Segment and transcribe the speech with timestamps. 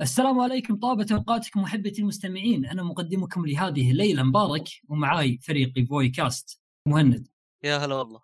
[0.00, 2.66] السلام عليكم طابت أوقاتكم أحبتي المستمعين.
[2.66, 4.22] أنا مقدمكم لهذه الليلة.
[4.22, 7.28] مبارك ومعاي فريقي إيفوكاست مهند.
[7.64, 8.20] يا هلا والله.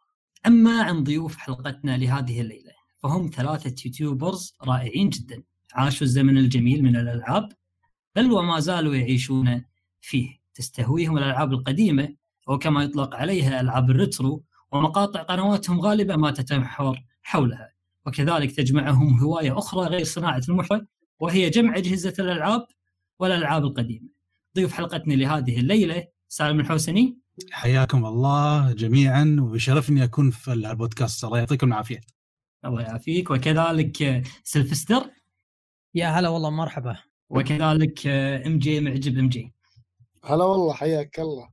[0.46, 5.42] أما عن ضيوف حلقتنا لهذه الليلة فهم ثلاثة YouTubers رائعين جدا.
[5.72, 7.52] عاشوا الزمن الجميل من الألعاب
[8.16, 9.64] بل وما زالوا يعيشون
[10.00, 10.42] فيه.
[10.54, 12.14] تستهويهم الألعاب القديمة
[12.48, 17.72] أو كما يطلق عليها ألعاب ال retro ومقاطع قنواتهم غالبا ما تتمحور حولها.
[18.06, 20.86] وكذلك تجمعهم هواية أخرى غير صناعة المحتوى
[21.22, 22.66] وهي جمع أجهزة الألعاب
[23.18, 24.08] والألعاب القديمة.
[24.56, 27.18] ضيوف حلقتنا لهذه الليلة سالم الحوسني.
[27.50, 31.24] حياكم الله جميعا وبشرفني أكون في البودكاست.
[31.24, 32.00] الله يعطيكم العافية.
[32.64, 33.30] الله يعافيك.
[33.30, 35.10] وكذلك سلفستر
[35.94, 36.96] يا هلا والله مرحبا.
[37.28, 38.06] وكذلك
[38.46, 39.54] MG معجب MG.
[40.24, 41.48] هلا والله حياك الله.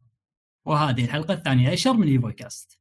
[0.66, 2.79] وهذه الحلقة الثانية عشر من إيفوكاست.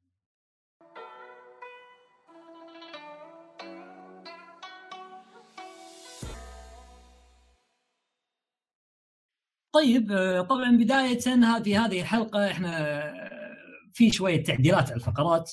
[9.78, 13.30] طيب آه، طبعا بداية هذه هذه الحلقة إحنا آه،
[13.92, 15.52] في شوية تعديلات على الفقرات.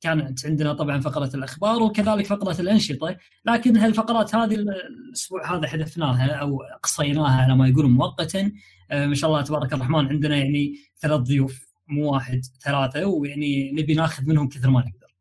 [0.00, 6.58] كانت عندنا طبعا فقرة الأخبار وكذلك فقرة الأنشطة لكن هالفقرات هذه الأسبوع هذا حذفناها أو
[6.82, 8.52] قصيناها على ما يقولون مؤقتا.
[8.90, 13.94] آه، ما شاء الله تبارك الرحمن عندنا يعني ثلاث ضيوف مو واحد ثلاثة ويعني نبي
[13.94, 15.14] ناخذ منهم كثر ما نقدر.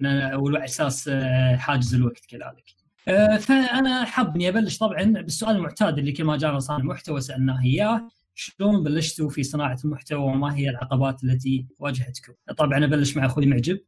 [0.00, 1.10] على أساس
[1.56, 2.77] حاجز الوقت كذلك.
[3.08, 7.62] آه، فأنا حاب اني أبلش طبعا بالسؤال المعتاد اللي كل ما جانا صانع محتوى سألناه
[7.64, 13.46] إياه شلون بلشتوا في صناعة المحتوى وما هي العقبات التي واجهتكم؟ طبعا أبلش مع أخوي
[13.46, 13.80] معجب.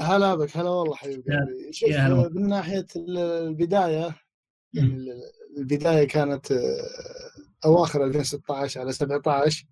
[0.00, 1.22] هلا بك هلا والله حبيبي
[1.70, 1.90] شوف
[2.34, 4.16] من ناحية البداية
[4.74, 5.06] يعني
[5.58, 6.56] البداية كانت آه،
[7.64, 9.66] أواخر 2016 على 17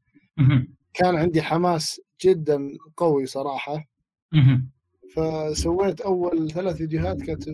[0.94, 3.84] كان عندي حماس جدا قوي صراحة.
[5.14, 7.48] فسويت أول ثلاث فيديوهات كانت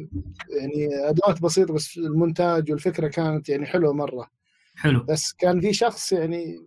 [0.60, 4.30] يعني أدوات بسيطة بس المونتاج والفكرة كانت يعني حلوة مرة.
[4.77, 5.02] حلو.
[5.02, 6.66] بس كان في شخص يعني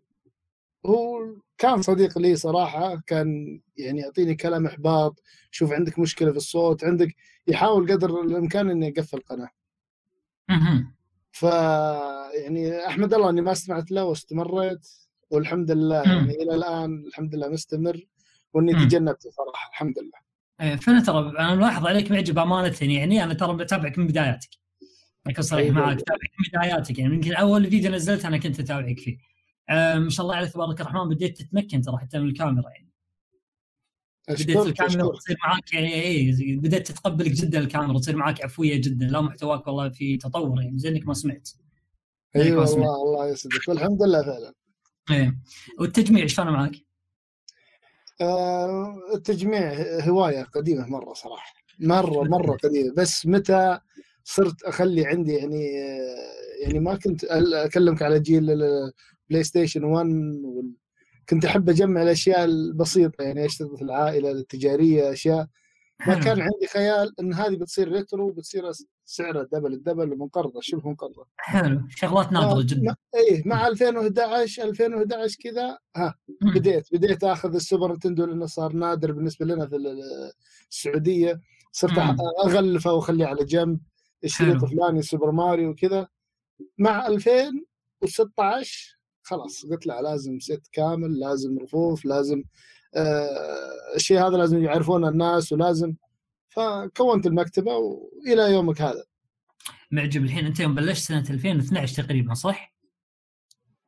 [0.85, 1.19] هو
[1.57, 5.21] كان صديق لي صراحة كان يعني يعطيني كلام إحباط
[5.51, 7.15] شوف عندك مشكلة في الصوت عندك
[7.47, 9.49] يحاول قدر الإمكان إني أقفل القناة.
[11.31, 11.43] ف
[12.33, 14.87] يعني أحمد الله إني ما استمعت له واستمريت
[15.29, 18.07] والحمد لله يعني إلى الآن الحمد لله مستمر
[18.53, 20.26] وإني تجنبته صراحة الحمد لله.
[20.59, 24.49] فأنا ترى أنا ملاحظ عليك معجب أمانة يعني أنا ترى بتابعك من بداياتك.
[25.27, 25.75] اكون صريح أيوة.
[25.75, 29.17] معك اتابعك من بداياتك يعني يمكن أول فيديو نزلته أنا كنت أتابعك فيه.
[29.69, 32.87] آه ما شاء الله عليك تبارك الرحمن بديت تتمكن ترى حتى من الكاميرا يعني.
[34.29, 39.21] بديت الكاميرا تصير معاك يعني اي بديت تتقبلك جدا الكاميرا تصير معاك عفوية جدا لا
[39.21, 41.49] محتواك والله في تطور يعني زينك ما سمعت.
[42.35, 43.67] أيوه والله الله يسعدك.
[43.67, 44.53] والحمد لله فعلا.
[45.11, 45.37] إيه
[45.79, 46.86] والتجميع إيش كان معك؟
[48.21, 51.53] آه، التجميع هواية قديمة مرة صراحة.
[51.79, 52.93] مرة مرة قديمة.
[52.97, 53.79] بس متى
[54.23, 55.65] صرت أخلي عندي يعني
[56.63, 57.23] يعني ما كنت
[57.53, 60.07] أكلمك على جيل البلاي ستيشن 1
[61.29, 65.47] كنت أحب أجمع الأشياء البسيطة يعني اشتغل في العائلة التجارية أشياء.
[66.07, 68.69] ما كان عندي خيال إن هذه بتصير retro وبتصير
[69.09, 71.81] سعرها double ال double ومنقرضه شبه منقرضه حلو.
[71.89, 72.95] شغلات نادره جدا.
[73.15, 76.15] اي مع 2011 2011 كذا ها
[76.55, 79.75] بديت بديت آخذ ال Super Nintendo لأنه صار نادر بالنسبة لنا في
[80.71, 81.41] السعودية.
[81.71, 81.97] صرت
[82.45, 83.79] أغلفه وأخليه على جنب.
[84.23, 86.07] الشريط الفلاني Super Mario وكذا.
[86.77, 92.43] مع 2016 خلاص قلت لا لازم set كامل لازم رفوف لازم
[92.95, 95.93] آه الشيء هذا لازم يعرفونه الناس ولازم
[96.57, 99.03] فكونت المكتبة وإلى يومك هذا.
[99.91, 100.23] معجب.
[100.23, 102.75] الحين أنت يوم بلشت سنة 2012 تقريبا صح؟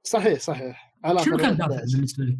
[0.04, 0.96] صحيح صحيح.
[1.04, 2.40] على شنو كان دافع بالنسبة لك؟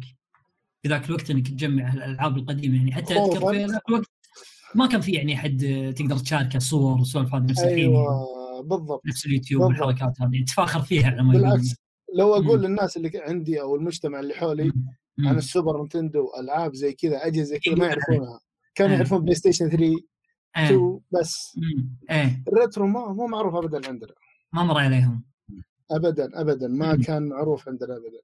[0.82, 4.10] في ذاك الوقت إنك تجمع الألعاب القديمة يعني حتى اذكر في ذاك الوقت
[4.74, 7.78] ما كان في يعني حد تقدر تشاركه صور والسوالف هذه نفس الحين.
[7.78, 9.06] أيوه بالضبط.
[9.06, 10.44] نفس اليوتيوب والحركات هذه.
[10.44, 11.74] تفاخر فيها على ما بالعكس.
[12.14, 12.66] لو أقول مم.
[12.66, 14.64] للناس اللي عندي أو المجتمع اللي حولي
[15.18, 15.28] مم.
[15.28, 18.40] عن ال Super Nintendo ألعاب زي كذا أجهزة زي كذا ما يعرفونها.
[18.74, 19.96] كانوا يعرفون PlayStation 3
[20.56, 21.58] 2 بس.
[22.10, 22.42] إيه.
[22.48, 24.12] ال retro ما مو معروف ابدا عندنا.
[24.52, 25.24] ما مر عليهم.
[25.90, 26.68] ابدا ابدا.
[26.68, 27.02] ما مم.
[27.02, 28.20] كان معروف عندنا ابدا.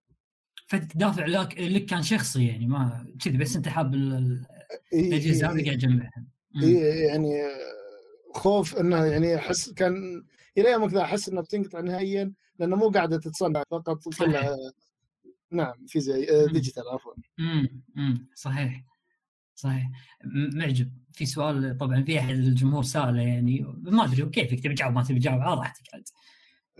[0.67, 6.27] فالدافع لك لك كان شخصي يعني ما كذي بس أنت حاب الأجهزة هذه قاعد تجمعها
[7.13, 7.43] يعني
[8.35, 10.25] خوف إنه يعني أحس كان
[10.59, 14.57] إلى يومك ذا أحس إنه بتنقطع نهائيا لأنه مو قاعدة تتصنع فقط تطلع
[15.51, 17.13] نعم في زي digital عفوا.
[17.97, 18.85] امم صحيح.
[19.57, 19.91] صحيح.
[20.55, 20.93] معجب.
[21.13, 25.19] في سؤال طبعا في أحد الجمهور سأله يعني ما أدري كيفك تبي تجاوب ما تبي
[25.19, 26.03] تجاوب على راحتك عاد.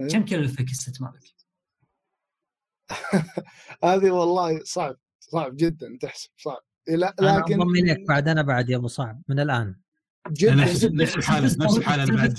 [0.01, 0.09] إيه.
[0.09, 1.23] كم كلفك استثمارك؟
[3.85, 6.61] هذه والله صعب صعب جدا تحسب صعب.
[6.89, 9.75] لا لكن أنا لك بعد أنا بعد يا أبو صعب من الآن.
[10.31, 12.37] جدا نفس الحالة نفس الحالة بعد.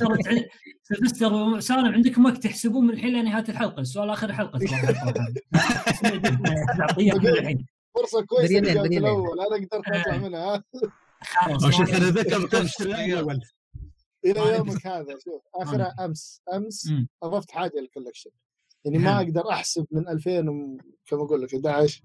[0.84, 3.82] سلفستر وسالم عندكم وقت تحسبون من الحين لنهاية الحلقة.
[3.82, 4.60] السؤال آخر الحلقة
[8.02, 8.98] فرصة كويسة اللي بريالين.
[8.98, 10.64] الأول أنا قدرت أطلع منها ها.
[11.22, 13.40] خلاص أنا ذكر كم الأول
[14.26, 17.08] إلى يومك هذا شوف اخرها أمس أمس مم.
[17.24, 18.30] أضفت حاجة للكولكشن
[18.86, 22.02] يعني ما أقدر أحسب من 2000 و- كما أقول لك 11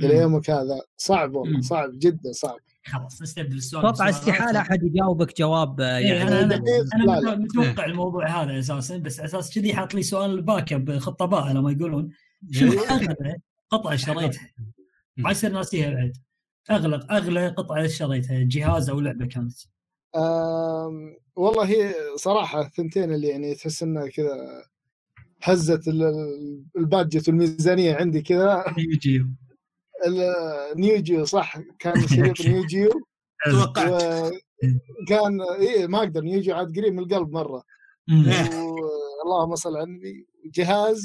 [0.00, 0.16] إلى.
[0.16, 1.60] يومك هذا صعب والله.
[1.60, 4.60] صعب جدا صعب خلاص نستبدل السؤال أتوقع استحالة.
[4.60, 6.54] أحد يجاوبك جواب آه، إيه، يعني أنا أنا.
[6.94, 7.34] أنا لا.
[7.36, 12.10] متوقع الموضوع هذا أساسا بس أساس كذي حاط لي سؤال backup خطة باء لما يقولون
[12.50, 13.36] شنو اغلى
[13.70, 14.50] قطعه شريتها
[15.16, 16.12] ما يصير ناسيها بعد.
[16.70, 19.56] اغلى اغلى قطعة شريتها؟ جهاز أو لعبة كانت.
[20.16, 24.36] آم، والله هي صراحة الثنتين اللي يعني تحس إنها كذا
[25.42, 28.64] هزت ال- ال- budget والميزانية عندي كذا.
[30.76, 31.24] Neo Geo.
[31.24, 31.58] صح.
[31.78, 32.90] كان شريط Neo Geo.
[33.50, 34.32] توقعت.
[35.02, 36.20] وكان إيه ما أقدر.
[36.20, 37.62] Neo Geo عاد قريب من القلب مرة.
[39.24, 40.26] اللهم صل على النبي.
[40.54, 41.02] جهاز.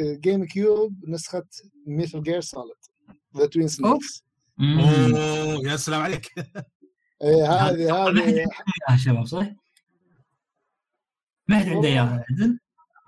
[0.00, 1.44] GameCube نسخة
[1.86, 2.76] Metal Gear Solid
[3.36, 4.24] The Twin Snakes
[4.60, 6.26] أوه يا سلام عليك.
[7.22, 8.46] إيه هذه هذه
[8.90, 9.46] يا شباب صح؟
[11.48, 12.58] ما حد عنده إياها عدل؟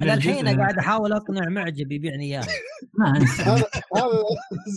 [0.03, 2.47] أنا الحين قاعد أحاول أقنع معجب يبيعني إياها.
[2.95, 3.65] ما هذا
[3.97, 4.23] هذا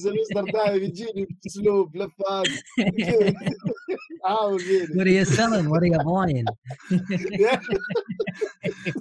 [0.04, 2.48] سلوستر دايم يجيني بأسلوب لفات
[3.90, 3.98] كذا.
[4.26, 6.46] عاول فيني وري السلن وري ضاين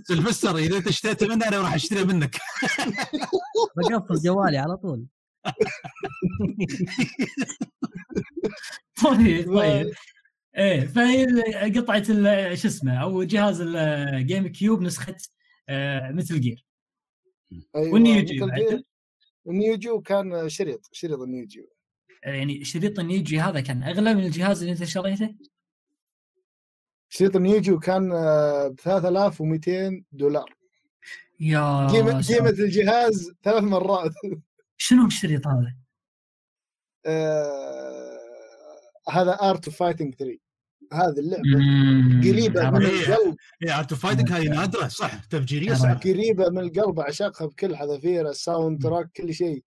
[0.05, 2.37] سلفستر إذا أنت اشتريت منه أنا راح اشتري منك.
[3.77, 5.07] بقفل جوالي على طول.
[9.05, 9.93] طيب طيب.
[10.57, 12.03] إيه فهي ال- قطعه
[12.55, 15.17] شو اسمه أو جهاز الجيم كيوب نسخة
[15.69, 16.65] آه، Metal Gear
[17.77, 18.49] أيوة، وال Neo Geo.
[19.49, 21.69] ال Neo Geo كان شريط شريط ال Neo Geo.
[22.35, 25.35] يعني شريط ال Neo Geo هذا كان أغلى من الجهاز اللي أنت شريته؟
[27.09, 28.09] شريط ال Neo Geo كان
[28.69, 30.55] ب 3200 دولار
[31.41, 32.39] يا سلام.
[32.39, 34.13] قيمة الجهاز ثلاث مرات
[34.77, 35.75] شنو الشريط هذا؟
[37.07, 38.19] آه،
[39.11, 40.39] هذا Art of Fighting 3
[40.93, 41.43] هذه اللعبة.
[42.31, 42.83] قريبة من.
[42.87, 45.93] القلب اي ارت فايتنج هاي نادرة صح تفجيرية صح.
[45.93, 49.65] قريبة من القلب أعشقها بكل حذافيرها الساوند تراك كل شيء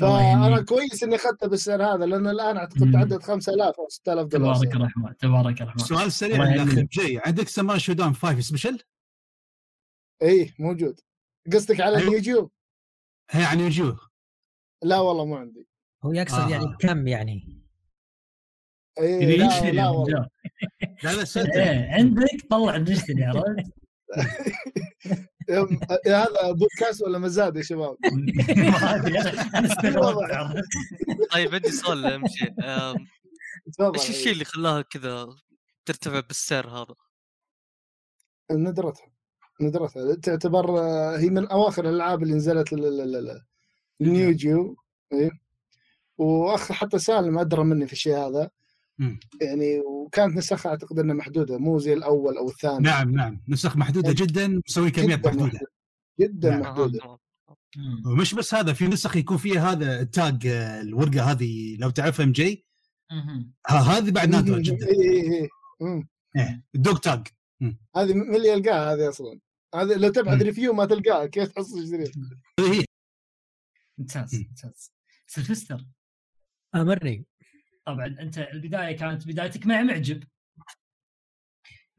[0.00, 0.62] فأنا.
[0.62, 2.92] كويس إني اخذتها بالسعر هذا لأن الآن أعتقد.
[2.92, 4.76] تعدت 5000 أو 6000 دولار تبارك.
[4.76, 6.92] الرحمن تبارك الرحمن سؤال سريع يهنيك.
[6.92, 8.78] جاي عندك سماي شودان 5 سبيشل؟
[10.22, 11.00] إي إيه، موجود
[11.52, 12.08] قصدك على أيوة.
[12.08, 12.50] اليوتيوب؟
[13.30, 13.96] هي عن يوجيو
[14.82, 15.68] لا والله مو عندي
[16.04, 16.48] هو يقصد آه.
[16.50, 17.62] يعني بكم يعني
[19.00, 20.28] إي لا, لا يا والله.
[21.02, 23.72] لا لا عندك طلع بنشتري عرفت؟
[26.06, 27.96] هذا بودكاست ولا مزاد يا شباب؟
[28.56, 28.94] ما
[29.58, 30.64] أنا استغربت؟
[31.32, 32.22] طيب عندي سؤال
[33.72, 33.98] تفضل.
[34.00, 35.28] إيش الشيء اللي خلاها كذا
[35.84, 36.94] ترتفع بالسعر هذا؟
[38.50, 39.06] ندرتها.
[39.60, 40.14] ندرتها.
[40.14, 43.42] تعتبر آه، هي من أواخر الألعاب اللي نزلت لل- لل- لل-
[44.00, 44.76] لل Neo Geo.
[45.12, 45.30] اي
[46.18, 48.50] واخ حتى سالم أدرى مني في الشيء هذا.
[49.40, 52.78] يعني وكانت نسخها أعتقد إنها محدودة مو زي الأول أو الثاني.
[52.80, 53.42] نعم نعم.
[53.48, 55.46] نسخ محدودة جدا مسوي كميات جدا محدودة.
[55.46, 55.70] محدودة.
[56.20, 56.62] جدا نعم.
[56.62, 57.18] آه، محدوده.
[57.76, 58.02] مم.
[58.06, 62.24] ومش بس هذا في نسخ يكون فيها هذا ال tag آه، الورقة هذه لو تعرفها
[62.24, 62.66] MG.
[63.68, 64.86] هذه بعد نادرة جدا.
[64.86, 65.48] اي اي.
[66.36, 67.26] إيه، ال dog tag.
[67.96, 69.40] هذه من اللي يلقاها هذه أصلا.
[69.74, 70.42] هذه لو تبعث مم.
[70.42, 71.78] ريفيو ما تلقاها كيف تحصل
[72.60, 72.84] هي.
[73.98, 74.46] ممتاز مم.
[74.48, 74.92] ممتاز.
[75.26, 75.86] سلفستر
[76.74, 77.26] امرني
[77.86, 80.24] طبعا أنت البداية كانت بدايتك مع معجب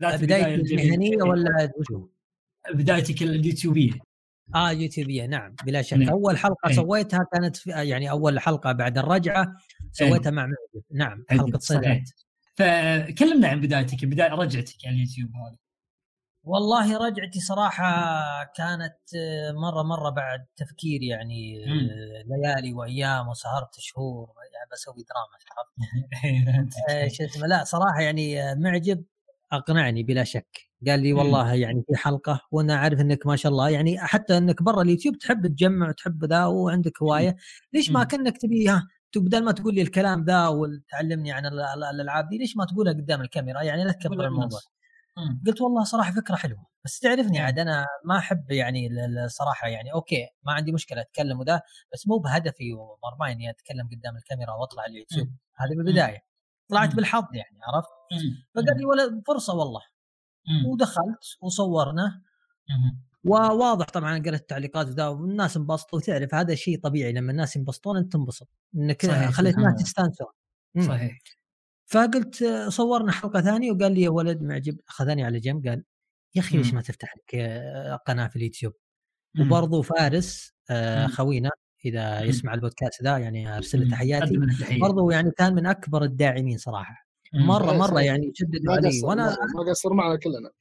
[0.02, 0.84] ذات الجميلة.
[0.84, 2.08] المهنيه ولا وشو؟
[2.74, 3.92] بدايتك اليوتيوبية
[4.56, 6.10] آه يوتيوبية نعم بلا شك نعم.
[6.10, 6.76] أول حلقة إيه.
[6.76, 9.56] سويتها كانت في يعني أول حلقة بعد الرجعة
[9.92, 12.04] سويتها مع معجب نعم حلقة صحيح
[12.56, 15.58] فكلمنا عن بدايتك بداية رجعتك على اليوتيوب هذا
[16.44, 17.84] والله رجعتي صراحة
[18.56, 21.90] كانت آه، مرة مرة بعد تفكير يعني آه، مم.
[22.36, 25.38] ليالي وأيام وسهرت شهور يعني بسوي دراما
[26.90, 29.04] آه، شو اسمه لا صراحة يعني آه، معجب.
[29.52, 30.60] أقنعني بلا شك.
[30.88, 31.14] قال لي.
[31.14, 35.18] والله يعني في حلقة وأنا أعرف أنك ما شاء الله يعني حتى أنك برا اليوتيوب
[35.18, 37.36] تحب تجمع وتحب ذا وعندك هواية
[37.74, 38.04] ليش ما.
[38.04, 42.38] كأنك تبي ها بدل ما تقول لي الكلام ذا وتعلمني عن ال- ال- الألعاب دي
[42.38, 44.60] ليش ما تقولها قدام الكاميرا؟ يعني لا تكبر الموضوع.
[45.22, 45.44] مم.
[45.48, 47.40] قلت والله صراحة فكرة حلوة بس تعرفني.
[47.40, 51.62] عاد أنا ما أحب يعني ال- ال- الصراحه يعني أوكي ما عندي مشكلة أتكلم وذا
[51.94, 55.28] بس مو بهدفي ومرمى إني أتكلم قدام الكاميرا وأطلع على اليوتيوب.
[55.56, 56.20] هذه بالبدايه
[56.70, 56.96] طلعت.
[56.96, 57.90] بالحظ يعني عرفت.
[58.56, 59.82] فقال لي ولا فرصة والله.
[60.72, 62.22] ودخلت وصورنا.
[63.24, 68.14] وواضح طبعا قرأت التعليقات وذا والناس انبسطوا وتعرف هذا شيء طبيعي لما الناس ينبسطون أنت
[68.14, 69.02] تنبسط إنك
[69.32, 69.82] خليت الناس الله.
[69.82, 70.28] يستانسون
[70.76, 70.88] مم.
[70.88, 71.18] صحيح
[71.92, 75.84] فقلت صورنا حلقة ثانية وقال لي يا ولد معجب أخذني على جنب قال
[76.36, 76.76] يا أخي ليش مم.
[76.76, 78.74] ما تفتح لك آه، قناة في اليوتيوب
[79.36, 79.48] مم.
[79.48, 81.12] وبرضو فارس آه، مم.
[81.12, 81.50] خوينا
[81.86, 82.22] إذا.
[82.22, 83.92] يسمع البودكاست ذا يعني أرسل له.
[83.92, 84.38] تحياتي.
[84.82, 87.08] برضو يعني كان من أكبر الداعمين صراحة.
[87.34, 88.02] مرة إيه، مرة.
[88.02, 88.34] يعني
[88.64, 90.52] ما علي وأنا ما قصر معنا كلنا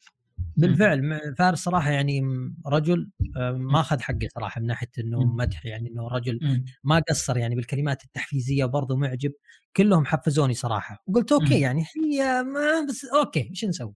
[0.60, 2.22] بالفعل فارس صراحة يعني
[2.66, 5.24] رجل آه، ما أخذ حقه صراحة من ناحية إنه.
[5.24, 6.64] مدح يعني إنه رجل.
[6.84, 9.32] ما قصر يعني بالكلمات التحفيزية وبرضه معجب
[9.76, 11.60] كلهم حفزوني صراحة وقلت okay.
[11.60, 13.94] يعني هي ما بس okay إيش نسوي؟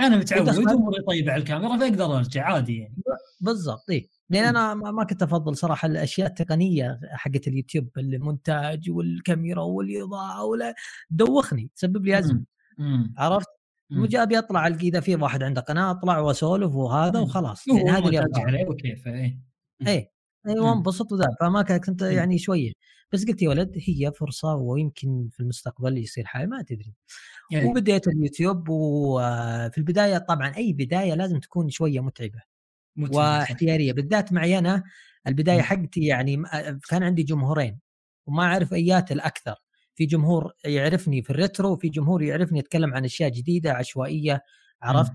[0.00, 2.96] أنا متعود أموري طيبة على الكاميرا فأقدر أرجع عادي يعني
[3.40, 10.44] بالضبط اي لأن أنا ما كنت أفضل صراحة الأشياء التقنية حقت اليوتيوب المونتاج والكاميرا والإضاءة
[10.44, 10.74] ولا
[11.10, 12.44] دوخني تسبب لي أزمة.
[13.18, 13.48] عرفت؟
[13.92, 14.02] مم.
[14.02, 17.20] مجابي اطلع القى في واحد عنده قناة أطلع وأسولف وهذا.
[17.20, 18.30] وخلاص يعني هذه اللي.
[18.36, 19.38] عليه وكيف اي
[20.48, 20.76] أيوه مم.
[20.76, 22.02] انبسط وذا فما كنت.
[22.02, 22.72] يعني شوية
[23.12, 26.94] بس قلت يا ولد هي فرصة ويمكن في المستقبل يصير حاجة ما تدري
[27.50, 32.40] يعني وبديت اليوتيوب وفي البداية طبعا أي بداية لازم تكون شوية متعبة
[32.96, 33.14] متعب.
[33.14, 34.82] واحتيارية بالذات معي أنا
[35.26, 35.62] البداية.
[35.62, 36.42] حقتي يعني
[36.88, 37.78] كان عندي جمهورين
[38.26, 39.54] وما أعرف ايات الأكثر
[39.94, 44.42] في جمهور يعرفني في الريترو وفي جمهور يعرفني أتكلم عن أشياء جديدة عشوائية
[44.82, 45.12] عرفت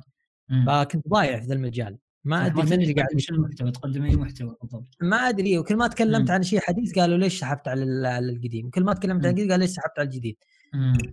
[0.50, 0.66] مم.
[0.68, 4.56] فكنت ضايع في ذا المجال ما أدري من اللي قاعد شنو المحتوى تقدم أي محتوى
[4.62, 6.32] بالضبط ما أدري وكل ما تكلمت مم.
[6.36, 9.38] عن شيء حديث قالوا ليش سحبت على ال- على القديم كل ما تكلمت عن مم.
[9.38, 10.38] الجديد قال ليش سحبت على الجديد.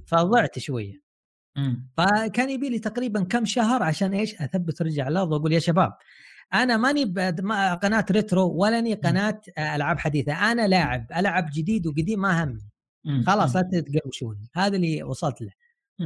[0.06, 1.02] فضعت شوية
[1.56, 1.88] مم.
[1.96, 5.92] فكان يبي لي تقريبا كم شهر عشان إيش أثبت رجع على الأرض وأقول يا شباب
[6.54, 7.04] أنا ماني
[7.82, 12.68] قناة retro ولا اني قناة ألعاب حديثة أنا لاعب ألعب جديد وقديم ما همني.
[13.26, 15.50] خلاص لا تتقوشوني هذا اللي وصلت له.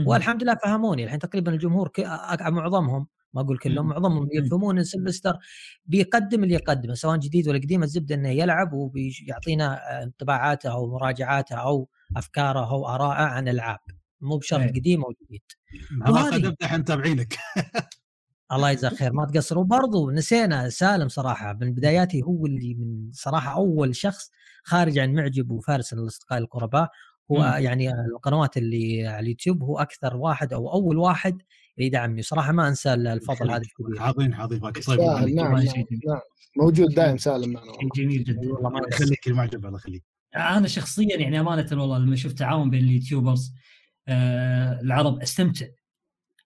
[0.07, 1.91] والحمد لله فهموني الحين تقريبا الجمهور
[2.41, 3.91] معظمهم ما أقول كلهم مم.
[3.93, 4.29] معظمهم.
[4.33, 5.39] يفهمون إن سيلفستر
[5.87, 11.89] بيقدم اللي يقدمه سواء جديد ولا قديم الزبدة إنه يلعب وبيعطينا انطباعاته أو مراجعاته أو
[12.17, 13.79] أفكاره أو اراءه عن ألعاب
[14.21, 14.73] مو بشرط إيه.
[14.73, 15.43] قديم أو جديد
[16.09, 17.37] وهذه- نفتح متابعينك
[18.53, 23.53] الله يجزاه خير ما تقصر وبرضه نسينا سالم صراحة من بداياتي هو اللي من صراحة
[23.55, 24.31] أول شخص
[24.65, 26.91] خارج عن معجب وفارس الاصدقاء القرباء.
[27.33, 27.43] هو مم.
[27.43, 31.33] يعني القنوات اللي على اليوتيوب هو أكثر واحد أو أول واحد
[31.77, 32.23] اللي يدعمني.
[32.23, 33.97] صراحة ما أنسى الفضل هذا الكبير.
[33.97, 35.65] فاك الله سهل يبارك نعم نعم.
[36.07, 36.21] نعم.
[36.57, 37.73] موجود دائم سالم معنا.
[37.97, 38.53] جميل جدا.
[38.53, 38.81] والله ما.
[38.93, 40.05] يخليك المعجب الله يخليك.
[40.37, 43.53] أنا شخصيا يعني أمانة والله لما شفت تعاون بين اليوتيوبرز
[44.09, 45.67] آه العرب أستمتع.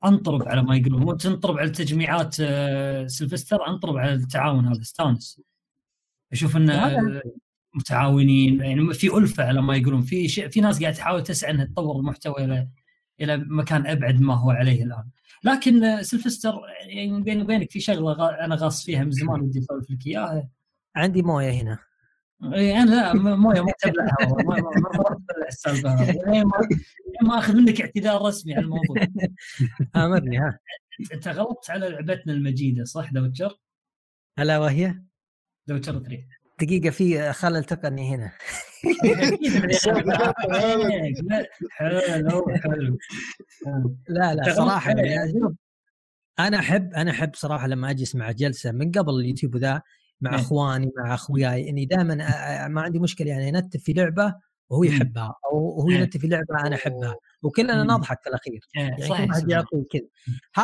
[0.05, 1.03] أنطرب على ما يقولون.
[1.03, 4.81] مو تنطرب على تجميعات آه سلفستر أنطرب على التعاون هذا.
[4.81, 5.41] أستانس.
[6.33, 7.23] أشوف إن وهذا- آه،
[7.75, 10.03] متعاونين يعني في ألفة على ما يقولون.
[10.03, 12.69] في شيء في ناس قاعدة تحاول تسعى إنها تطور المحتوى إلى
[13.21, 15.05] إلى مكان أبعد ما هو عليه الآن.
[15.45, 19.91] لكن آه، سلفستر يعني بيني وبينك في شغلة أنا غاص فيها من زمان ودي أسولف
[19.91, 20.49] لك إياها.
[20.97, 21.79] عندي موية هنا.
[22.55, 24.57] اي أنا لا موية ما تبلعها والله.
[24.61, 25.17] ما
[25.49, 26.19] السالفة هذه.
[26.27, 26.45] لين
[27.23, 28.97] ما أخذ منك اعتذار رسمي على الموضوع.
[29.97, 30.59] امرني ها.
[31.15, 33.59] أنت غلطت على لعبتنا المجيدة صح دوتشر؟
[34.39, 35.03] ألا وهي؟
[35.67, 38.33] دوتشر 3 دقيقة في خلل تقني هنا.
[41.71, 42.99] حلو حلو.
[44.09, 44.93] لا لا صراحة
[46.39, 49.83] أنا أحب أنا أحب صراحة لما أجلس مع جلسة من قبل اليوتيوب ذا
[50.21, 50.41] مع إيه.
[50.41, 52.15] أخواني مع أخوياي إني دائما
[52.69, 54.35] ما عندي مشكلة يعني أنتف في لعبة
[54.73, 54.87] وهو مم.
[54.87, 55.97] يحبها أو هو إيه.
[55.97, 57.91] ينتف في لعبة أنا أحبها وكلنا مم.
[57.91, 59.49] نضحك في الاخير إيه، يعني صحيح واحد صحيح.
[59.49, 60.03] يعطي كذا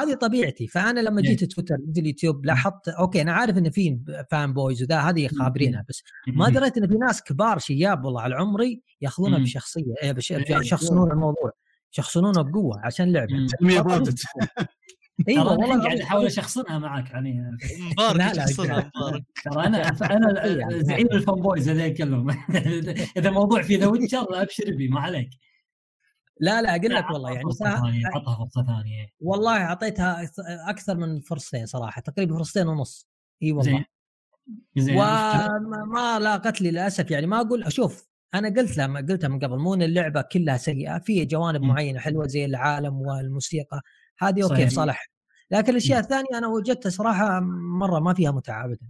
[0.01, 1.27] هذه طبيعتي فأنا لما إيه.
[1.37, 3.99] جيت تويتر جيت اليوتيوب لاحظت okay أنا عارف إن في
[4.31, 8.83] fanboys وذا هذه خابرينها بس ما دريت إن في ناس كبار شياب والله على عمري
[9.01, 9.39] ياخذونها.
[9.39, 10.57] بشخصية إيه بش- إيه.
[10.57, 11.51] يشخصنون الموضوع
[11.93, 13.29] يشخصونونه بقوة عشان لعبة
[15.29, 16.01] أيوه والله قاعد.
[16.01, 17.59] أحاول أشخصنها معك يعني.
[17.99, 18.91] مبارك لا.
[18.97, 19.25] مبارك.
[19.45, 22.31] ترى أنا أنا زعيم ال fanboys هذا يتكلم
[23.17, 25.31] إذا الموضوع في ذا Witcher أبشر بي ما عليك.
[26.41, 27.43] لا لا أقول لك والله يعني
[28.15, 29.07] عطها فرصة ثانية.
[29.21, 30.31] والله أعطيتها
[30.71, 33.09] أكثر من فرصتين صراحة تقريبا فرصتين ونص.
[33.43, 33.85] إي والله.
[34.77, 34.97] زين.
[34.97, 39.59] وما ما لاقت لي للأسف يعني ما أقول أشوف أنا قلت لها قلتها من قبل
[39.59, 41.63] مو إن اللعبة كلها سيئة في جوانب.
[41.63, 43.81] معينة حلوة زي العالم والموسيقى.
[44.21, 44.69] هذه أوكي صحيح.
[44.71, 45.11] صالح.
[45.51, 47.41] لكن الأشياء الثانية أنا وجدتها صراحة
[47.81, 48.89] مرة ما فيها متعة ابدا.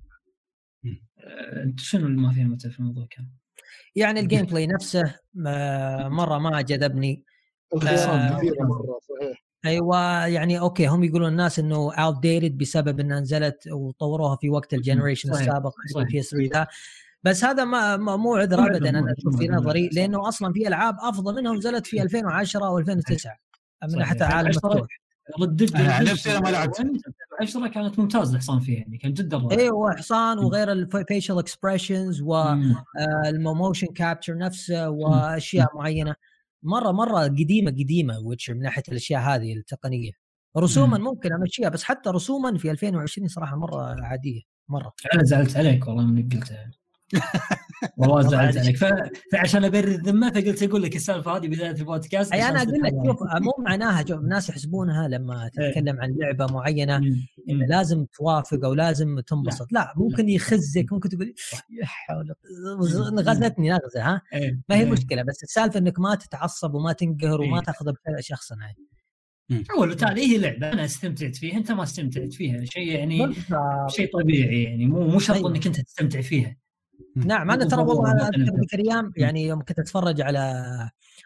[1.19, 3.27] آه، أنت شنو اللي ما فيها متعة في الموضوع كان؟
[3.97, 5.15] يعني ال gameplay نفسه
[5.47, 7.25] آه، مرة ما جذبني.
[7.75, 9.45] آه، كثيرة مرة صحيح.
[9.67, 14.80] أيوه يعني okay هم يقولون الناس إنه outdated بسبب إنها نزلت وطوروها في وقت ال
[14.80, 15.73] generation السابق.
[15.97, 16.67] ال PS 3 ذا
[17.23, 19.89] بس هذا ما ما- مو عذر ابدا أنا أشوف في نظري.
[19.93, 23.37] لأنه أصلا في ألعاب أفضل منها نزلت في 2010 أو 2009
[23.95, 24.05] من.
[24.05, 24.89] حتى عالم 2010 مفتوح.
[25.75, 26.87] أنا عن نفسي أنا ما لعبت.
[27.41, 32.23] 10 كانت ممتازة الحصان فيها يعني كان جدا رائع أيوه حصان وغير ال facial expressions
[32.23, 32.75] مم.
[33.27, 36.15] وال motion capture نفسه واشياء معينة.
[36.63, 40.13] مرة مرة قديمة قديمة Witcher من ناحية الأشياء هذه التقنية.
[40.57, 44.93] رسوما ممكن أمشيها بس حتى رسوما في 2020 صراحة مرة عادية مرة.
[45.15, 46.71] أنا زعلت عليك والله من قلتها
[47.97, 48.77] والله زعلت عليك.
[49.33, 52.93] فعشان أبرر الذمة فقلت أقول لك السالفة هذه بداية البودكاست أي أنا أقول لك.
[53.07, 55.71] شوف مو معناها شوف الناس يحسبونها لما إيه.
[55.71, 56.97] تتكلم عن لعبة معينة.
[57.51, 61.35] إن لازم توافق أو لازم تنبسط لا ممكن يخزك ممكن تقول
[61.71, 62.35] يا حول
[63.21, 64.61] غزتني نغزه ها إيه.
[64.69, 64.91] ما هي إيه.
[64.91, 67.61] مشكله بس السالفة إنك ما تتعصب وما تنقهر وما.
[67.61, 68.89] تاخذها شخصا يعني
[69.77, 73.35] أول وتالي هي لعبة أنا استمتعت فيها أنت ما استمتعت فيها شيء يعني.
[73.89, 75.51] شيء طبيعي يعني مو مو شرط أيوة.
[75.51, 76.57] إنك أنت تستمتع فيها
[77.17, 78.29] نعم أنا ترى والله أنا.
[78.29, 80.65] أذكر ذيك الأيام يعني يوم كنت أتفرج على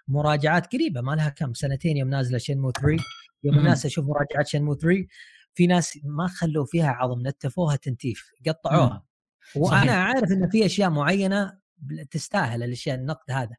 [0.09, 3.05] مراجعات قريبة ما لها كم سنتين يوم نازلة شنمو 3
[3.45, 3.59] يوم.
[3.59, 5.07] الناس أشوف مراجعات شنمو 3
[5.55, 9.05] في ناس ما خلوا فيها عظم نتفوها تنتيف قطعوها
[9.57, 9.93] وأنا صحيح.
[9.93, 11.59] عارف إن في أشياء معينة
[12.11, 13.57] تستاهل الأشياء النقد هذا.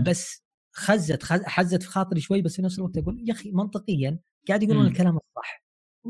[0.00, 4.18] بس خزت خز- حزت في خاطري شوي بس في نفس الوقت أقول يا أخي منطقيا
[4.48, 4.86] قاعد يقولون.
[4.86, 5.61] الكلام الصح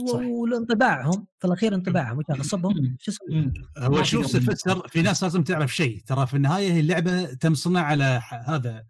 [0.06, 0.20] صح.
[0.20, 2.96] والانطباعهم في الأخير انطباعهم وش أغصبهم مم.
[3.00, 3.52] شو أسوي؟ مم.
[3.78, 4.26] هو شوف.
[4.26, 8.84] سلفستر في ناس لازم تعرف شيء ترى في النهاية هي اللعبة تم صنع على هذا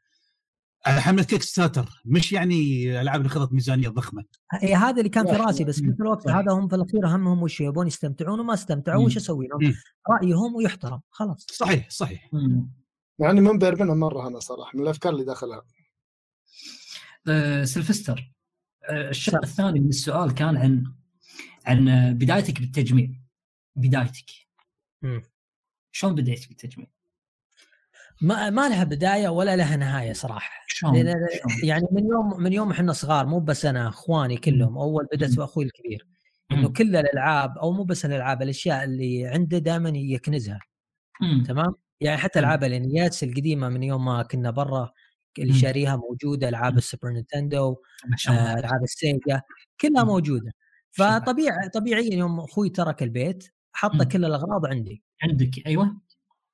[0.86, 5.32] على حملة Kickstarter مش يعني ألعاب اللي اخذت ميزانية ضخمة هي هذا اللي كان في.
[5.32, 6.28] راسي بس في نفس الوقت.
[6.28, 9.04] هذا هم في الأخير همهم وش يبون يستمتعون وما استمتعوا.
[9.04, 9.74] وش أسوي لهم؟
[10.10, 12.30] رأيهم ويحترم خلاص صحيح صحيح
[13.20, 15.62] اني منبهر منهم مرة أنا صراحة من الأفكار اللي داخلها
[17.28, 18.32] آه، سلفستر
[18.90, 19.38] الشق صح.
[19.42, 20.84] الثاني من السؤال كان عن
[21.66, 23.10] عن آه، بدايتك بالتجميع
[23.76, 24.26] بدايتك
[25.02, 25.22] مم.
[25.92, 26.86] شلون بديت بالتجميع؟
[28.22, 30.96] ما ما لها بداية ولا لها نهاية صراحة شلون؟
[31.62, 35.36] يعني من يوم من يوم إحنا صغار مو بس أنا إخواني كلهم أول بدأت.
[35.36, 36.06] باخوي الكبير
[36.52, 36.68] إنه.
[36.68, 40.60] كل الألعاب أو مو بس الألعاب الأشياء اللي عنده دائما يكنزها
[41.20, 41.42] مم.
[41.42, 42.38] تمام يعني حتى.
[42.38, 44.92] ألعاب ال NES القديمة من يوم ما كنا برا
[45.38, 45.58] اللي مم.
[45.58, 46.78] شاريها موجودة ألعاب مم.
[46.78, 47.76] ال Super Nintendo
[48.28, 49.40] آه، ألعاب ال Sega
[49.80, 50.08] كلها مم.
[50.08, 50.52] موجودة.
[50.90, 54.02] فطبيعي طبيعيا يوم أخوي ترك البيت حط.
[54.02, 56.00] كل الأغراض عندي عندك أيوه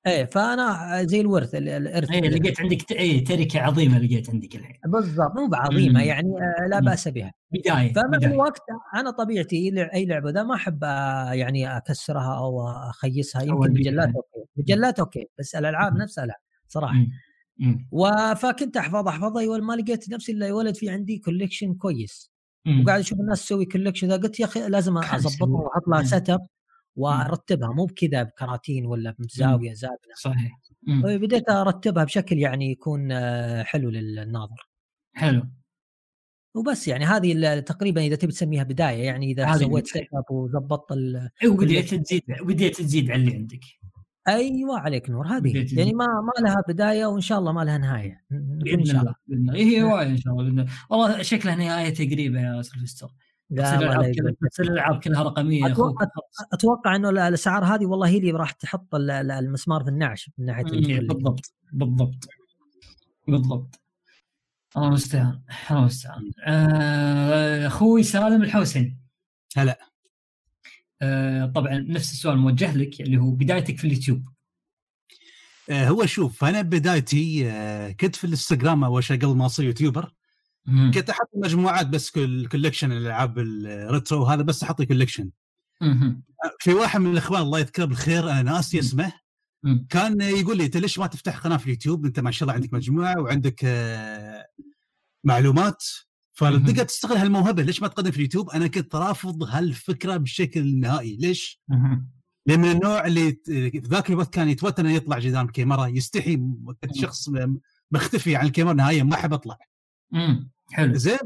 [0.06, 2.93] إيه فأنا زي الورث ال- الإرث اي لقيت عندك.
[2.93, 6.02] أي تركة عظيمة لقيت عندك الحين بالضبط مو بعظيمة.
[6.04, 6.80] يعني آه، لا.
[6.80, 8.60] بأس بها بداية فمع الوقت
[8.95, 13.71] أنا طبيعتي أي لعبة ذا ما أحب آه، يعني أكسرها أو أخيسها يمكن.
[13.73, 15.97] مجلات okay مجلات okay بس الألعاب.
[15.97, 17.10] نفسها لا صراحة مم.
[18.34, 22.30] فكنت احفظ احفظها يقول ما لقيت نفسي إلا ولد في عندي collection كويس.
[22.66, 22.82] مم.
[22.82, 25.49] وقاعد أشوف الناس تسوي collection قلت يا أخي لازم اضبطها.
[25.49, 26.02] واحط لها.
[26.02, 26.47] setup
[26.97, 27.73] وأرتبها.
[27.73, 30.60] مو بكذا بكراتين ولا بزاوية زابنه صحيح.
[30.82, 31.02] مم.
[31.02, 34.68] بديت أرتبها بشكل يعني يكون آه، حلو للناظر.
[35.14, 35.47] حلو.
[36.54, 39.86] وبس يعني هذه تقريبا إذا تبي تسميها بداية يعني إذا سويت.
[39.86, 41.30] setup وضبطت ال...
[41.42, 43.60] إيه، وبديت تزيد بديت تزيد على اللي عندك.
[44.28, 45.93] أيوه عليك نور هذه يعني.
[45.93, 49.41] ما ما لها بداية وإن شاء الله ما لها نهاية نكون إن شاء الله بإذن
[49.41, 49.54] الله.
[49.54, 50.73] إيه، هي هوايه إن شاء الله بإذن الله.
[50.91, 53.08] والله شكلها نهايتها قريبة يا سلفستر
[53.50, 54.12] لا
[54.50, 56.08] تصير الألعاب كلها رقمية أتوقع-
[56.52, 60.30] أتوقع إنه ال- الأسعار هذه والله هي اللي راح تحط ال- ال- المسمار في النعش
[60.38, 62.28] من ناحية مم، الكل بالضبط بالضبط
[63.28, 63.80] بالضبط.
[64.76, 66.30] الله المستعان الله المستعان.
[66.47, 68.99] آه، أخوي سالم الحوسني.
[69.56, 69.78] هلا.
[71.02, 74.28] آه، طبعا نفس السؤال موجه لك اللي هو بدايتك في اليوتيوب
[75.71, 80.13] آه، هو شوف أنا بدايتي آه، كنت في الإنستغرام أول شيء قبل ما أصير يوتيوبر
[80.67, 80.91] مم.
[80.95, 85.30] كنت أحط مجموعات بس كل collection الألعاب ال retro هذا بس أحط collection.
[86.58, 89.13] في واحد من الإخوان الله يذكره بالخير أنا ناسي اسمه.
[89.89, 92.75] كان يقول لي أنت ليش ما تفتح قناة في اليوتيوب أنت ما شاء الله عندك
[92.75, 93.65] مجموعة وعندك
[95.25, 95.84] معلومات
[96.38, 97.62] فتقدر تستغل هالموهبة.
[97.62, 101.16] ليش ما تقدم في اليوتيوب؟ أنا كنت رافض هالفكرة بشكل نهائي.
[101.16, 101.60] ليش.
[102.46, 103.36] لأن من النوع اللي
[103.76, 105.86] ذاك الوقت كان يتوتر إنه يطلع قدام الكاميرا.
[105.86, 106.42] يستحي
[106.94, 107.28] شخص
[107.90, 109.58] مختفي عن الكاميرا نهائيا ما أحب أطلع.
[110.12, 110.50] مم.
[110.72, 110.94] حلو.
[110.94, 111.18] زين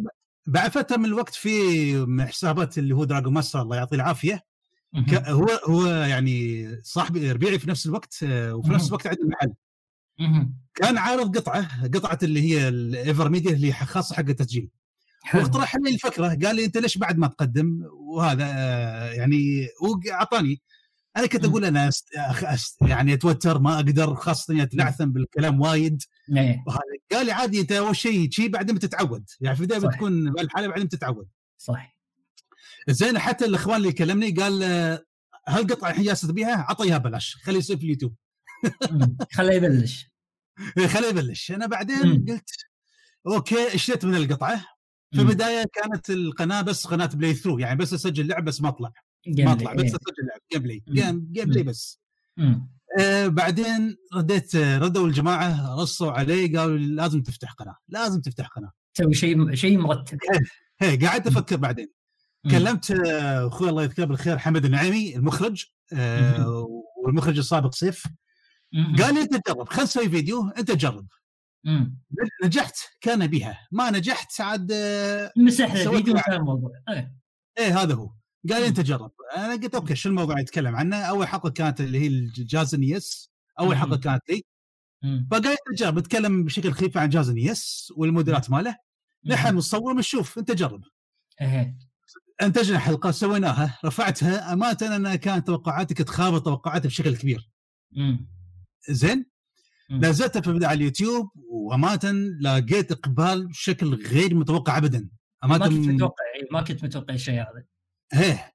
[0.47, 4.45] بعد فترة من الوقت في من حسابات اللي هو Dragon Master الله يعطيه العافية.
[5.13, 8.89] هو هو يعني صاحبي ربيعي في نفس الوقت آه، وفي نفس.
[8.89, 9.53] الوقت عنده محل.
[10.75, 14.69] كان عارض قطعة قطعة اللي هي ال AVerMedia اللي خاصة حق التسجيل.
[15.35, 20.63] واقترح لي الفكرة قال لي أنت ليش بعد ما تقدم؟ وهذا آه، يعني واعطاني
[21.17, 21.45] أنا كنت.
[21.45, 22.09] أقول أنا أست...
[22.43, 22.83] أست...
[22.83, 26.03] يعني اتوتر ما أقدر خاصة إني اتلعثم بالكلام وايد.
[26.37, 26.65] إيه،
[27.13, 29.25] قال لي عادي أنت أول شيء شيء بعدين بتتعود.
[29.41, 29.81] يعني في البداية.
[29.81, 31.29] بتكون بالحاله بعدين بتتعود.
[31.59, 31.97] صح
[32.89, 35.05] زين حتى الإخوان اللي كلمني قال آه،
[35.49, 38.15] هالقطعه الحين جالس تبيعها عطى اياها بلاش خليه يصير في اليوتيوب.
[39.33, 40.07] خليه يبلش.
[40.95, 41.51] خليه يبلش.
[41.51, 42.25] أنا بعدين.
[42.29, 42.51] قلت
[43.27, 44.65] okay اشتريت من القطعة؟
[45.13, 45.21] في.
[45.21, 48.93] البداية كانت القناة بس قناة playthrough يعني بس أسجل لعب بس ما أطلع
[49.27, 49.53] ما.
[49.53, 49.89] أطلع بس إيه.
[49.89, 50.83] أسجل لعب gameplay.
[50.89, 51.63] game gameplay.
[51.63, 52.01] بس.
[53.01, 59.15] آه بعدين رديت ردوا الجماعة رصوا علي قالوا لازم تفتح قناة لازم تفتح قناة تسوي
[59.15, 60.19] شيء شيء مرتب
[60.81, 61.89] هي قعدت أفكر بعدين
[62.51, 66.67] كلمت آه، أخوي الله يذكره بالخير حمد النعيمي المخرج آه،
[67.05, 68.07] والمخرج السابق سيف.
[68.99, 71.07] قال لي أنت جرب خلينا نسوي فيديو أنت جرب
[71.65, 71.99] مم.
[72.45, 73.69] نجحت كان بها.
[73.73, 74.73] ما نجحت عاد
[75.49, 76.71] سويت الفيديو وانتهى الموضوع.
[76.89, 77.17] إيه.
[77.59, 78.11] إيه هذا هو.
[78.51, 78.63] قال.
[78.63, 79.13] أنت جرب.
[79.37, 83.31] أنا قلت okay شو الموضوع يتكلم عنه؟ أول حلقه كانت اللي هي الجهاز ال NES
[83.61, 83.97] أول حلقه.
[83.97, 84.43] كانت لي.
[85.31, 85.99] فقال أنت جرب.
[85.99, 88.77] نتكلم بشكل خفيف عن جهاز ال NES والموديلات ماله.
[89.27, 90.83] نحن نصور ونشوف أنت جرب.
[91.41, 91.77] إيه.
[92.43, 94.53] أنتجنا حلقة سويناها رفعتها.
[94.53, 97.51] أمانة أنا كانت توقعاتي كنت خابط توقعاتي بشكل كبير.
[98.89, 99.32] زين؟
[99.91, 105.09] نزلتها في على اليوتيوب وامانه لقيت إقبال بشكل غير متوقع ابدا
[105.45, 107.65] ما كنت متوقع إيه، ما كنت متوقع الشيء هذا
[108.15, 108.53] إيه.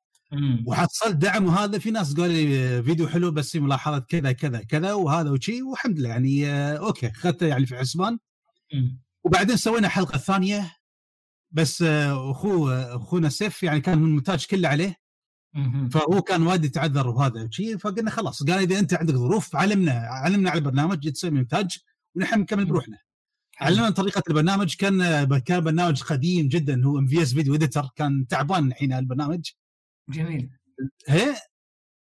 [0.65, 4.93] وحصلت دعم وهذا في ناس قالوا لي فيديو حلو بس في ملاحظات كذا كذا كذا
[4.93, 8.19] وهذا وشي والحمد لله يعني آه، أوكي أخذته يعني في حسبان.
[9.23, 10.75] وبعدين سوينا حلقة ثانية
[11.51, 14.95] بس آه، أخوه أخونا سيف يعني كان المونتاج كله عليه.
[15.91, 20.49] فهو كان وايد يتعذر وهذا شيء فقلنا خلاص قال إذا أنت عندك ظروف علمنا علمنا
[20.49, 21.77] على البرنامج جيت تسوي مونتاج
[22.15, 22.97] ونحن نكمل بروحنا.
[23.59, 28.27] علمنا طريقة البرنامج كان كان برنامج قديم جدا هو ام في اس video editor كان
[28.27, 29.49] تعبان الحين البرنامج.
[30.09, 30.49] جميل.
[31.07, 31.35] هي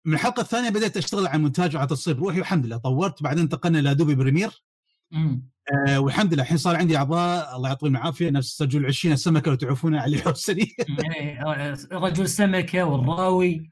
[0.05, 3.23] من الحلقة الثانية بديت أشتغل على المونتاج وعلى تصوير بروحي والحمد لله طورت.
[3.23, 4.63] بعدين انتقلنا ل Adobe Premiere.
[5.73, 6.43] آه والحمد لله.
[6.43, 8.29] الحين صار عندي أعضاء الله يعطيهم العافية.
[8.29, 10.75] نفس رجل 20 سمكه لو تعرفونها علي الحسني
[11.15, 11.43] إيه،
[11.91, 13.71] رجل السمكه والراوي.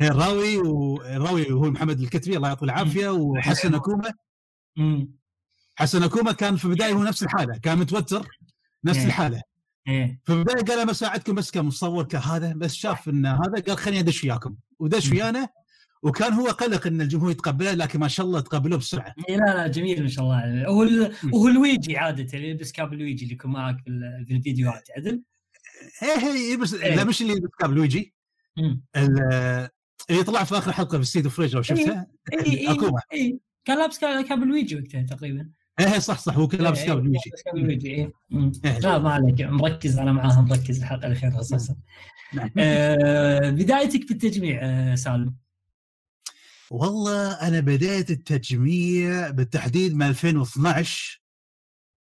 [0.00, 3.08] الراوي والراوي هو محمد الكتبي الله يعطيه العافية.
[3.08, 4.12] وحسن اكومه
[4.76, 5.10] مم.
[5.76, 8.26] حسن اكوما كان في البداية هو نفس الحالة كان متوتر
[8.84, 9.06] نفس إيه.
[9.06, 9.42] الحالة.
[10.24, 14.24] في البداية قال أنا بساعدكم بس كمصور كهذا بس شاف إن هذا قال خليني أدش
[14.24, 14.54] وياكم.
[14.78, 15.10] ودش.
[15.12, 15.48] ويانا
[16.02, 19.14] وكان هو قلق إن الجمهور يتقبله لكن ما شاء الله تقبلوه بسرعة.
[19.28, 20.66] إيه، لا لا جميل ما شاء الله.
[20.66, 24.34] هو ال- وهو الويجي عادة اللي يلبس cap Luigi اللي يكون معك في ال- في
[24.34, 25.22] الفيديوهات عدل؟
[26.02, 26.18] إيه
[26.52, 26.94] هي بس إيه.
[26.96, 28.14] لا مش اللي يركب لويجي.
[28.56, 28.82] مم.
[28.96, 29.68] ال-
[30.10, 32.68] اللي طلع في آخر حلقة في Streets of Rage لو شفتها إي إي
[33.12, 35.48] إي كان لابس ca- cap Luigi وقتها تقريبا.
[35.80, 37.30] إيه صح صح هو كان لابس إيه، cap إيه، Luigi.
[37.44, 38.52] cap إيه.
[38.64, 38.78] إيه.
[38.78, 41.76] لا ما عليك مركز أنا معاها مركز الحلقة الأخيرة أساسا.
[42.34, 42.50] نعم.
[42.58, 45.34] آه، بدايتك في التجميع آه، سالم.
[46.70, 51.22] والله أنا بديت التجميع بالتحديد من 2012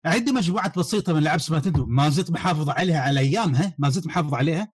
[0.05, 4.07] عندي مجموعات بسيطة من العاب سوبر نينتندو ما زلت محافظ عليها على أيامها ما زلت
[4.07, 4.73] محافظ عليها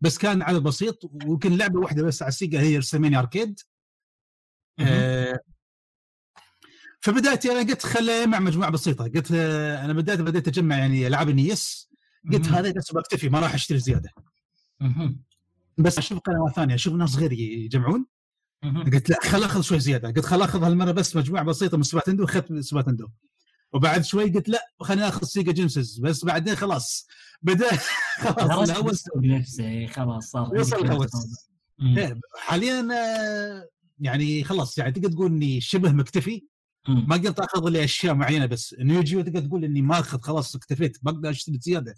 [0.00, 3.60] بس كان عدد بسيط ويمكن لعبة واحدة بس على السيجا هي رسميني arcade
[4.80, 5.40] آه
[7.00, 11.28] فبدأت أنا قلت خلي مع مجموعة بسيطة قلت آه أنا بدأت بديت أجمع يعني ألعاب
[11.28, 11.90] ال NES
[12.32, 12.48] قلت.
[12.48, 14.10] هذا بس بكتفي ما راح أشتري زيادة.
[15.78, 18.06] بس أشوف قنوات ثانية أشوف ناس غير يجمعون.
[18.64, 20.08] قلت لا خل أخذ شوي زيادة.
[20.08, 23.08] قلت خل أخذ هالمرة بس مجموعة بسيطة من سباتندو اخذت من سباتندو.
[23.72, 25.98] وبعد شوي قلت لا خليني أخذ سيجا جيمسز.
[25.98, 27.06] بس بعدين خلاص.
[27.42, 27.76] بدأ
[28.40, 29.04] خلاص الهوس
[29.90, 31.10] خلاص صار وصل الهوس.
[31.96, 36.46] إيه، حاليا آه، يعني خلاص يعني تقدر تقول إني شبه مكتفي.
[36.88, 40.98] ما قدرت أخذ الا أشياء معينة بس نيوجيو تقدر تقول إني ما أخذ خلاص اكتفيت.
[41.02, 41.94] بقدر أشتري زيادة.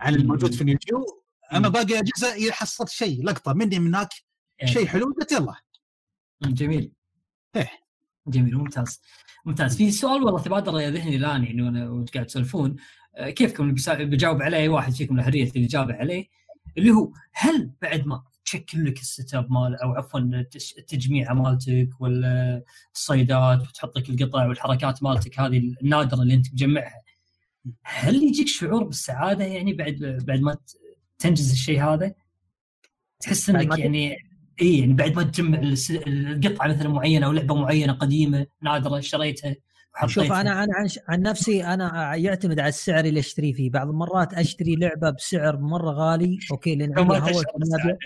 [0.00, 1.04] عن الموجود في Neo Geo
[1.52, 1.68] أما.
[1.68, 4.08] باقي أجهزة حصلت شيء لقطة مني من هناك
[4.62, 4.68] إيه.
[4.68, 5.54] شيء حلو قلت يلا.
[6.42, 6.92] جميل.
[7.56, 7.70] إيه.
[8.26, 9.00] جميل ممتاز.
[9.44, 9.76] ممتاز.
[9.76, 12.76] في سؤال والله تبادر ذهني الآن يعني وأنا وأنت قاعد تسولفون.
[13.16, 16.28] آه، كيفكم بجاوب عليه؟ اي واحد فيكم الحريه الاجابه عليه.
[16.78, 20.20] اللي هو هل بعد ما تشكل لك ال setup مال أو عفوا
[20.78, 22.62] التجميعه مالتك ولا
[22.94, 27.02] الصيدات وتحط لك القطع والحركات مالتك هذه النادرة اللي أنت مجمعها
[27.82, 30.56] هل يجيك شعور بالسعادة يعني بعد بعد ما
[31.18, 32.14] تنجز الشيء هذا؟
[33.20, 34.16] تحس إنك يعني
[34.62, 35.58] اي يعني بعد ما تجمع
[36.06, 39.56] القطعة مثلا معينة أو لعبة معينة قديمة نادرة اشتريتها
[40.06, 44.34] شوف أنا أنا عن, عن نفسي أنا يعتمد على السعر اللي أشتري فيه بعض المرات
[44.34, 47.98] أشتري لعبة بسعر مرة غالي okay لأن عندي هوس بالسعادة.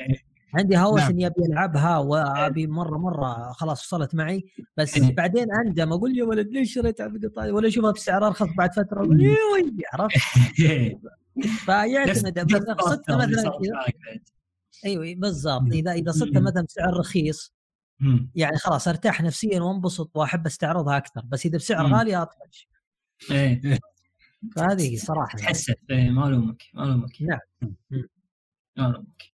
[0.55, 1.11] عندي هوس نعم.
[1.11, 4.45] إني أبي ألعبها وأبي مرة مرة خلاص وصلت معي
[4.77, 5.15] بس إيه.
[5.15, 8.99] بعدين أندم أقول يا ولد ليش شريت القطعه ولا أشوفها بسعر أرخص بعد فترة.
[8.99, 9.37] أقول
[9.93, 10.17] عرفت
[10.61, 10.99] إيه.
[11.43, 12.55] فيعتمد نفس
[12.87, 13.53] مثلا
[14.85, 15.73] أيوه بالضبط مم.
[15.73, 16.45] إذا إذا صدت مم.
[16.45, 17.53] مثلا بسعر رخيص
[18.01, 18.31] مم.
[18.35, 21.95] يعني خلاص أرتاح نفسيا وانبسط وأحب أستعرضها أكثر بس إذا بسعر مم.
[21.95, 22.69] غالي أطفش
[23.31, 23.61] إيه
[24.57, 25.53] فهذه صراحة يعني.
[25.53, 27.75] تحسف إيه ما ألومك ما ألومك نعم.
[28.77, 29.33] ما ألومك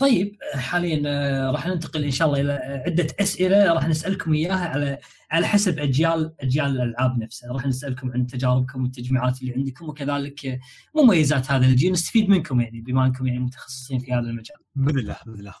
[0.00, 3.72] طيب حاليا آه راح ننتقل إن شاء الله إلى آه، عدة أسئلة.
[3.72, 4.98] راح نسألكم إياها على
[5.30, 7.52] على حسب أجيال أجيال الألعاب نفسها.
[7.52, 10.60] راح نسألكم عن تجاربكم والتجميعات اللي عندكم وكذلك آه،
[10.94, 11.92] مميزات هذا الجيل.
[11.92, 14.56] نستفيد منكم يعني بما أنكم يعني متخصصين في هذا المجال.
[14.74, 15.54] بإذن الله بإذن الله.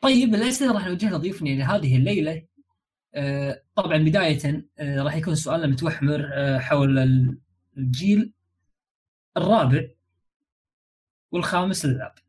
[0.00, 2.42] طيب الاسئله راح نوجهها لضيوفنا يعني هذه الليلة.
[3.14, 7.38] آه، طبعا بداية آه، راح يكون سؤالنا متوحمر آه، حول ال-
[7.78, 8.32] الجيل
[9.36, 9.84] الرابع
[11.32, 12.27] والخامس الالعاب مم.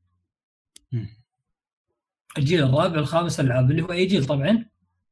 [2.38, 4.66] الجيل الرابع والخامس الالعاب اللي هو أي جيل طبعا؟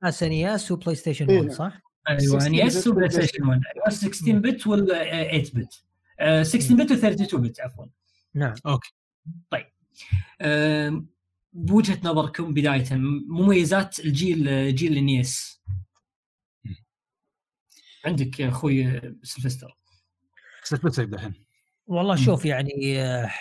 [0.03, 1.55] اس ان اس وبلاي ستيشن إيه 1 نعم.
[1.57, 5.83] صح؟ أيوه 16 ان اس bit وبلاي ستيشن 1 أيوه 16 بت وال 8 بت
[6.47, 7.85] 16 بت و 32 بت عفوا.
[8.33, 8.53] نعم.
[10.41, 11.07] آم،
[11.53, 12.85] بوجهة نظركم بداية
[13.27, 15.61] مميزات الجيل جيل النيس
[18.05, 19.77] عندك يا أخوي سلفستر
[20.63, 21.33] سلفستر يبدأ الحين.
[21.87, 22.15] والله.
[22.15, 23.31] شوف يعني آه،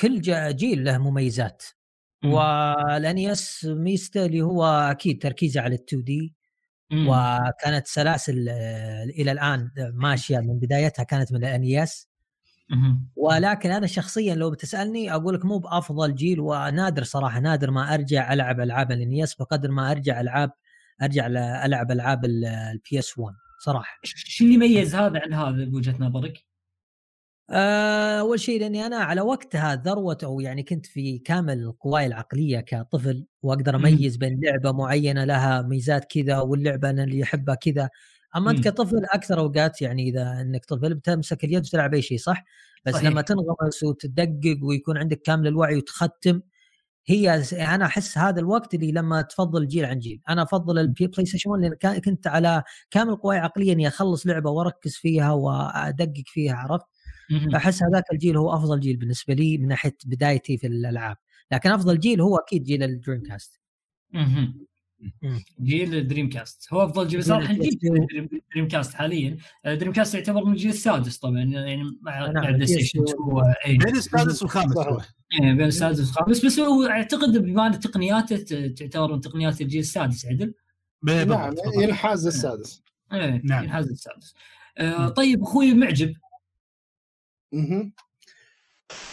[0.00, 0.20] كل
[0.56, 1.62] جيل له مميزات
[2.22, 2.32] مم.
[2.32, 6.34] وال NES ميزته اللي هو أكيد تركيزه على ال 2D.
[7.08, 12.08] وكانت سلاسل آه، إلى الآن ماشية من بدايتها كانت من ال NES.
[13.16, 18.32] ولكن أنا شخصيا لو بتسألني أقول لك مو بأفضل جيل ونادر صراحة نادر ما أرجع
[18.32, 20.50] ألعب ألعاب ال NES بقدر ما أرجع ألعاب
[21.02, 21.26] أرجع
[21.66, 26.45] ألعب ألعاب ال PS 1 صراحة شو اللي يميز هذا عن هذا بوجهة نظرك؟
[27.50, 32.60] آه، أول شيء لأني أنا على وقتها ذروة أو يعني كنت في كامل قواي العقلية
[32.60, 33.76] كطفل وأقدر.
[33.76, 37.88] أميز بين لعبة معينة لها ميزات كذا واللعبة أنا اللي أحبها كذا
[38.36, 38.68] أما أنت.
[38.68, 42.44] كطفل أكثر أوقات يعني إذا إنك طفل بتمسك اليد وتلعب أي شيء صح؟
[42.86, 43.10] بس صحيح.
[43.10, 46.40] لما تنغمس وتدقق ويكون عندك كامل الوعي وتختم
[47.06, 51.50] هي أنا أحس هذا الوقت اللي لما تفضل جيل عن جيل، أنا أفضل البلاي ستيشن
[51.50, 56.86] 1 لأن كنت على كامل قواي عقليا إني أخلص لعبة وأركز فيها وأدقق فيها عرفت؟
[57.56, 61.16] احس هذاك الجيل هو أفضل جيل بالنسبة لي من ناحية بدايتي في الألعاب.
[61.52, 63.60] لكن أفضل جيل هو أكيد جيل الدريم كاست.
[65.60, 67.24] جيل الدريم كاست هو أفضل جيل.
[67.24, 67.78] صراحة جيل
[68.54, 69.36] دريم- كاست حاليا.
[69.64, 73.76] آه، دريم كاست يعتبر من الجيل السادس طبعا يعني مع نعم، بلاي ستيشن 2 اي
[73.78, 76.44] بين السادس والخامس إيه، بين السادس والخامس.
[76.46, 80.54] بس هو أعتقد بما ان تقنياته تعتبر من تقنيات الجيل السادس عدل؟
[81.02, 81.54] نعم.
[81.82, 82.82] ينحاز السادس.
[83.12, 83.64] إيه نعم.
[83.64, 84.34] ينحاز السادس.
[84.78, 85.08] آه.
[85.08, 86.14] طيب أخوي معجب.
[87.52, 87.92] مهم.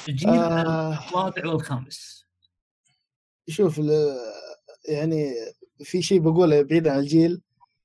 [0.09, 1.07] الجيل آه.
[1.07, 2.25] الرابع والخامس
[3.47, 3.81] شوف
[4.89, 5.33] يعني
[5.83, 7.41] في شيء بقوله بعيد عن الجيل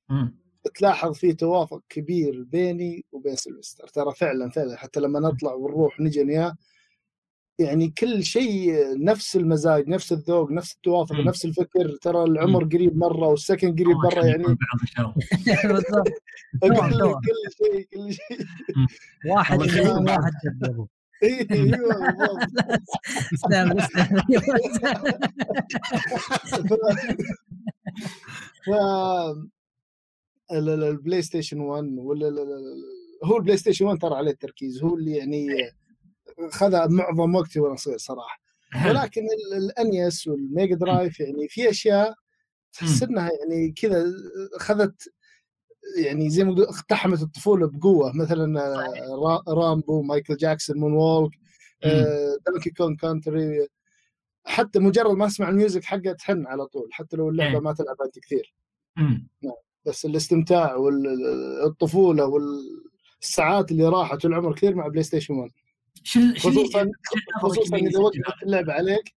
[0.09, 0.39] مم.
[0.75, 6.23] تلاحظ في توافق كبير بيني وبين سلفستر ترى فعلا فعلا حتى لما نطلع ونروح نجي
[6.23, 6.55] وياه
[7.59, 11.21] يعني كل شيء نفس المزاج نفس الذوق نفس التوافق مم.
[11.21, 14.43] نفس الفكر ترى العمر قريب مره والسكن قريب مره يعني
[15.63, 16.07] بالضبط.
[16.61, 18.45] كل شيء كل شيء
[19.25, 19.59] واحد.
[19.59, 20.31] واحد
[21.23, 21.69] أيوه
[30.51, 32.45] البلاي ستيشن 1 ولا
[33.23, 35.47] هو البلاي ستيشن 1 ترى عليه التركيز هو اللي يعني
[36.51, 38.39] خذ معظم وقتي وأنا صغير صراحة.
[38.89, 42.13] ولكن ال- NES والميجا درايف يعني في أشياء
[42.73, 44.05] تحس إنها يعني كذا
[44.55, 45.09] اخذت
[45.97, 48.15] يعني زي ما اقتحمت الطفولة بقوة.
[48.15, 51.31] مثلا آه، را- رامبو مايكل جاكسون moonwalk
[52.47, 53.67] دونكي كونج كونتري.
[54.45, 57.59] حتى مجرد ما أسمع ال music حقه تحن على طول حتى لو اللعبة إيه.
[57.59, 58.53] ما تلعبها انت كثير.
[58.97, 59.27] مم.
[59.85, 65.51] بس الاستمتاع والطفوله والساعات اللي راحت والعمر كثير مع بلاي ستيشن 1
[66.17, 66.91] اللي- خصوصا
[67.41, 69.15] خصوصا اللي إذا وقفت اللعبة عليك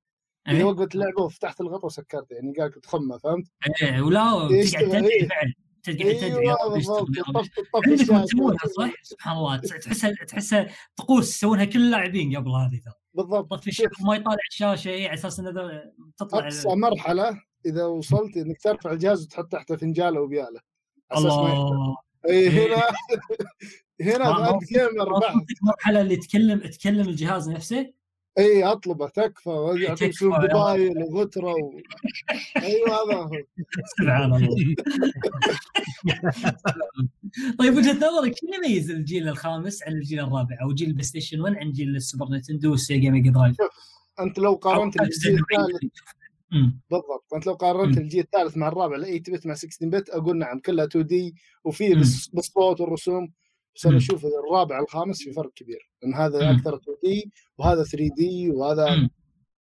[0.47, 3.45] إذا إيه؟ وقفت اللعبة وفتحت الغطاء وسكرته يعني قاعد تخمه فهمت؟
[3.82, 5.27] إيه ولا تقعد؟ تدعي إيه.
[5.27, 6.17] بعد تقعد
[7.84, 8.25] تدعي عندكم.
[8.25, 13.67] تسوونها صح؟ سبحان الله تحسها تحسها طقوس يسوونها كل اللاعبين قبل هذه ترى بالضبط طفي
[13.67, 15.51] الشاشه وما يطالع الشاشه إيه على أساس انه
[16.17, 20.60] تطلع أقصى مرحلة إذا وصلت إنك ترفع الجهاز وتحط تحته فنجالة وبيالة
[21.12, 21.17] ما.
[21.17, 21.97] الله
[22.30, 22.49] اي إيه.
[22.75, 22.84] هنا
[24.01, 27.93] هنا بعد جيمر بعد المرحله اللي تكلم تكلم الجهاز نفسه.
[28.37, 29.73] إي أطلبه تكفى.
[29.77, 31.79] يعطيك يا موبايل وغتره و...
[32.63, 33.31] أيوه هذا هو.
[33.97, 34.75] سبحان الله.
[37.59, 41.41] طيب وجهة نظرك شو اللي يميز الجيل الخامس عن الجيل الرابع؟ أو جيل البلاي ستيشن
[41.41, 43.57] 1 عن جيل السوبر نتندو والسيجا ميجا درايف؟
[44.19, 45.93] أنت لو قارنت الجيل الثالث.
[46.89, 47.33] بالضبط.
[47.35, 47.97] أنت لو قارنت.
[47.97, 51.93] الجيل الثالث مع الرابع ال 8 bit مع 16 bit أقول نعم كلها 2D وفي
[52.33, 53.33] بالصوت والرسوم.
[53.75, 53.97] بس أنا.
[53.97, 56.51] أشوف الرابع الخامس في فرق كبير لأن هذا.
[56.51, 59.10] أكثر 2 دي وهذا 3 دي وهذا.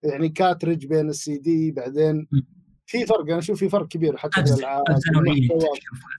[0.03, 2.29] يعني كاترج بين السي دي بعدين.
[2.87, 5.49] في فرق أنا أشوف في فرق كبير حتى في الألعاب في.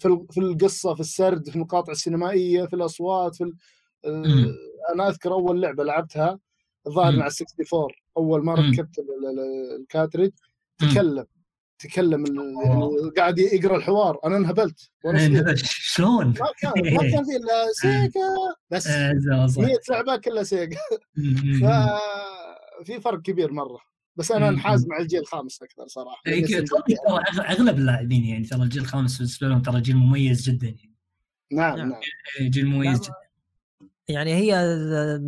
[0.01, 4.55] في ال- في القصة في السرد في المقاطع السينمائية في الأصوات في ال-.
[4.93, 6.39] أنا أذكر أول لعبة لعبتها
[6.87, 7.11] الظاهر.
[7.15, 7.87] مع ال 64
[8.17, 8.49] أول مم.
[8.49, 10.31] ركبت ال- ال- ال- الكاترج.
[10.77, 11.25] تكلم
[11.79, 12.25] تكلم
[12.65, 18.21] يعني قاعد يقرأ الحوار أنا انهبلت إيه، شلون؟ ما كان ما كان في إلا سيجا
[18.71, 19.61] بس آه، زين، صح.
[19.61, 20.77] 100 لعبة كلها سيجا.
[21.61, 23.79] ففي فرق كبير مرة
[24.15, 24.49] بس أنا.
[24.49, 26.45] انحاز مع الجيل الخامس أكثر صراحة إيه،.
[26.45, 30.95] أغ- أغلب اللاعبين يعني ترى الجيل الخامس بالنسبة لهم ترى جيل مميز جدا يعني
[31.51, 31.99] نعم نعم.
[32.39, 33.13] إيه، جيل مميز جدا
[34.09, 34.77] يعني هي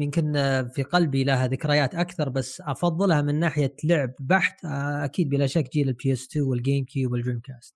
[0.02, 0.34] يمكن
[0.76, 5.88] في قلبي لها ذكريات أكثر بس أفضلها من ناحية لعب بحت أكيد بلا شك جيل
[5.90, 7.76] ال PS 2 والجيم كيوب والدريم كاست.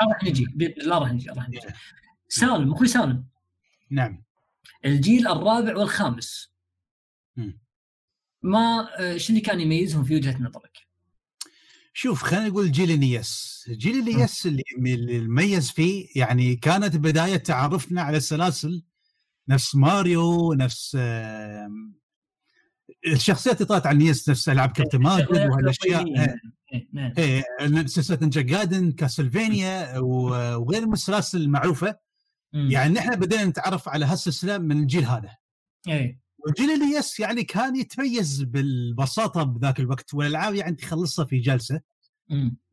[0.00, 0.46] لا راح نجي.
[0.82, 1.60] الله راح نجي راح نجي.
[2.28, 3.24] سالم أخوي سالم.
[3.90, 4.24] نعم.
[4.84, 6.52] الجيل الرابع والخامس.
[7.36, 7.60] مم.
[8.42, 10.78] ما آه، شو اللي كان يميزهم في وجهة نظرك؟
[11.92, 13.64] شوف خلينا نقول جيل النيس.
[13.70, 18.82] جيل النيس اللي اللي المميز فيه يعني كانت بداية تعرفنا على السلاسل
[19.48, 20.98] نفس ماريو نفس
[23.06, 26.06] الشخصيات اللي طلعت على النيس نفس ألعاب كابتن ماجد وهالأشياء.
[26.06, 26.36] إيه،
[27.18, 27.86] إيه، إيه.
[27.86, 31.96] سلسلة نينجا جايدن كاسلفينيا وغير من السلاسل المعروفه.
[32.70, 35.36] يعني نحن بدينا نتعرف على هالسلسلة من الجيل هذا.
[35.88, 36.20] إيه.
[36.38, 41.80] والجيل ال NES يعني كان يتميز بالبساطة بذاك الوقت والألعاب يعني تخلصها في جلسة.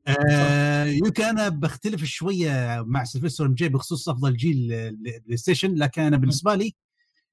[0.08, 4.68] آه يمكن أنا بختلف شوية مع سيلفستر ام جي بخصوص أفضل جيل
[5.26, 6.76] بلاي ستيشن لكن أنا بالنسبة لي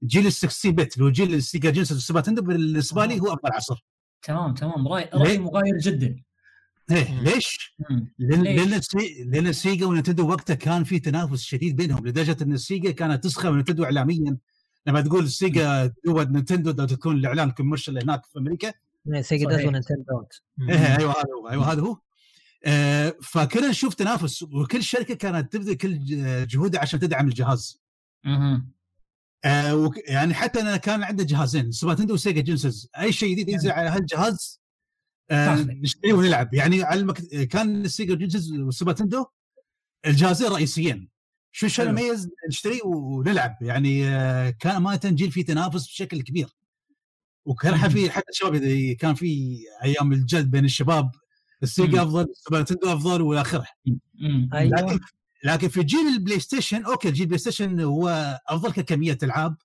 [0.05, 3.51] جيل ال 16 bit اللي هو جيل السيجا جينيسيس والسوبر نتندو بالنسبة لي هو أفضل
[3.53, 3.85] عصر.
[4.23, 4.89] تمام تمام.
[4.89, 6.17] راي رأي مغاير جدا.
[6.91, 7.21] إيه مم.
[7.21, 7.77] ليش؟
[8.19, 8.43] لأن؟
[9.27, 13.59] لأن السيجا ونتندو وقتها كان في تنافس شديد بينهم لدرجة إن السيجا كانت تسخر من
[13.59, 14.37] نتندو اعلاميا.
[14.87, 18.73] لما تقول السيجا دوت نتندو لو تكون الاعلان commercial هناك في أمريكا.
[19.21, 19.59] سيجا صحيح.
[19.59, 20.25] does what نينتندو
[20.69, 21.93] إيه أيوه هذا هو أيوه هذا هو.
[21.93, 22.01] آه
[23.23, 27.83] فكنا نشوف تنافس وكل شركة كانت تبذل كل ج- جهودها عشان تدعم الجهاز
[28.27, 28.73] مهم.
[29.45, 33.71] آه يعني حتى أنا كان عندي جهازين سوبر نتندو وسيجا جينيسيس أي شيء جديد ينزل
[33.71, 34.61] على هالجهاز
[35.31, 35.55] آه.
[35.55, 37.21] نشتريه ونلعب يعني على المك...
[37.51, 39.27] كان السيجا جينيسيس والسوبر نتندو
[40.07, 41.09] الجهازين رئيسيين
[41.53, 41.91] شو شو حلو.
[41.91, 46.49] المميز نشتريه ونلعب يعني آه كان ما تنجيل في تنافس بشكل كبير
[47.47, 47.89] وكان.
[47.89, 48.57] في حتى الشباب
[49.01, 51.11] كان في أيام الجد بين الشباب
[51.63, 52.03] السيجا.
[52.03, 53.67] أفضل السوبر نتندو أفضل والى اخره.
[54.55, 54.81] أيوة.
[54.81, 55.01] لكن
[55.45, 58.09] لكن في جيل البلاي ستيشن أوكي جيل البلاي ستيشن هو
[58.49, 59.57] أفضل ككمية ألعاب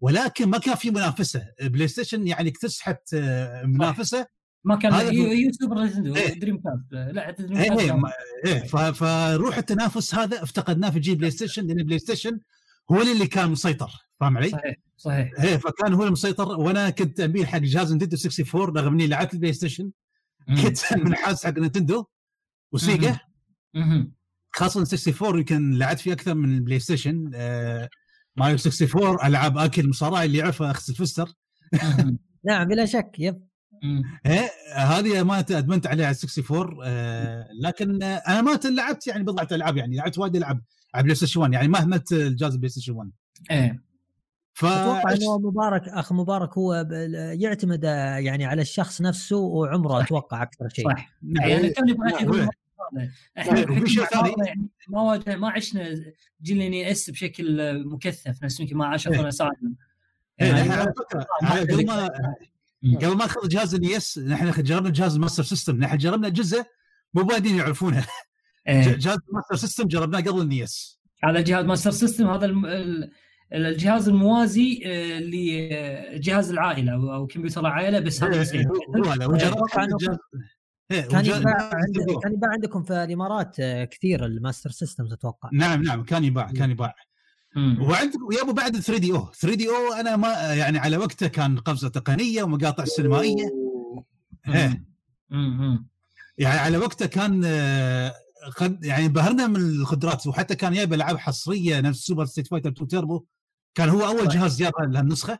[0.00, 1.42] ولكن ما كان في منافسة.
[1.62, 4.26] بلاي ستيشن يعني اكتسحت آه، منافسة.
[4.64, 6.38] ما كان هو- يوتيوب نتندو إيه.
[6.38, 11.14] دريم كاست لا دريم إيه كاست إيه إيه ف- فروح التنافس هذا افتقدناه في جيل
[11.16, 12.38] بلاي ستيشن لأن البلاي ستيشن
[12.92, 13.90] هو اللي كان مسيطر.
[14.20, 15.30] فاهم علي؟ صحيح صحيح.
[15.42, 19.52] إيه فكان هو المسيطر وأنا كنت اميل حق جهاز نينتندو 64 رغم إني لعبت البلاي
[19.52, 19.90] ستيشن.
[20.48, 20.62] مم.
[20.62, 22.04] كنت منحاز حق نينتندو
[22.72, 23.18] وسيجا.
[24.54, 27.88] خاصة 64 يمكن لعبت فيه أكثر من البلاي ستيشن آه
[28.36, 31.28] ماريو 64 ألعاب اكل مصارعة اللي يعرفها أخ سلفستر
[31.82, 32.18] مهم.
[32.48, 33.48] نعم بلا شك yep.
[34.26, 39.48] إيه هذه ما أدمنت عليها على 64 آه لكن آه أنا ما لعبت يعني بضعة
[39.52, 40.62] ألعاب يعني لعبت وايد ألعاب
[40.94, 43.10] على بلاي ستيشن 1 يعني ما اهملت الجهاز بلاي ستيشن 1
[43.50, 43.84] إيه
[44.54, 46.86] ف أتوقع إنه مبارك أخ مبارك هو
[47.38, 50.04] يعتمد يعني على الشخص نفسه وعمره صح.
[50.04, 51.48] أتوقع أكثر شيء صح نعم.
[51.48, 52.48] يعني يبغى
[52.92, 53.10] نعم.
[53.38, 54.34] إحنا نعم.
[54.46, 56.04] يعني ما واجه ما عشنا
[56.42, 59.74] جيل NES بشكل مكثف نفس يمكن ما عاش أخونا سالم
[60.40, 62.10] إيه، يعني نحن على فكرة على قبل ما
[62.84, 66.66] قبل ما أخذ جهاز ال NES نحن جربنا جهاز الماستر سيستم نحن جربنا اجهزه
[67.14, 68.06] مو بعدين يعرفونها
[68.68, 68.82] إيه.
[68.82, 72.46] جهاز الماستر سيستم جربناه قبل ال NES هذا جهاز ماستر سيستم هذا
[73.54, 78.42] الجهاز الموازي آه، لجهاز العائلة أو أو كمبيوتر العائلة بس هذا.
[78.52, 78.66] إيه،
[80.90, 81.70] إيه، كان وجا- يباع
[82.22, 85.50] كان يباع عندكم في الإمارات آه، كثير ال Master Systems أتوقع.
[85.52, 86.94] نعم نعم كان يباع كان يباع.
[87.80, 89.30] وعندك ويابو بعد 3 دي أو.
[89.32, 93.50] 3 دي أو أنا ما يعني على وقته كان قفزة تقنية ومقاطع سينمائية.
[94.48, 94.84] إيه.
[96.38, 98.12] يعني على وقته كان آه،
[98.56, 102.88] قد يعني انبهرنا من القدرات وحتى كان جايب ألعاب حصرية نفس Super Street Fighter 2
[102.88, 103.24] تيربو
[103.74, 104.32] كان هو أول صحيح.
[104.40, 105.38] جهاز جاب لهالنسخه.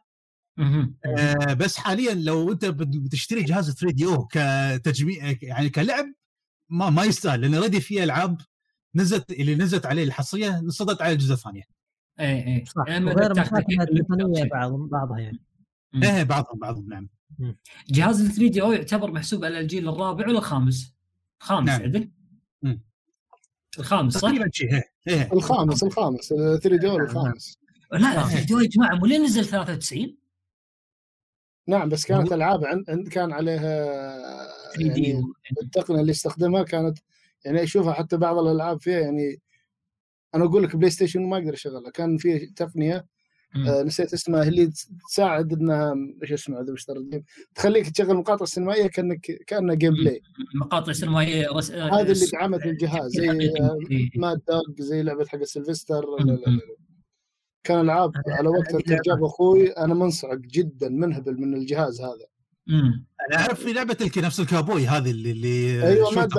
[0.59, 6.05] آه، بس حاليا لو أنت بت- بتشتري جهاز 3DO كتجميع يعني كلعب
[6.69, 8.41] ما ما يستاهل لأن already في ألعاب
[8.95, 11.63] نزلت اللي نزلت عليه الحصرية نزلت على الأجهزة الثانية
[12.21, 14.49] إيه إيه صح لما وغير تاخذ مشاكل كيك تقنيه شيء.
[14.51, 15.41] بعض بعضها يعني.
[16.03, 17.09] إيه بعضهم بعضهم نعم
[17.91, 20.95] جهاز ال 3DO يعتبر محسوب على الجيل الرابع ولا الخامس؟
[21.41, 21.83] خامس نعم.
[21.83, 22.11] عدل؟
[23.79, 27.59] الخامس صح؟ تقريبا شيء إيه إيه الخامس الخامس 3 D الخامس
[27.99, 30.17] لا 3DO يا جماعة مو لين نزل 93
[31.69, 33.85] نعم بس كانت ألعاب عند كان عليها
[34.77, 35.23] 3 D يعني
[35.63, 36.99] التقنية اللي استخدمها كانت
[37.45, 39.41] يعني أشوفها حتى بعض الألعاب فيها يعني
[40.35, 41.91] أنا أقول لك PlayStation ما أقدر أشغلها.
[41.91, 43.07] كان في تقنية
[43.69, 44.71] آه نسيت اسمها اللي
[45.09, 47.23] تساعد إنها إيش اسمه هذا مش ترجم
[47.55, 50.21] تخليك تشغل مقاطع سينمائية كأنك كأنها جيم بلاي
[50.55, 51.71] مقاطع سينمائية رس...
[51.71, 53.29] هذا اللي دعمت الجهاز زي
[53.61, 53.79] آه،
[54.17, 56.61] ماد دوغ زي لعبة حق سيلفستر لا- لا- لا.
[57.65, 62.27] كان العاب على وقت هذه ارتجاب أخوي أنا منصعق جدا منهبل من الجهاز هذا.
[62.69, 66.39] امم أنا أعرف في لعبة الك نفس الكابوي هذه اللي اللي أيوه أي ماد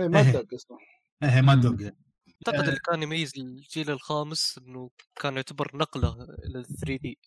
[0.00, 0.32] إيه.
[0.32, 0.78] دوغ اسمه
[1.22, 1.54] إيه ما.
[1.54, 2.68] دوغ أعتقد آه.
[2.68, 7.18] اللي كان يميز الجيل الخامس إنه كان يعتبر نقلة إلى 3 دي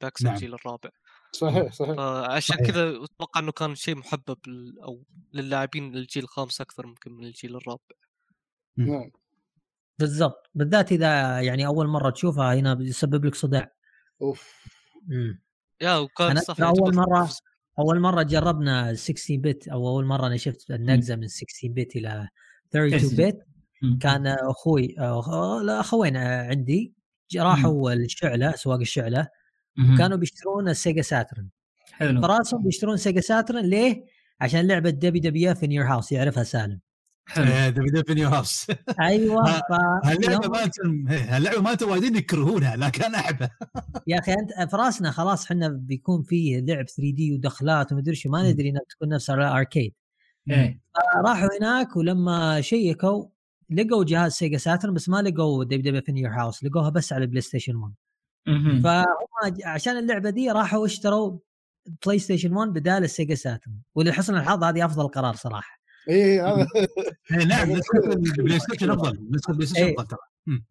[0.00, 0.34] بعكس نعم.
[0.34, 0.90] الجيل الرابع.
[1.32, 1.96] صحيح صحيح.
[1.96, 2.70] فعشان صحيح.
[2.70, 4.38] كذا أتوقع إنه كان شيء محبب
[4.82, 7.96] أو للاعبين الجيل الخامس أكثر ممكن من الجيل الرابع.
[8.76, 9.10] نعم.
[9.98, 10.50] بالضبط.
[10.54, 13.72] بالذات إذا يعني أول مرة تشوفها هنا بيسبب لك صداع.
[14.22, 14.62] أوف.
[15.06, 15.42] مم.
[15.80, 16.60] يا وكان صح
[16.94, 17.40] مرة قفز.
[17.78, 22.28] أول مرة جربنا 16 بت أو أول مرة أنا شفت النقزة من 16 بت إلى
[22.70, 23.46] 32 بت
[24.00, 26.94] كان أخوي أخ- لا أخوين عندي
[27.36, 29.28] راحوا الشعلة سواق الشعلة
[29.98, 31.48] كانوا بيشترون ال Sega Saturn
[31.92, 32.20] حلو.
[32.20, 34.04] براسهم بيشترون Sega Saturn ليه؟
[34.40, 36.80] عشان لعبة WWF In Your House يعرفها سالم.
[37.68, 38.66] ديفيد في نيو هاوس
[39.00, 39.72] أيوه ف
[40.04, 43.50] هاللعبة مالتهم إيه، هاللعبة مالتهم وايدين يكرهونها لكن أنا أحبها.
[44.06, 48.30] يا أخي أنت في راسنا خلاص إحنا بيكون فيه لعب 3 D ودخلات ومدري شو
[48.30, 49.94] ما ندري إنها تكون نفس ال arcade.
[50.50, 50.80] إيه.
[51.24, 53.26] راحوا هناك ولما شيكوا
[53.70, 57.40] لقوا جهاز Sega Saturn بس ما لقوا WWF In Your House لقوها بس على ال
[57.40, 57.94] PlayStation 1
[58.46, 58.82] مهم.
[58.82, 59.06] فهم
[59.64, 61.38] عشان اللعبة دي راحوا اشتروا
[62.06, 63.74] PlayStation 1 بدال ال Sega Saturn.
[63.94, 65.81] ولحسن الحظ هذه أفضل قرار صراحة.
[66.08, 66.66] اي هذا
[67.38, 69.94] إيه، نعم نسخه ال PlayStation أفضل نسخه ال PlayStation إيه.
[69.94, 70.18] أفضل ترى.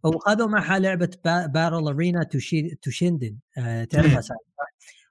[0.04, 2.24] وخذوا معها لعبة Battle Arena
[2.82, 3.38] Toshinden
[3.90, 4.22] تعرفها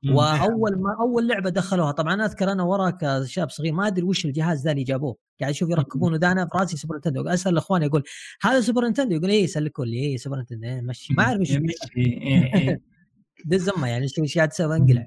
[0.04, 0.14] إيه.
[0.14, 4.24] وأول ما أول لعبة دخلوها طبعا أنا أذكر أنا ورا كشاب صغير ما أدري وش
[4.24, 5.16] الجهاز ذا اللي جابوه.
[5.40, 8.02] قاعد أشوف يركبونه ده أنا في راسي Super Nintendo أسأل الاخوان يقول
[8.42, 11.50] هذا Super Nintendo يقول إيه يسلكوا لي إيه Super Nintendo إيه مشي ما أعرف.
[11.50, 12.80] إيه، إيه.
[13.44, 15.06] ده الزمه يعني إيش إيش قاعد تسوي؟ انقلع.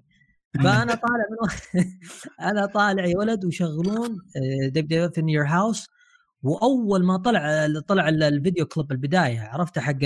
[0.53, 1.49] فأنا طالع من
[2.49, 5.87] أنا طالع يا ولد ويشغلون آه، WWF In Your House
[6.43, 10.03] وأول ما طلع طلع ال- الفيديو كليب البداية عرفته حق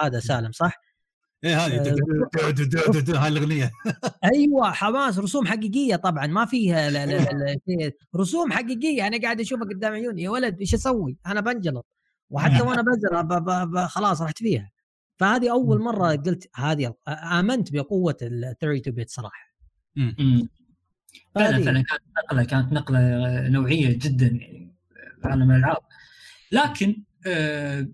[0.00, 0.80] هذا سالم صح؟
[1.44, 3.70] إيه هذه آه، هاي الأغنية.
[4.34, 7.92] أيوه حماس رسوم حقيقية طبعا ما فيها لا لا لا.
[8.16, 11.86] رسوم حقيقية أنا قاعد أشوفها قدام عيوني يا ولد إيش أسوي؟ أنا بنجلط.
[12.30, 14.70] وحتى وأنا بنزل ب- ب- ب- خلاص رحت فيها.
[15.16, 19.47] فهذه أول مرة قلت هذه آمنت بقوة ال 32 bit صراحة.
[19.98, 20.48] مم.
[21.34, 21.82] فعلا فعلا.
[21.82, 22.98] كانت نقلة كانت نقلة
[23.48, 24.74] نوعية جدا يعني
[25.22, 25.78] في عالم الألعاب.
[26.52, 27.88] لكن آه، آه،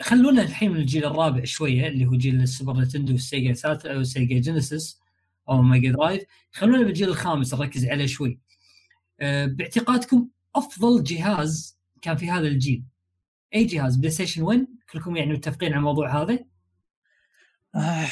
[0.00, 3.86] خلونا الحين من الجيل الرابع شوية اللي هو جيل ال Super Nintendo وال Sega Sat
[3.86, 5.00] أو Sega Genesis
[5.48, 6.22] أو Mega Drive
[6.52, 8.38] خلونا بالجيل الخامس نركز عليه شوي.
[9.20, 12.82] آه، باعتقادكم أفضل جهاز كان في هذا الجيل؟
[13.54, 16.38] أي جهاز؟ PlayStation 1 كلكم يعني متفقين على الموضوع هذا؟
[17.74, 18.06] آه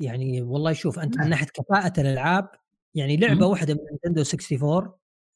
[0.00, 2.48] يعني والله شوف أنت من ناحية كفاءة الألعاب
[2.94, 3.46] يعني لعبة.
[3.46, 4.92] واحدة من Nintendo 64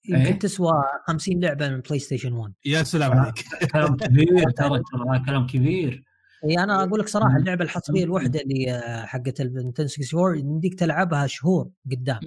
[0.08, 0.38] يمكن إيه.
[0.38, 0.72] تسوى
[1.06, 3.34] 50 لعبة من PlayStation 1 يا سلام عليك.
[3.72, 6.04] كلام كبير ترى ترى كلام كبير.
[6.44, 7.36] إي أنا أقول لك صراحة.
[7.36, 12.20] اللعبة الحصرية الوحدة اللي آه، حقت ال Nintendo 64 يمديك تلعبها شهور قدام.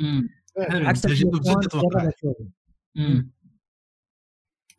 [0.70, 0.88] حلو.
[0.88, 2.00] عكس تجربة ال PlayStation جدة أتوقع.
[2.00, 2.36] جربها شوي.
[2.96, 3.32] مم.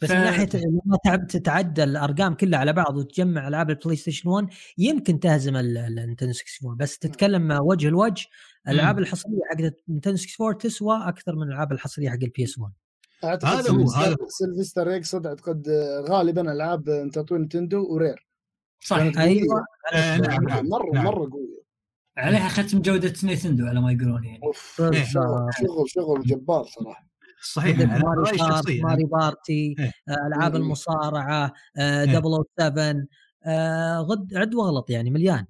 [0.03, 4.47] بس ف- من ناحية لما تتعدى الأرقام كلها على بعض وتجمع ألعاب ال PlayStation 1
[4.79, 8.27] يمكن تهزم ال- ال Nintendo 64 بس تتكلم وجه لوجه
[8.69, 8.99] الألعاب.
[8.99, 12.73] الحصرية حقت ال Nintendo 64 تسوى أكثر من الألعاب الحصرية حق ال PS 1
[13.25, 14.17] أعتقد هذا هو، سيلفستر- هذا.
[14.29, 15.69] سيلفستر يقصد أعتقد
[16.09, 18.27] غالبا ألعاب تطوير Nintendo و Rare.
[18.81, 19.65] صح أيوه.
[19.95, 21.05] آه، نعم نعم مره نعم.
[21.05, 21.61] مرة قوية.
[22.17, 24.41] عليها ختم جودة نينتندو على ما يقولون يعني.
[24.81, 25.05] إيه.
[25.05, 27.10] شغل شغل شغل جبار صراحة.
[27.43, 29.93] صحيح أنا ماري رأيي الشخصي ماري بارتي إيه.
[30.09, 30.63] آه، ألعاب مم.
[30.63, 32.21] المصارعة آه، إيه.
[32.59, 33.07] 007
[33.45, 35.47] آه، غد عد واغلط يعني مليان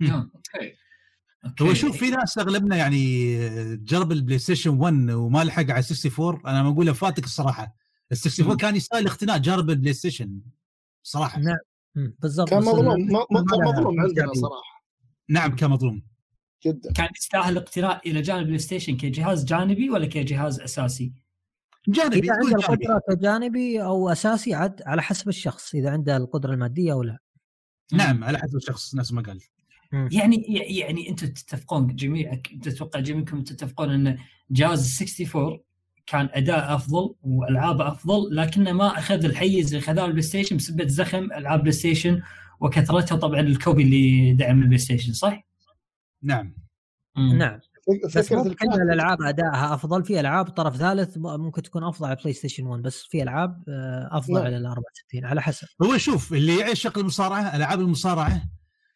[0.00, 0.10] مم.
[0.10, 0.74] آه، أوكي.
[1.62, 3.36] هو شوف في ناس أغلبنا يعني
[3.76, 7.76] جرب البلاي ستيشن 1 وما لحق على 64 أنا ما أقول فاتك الصراحة
[8.12, 8.56] ال 64 مم.
[8.56, 10.40] كان يستاهل اقتناء جرب البلاي ستيشن
[11.02, 11.56] صراحة نعم
[11.94, 14.32] بالضبط كان مظلوم مظلوم عندنا.
[14.34, 14.84] صراحة
[15.28, 16.02] نعم كان مظلوم
[16.66, 16.92] جدا.
[16.92, 21.12] كان يستاهل الاقتناء إلى جانب PlayStation كجهاز جانبي ولا كجهاز أساسي؟
[21.88, 22.86] جانبي إذا عنده جانبي.
[22.86, 27.18] القدرة كجانبي أو أساسي عاد على حسب الشخص إذا عنده القدرة المادية أو لا.
[27.92, 29.40] نعم على حسب الشخص نفس ما قال.
[30.12, 30.44] يعني
[30.78, 34.18] يعني أنتم تتفقون جميعك تتوقع جميعكم تتفقون أن
[34.50, 35.60] جهاز 64
[36.06, 41.24] كان أداء أفضل والعابه أفضل لكنه ما أخذ الحيز اللي اخذه البلاي ستيشن بسبب زخم
[41.24, 42.22] ألعاب بلاي ستيشن
[42.60, 45.46] وكثرتها طبعا ال copy اللي دعم البلاي ستيشن صح؟
[46.24, 46.54] نعم.
[47.16, 47.38] مم.
[47.38, 47.60] نعم.
[48.04, 50.04] بس فكرة مو كل الكارت الألعاب ادائها أفضل.
[50.04, 54.08] في ألعاب طرف ثالث ممكن تكون أفضل على بلاي ستيشن 1 بس في ألعاب آه،
[54.12, 54.44] أفضل نعم.
[54.44, 55.68] على ال 64 على حسب.
[55.82, 58.42] هو شوف اللي يعشق المصارعة ألعاب المصارعة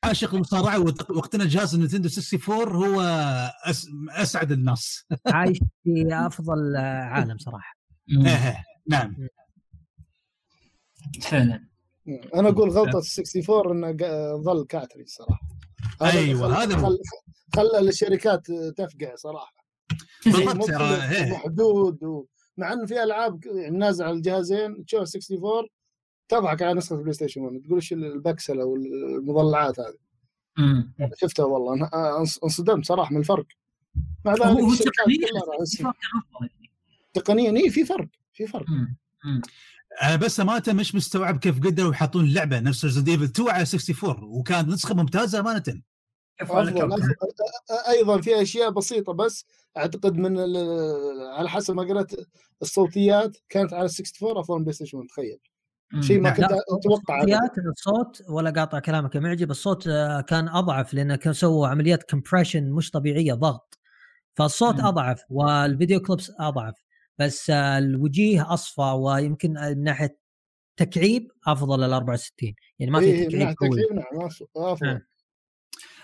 [0.05, 3.01] عاشق المصارعة واقتنى جهاز النينتندو 64 هو
[3.65, 3.87] أس...
[4.11, 5.05] أسعد الناس.
[5.27, 7.77] عايش في أفضل عالم صراحة.
[8.09, 8.27] مم.
[8.27, 9.17] إيه، نعم.
[11.23, 11.69] فعلا.
[12.35, 15.48] أنا أقول غلطة ال 64 إنه قا- ظل كارترج صراحة
[16.35, 16.87] خل- هذا هو.
[16.87, 16.99] خل-
[17.57, 19.55] خلى الشركات تفقع صراحة
[20.25, 20.45] تزعج.
[20.47, 20.67] بالضبط.
[20.69, 21.33] ترى، إيه.
[21.33, 22.25] ومحدود و...
[22.57, 25.69] مع إنه في ألعاب يعني نازلة على الجهازين تشوف 64
[26.29, 29.95] تضحك على نسخة البلاي ستيشن 1 تقول إيش البكسلة والمضلعات هذه.
[31.17, 33.47] شفتها والله أنص- انصدمت صراحة من الفرق
[34.25, 36.51] مع ذلك هو تقنيا يعني.
[37.15, 38.97] تقنيا اي في فرق في فرق مم.
[39.25, 39.43] مم.
[40.03, 44.25] أنا بس أمانة مش مستوعب كيف قدروا يحطون اللعبة نفس ريزدنت ايفل 2 على 64
[44.25, 45.63] وكانت نسخة ممتازة أمانة
[47.89, 49.45] أيضا في أشياء بسيطة بس
[49.77, 52.13] أعتقد من ال- على حسب ما قرأت
[52.63, 55.39] الصوتيات كانت على 64 أفضل من بلاي ستيشن 1 تخيل.
[56.01, 56.31] شيء ما.
[56.31, 56.47] كنت
[56.79, 61.69] أتوقع الصوتيات الصوت ولا قاطع كلامك يا معجب الصوت آه، كان أضعف لأن كانوا سووا
[61.69, 63.79] عمليات compression مش طبيعية ضغط
[64.37, 64.87] فالصوت مم.
[64.87, 66.75] أضعف وال video clips أضعف
[67.19, 70.19] بس آه، الوجيه أصفى ويمكن آه، من ناحية
[70.77, 73.71] تكعيب أفضل ال 64 يعني ما في إيه، تكعيب قوي.
[73.71, 74.87] تكعيب نعم أفضل.
[74.87, 75.01] نعم.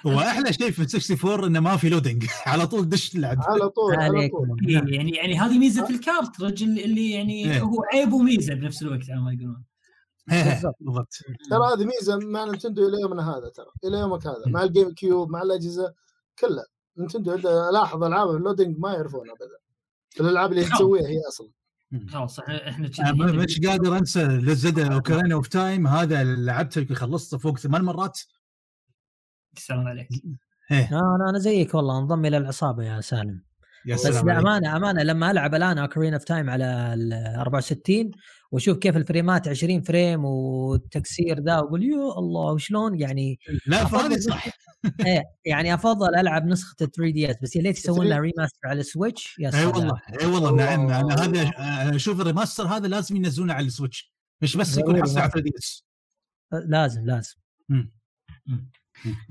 [0.04, 4.28] واحلى شيء في 64 إنه ما في loading على طول دش تلعب على طول على
[4.28, 4.56] طول.
[4.68, 7.60] إيه، يعني يعني هذه ميزة ال cartridge اللي اللي يعني إيه.
[7.60, 9.64] هو عيب وميزة بنفس الوقت على ما يقولون.
[10.26, 10.76] بالضبط.
[10.80, 11.12] بالضبط.
[11.50, 13.66] ترى هذه ميزة مع نينتندو إلى يومنا هذا ترى.
[13.84, 15.94] إلى يومك هذا مع الجيم كيوب مع الأجهزة
[16.38, 16.64] كلها.
[16.98, 19.58] عندها- لاحظ ألعاب ال loading ما يعرفون ابدا.
[20.20, 20.64] الألعاب اللي.
[20.64, 21.48] تسويها هي أصلا.
[22.08, 22.88] خلاص إحنا
[23.32, 25.86] مش قادر أنسى زيلدا اوكارينا أوف تايم.
[25.86, 28.20] هذا اللي لعبته يمكن خلصته فوق ثمان مرات.
[29.56, 30.08] السلام عليك.
[30.70, 33.42] آه، أنا أنا زيك والله انضم إلى العصابة يا سالم.
[33.86, 34.06] يا بس.
[34.06, 38.10] الأمانة أمانة لما ألعب الآن اوكارينا أوف تايم على ال 64
[38.54, 44.18] واشوف كيف الفريمات 20 frame وال texture ذا وأقول يا الله وشلون؟ يعني لا فهذه
[44.18, 44.46] صح.
[45.06, 48.80] إيه يعني أفضل ألعب نسخة 3 دي اس بس يا ليت يسوون لها remaster على
[48.80, 49.66] السويتش؟ يا إي سلام.
[49.68, 51.14] والله اي والله نعم أنا.
[51.14, 55.40] هذا أشوف ال remaster هذا لازم ينزلونه على السويتش مش بس يكون حصري على لازم.
[55.40, 55.84] 3 دي اس
[56.52, 57.34] لازم لازم.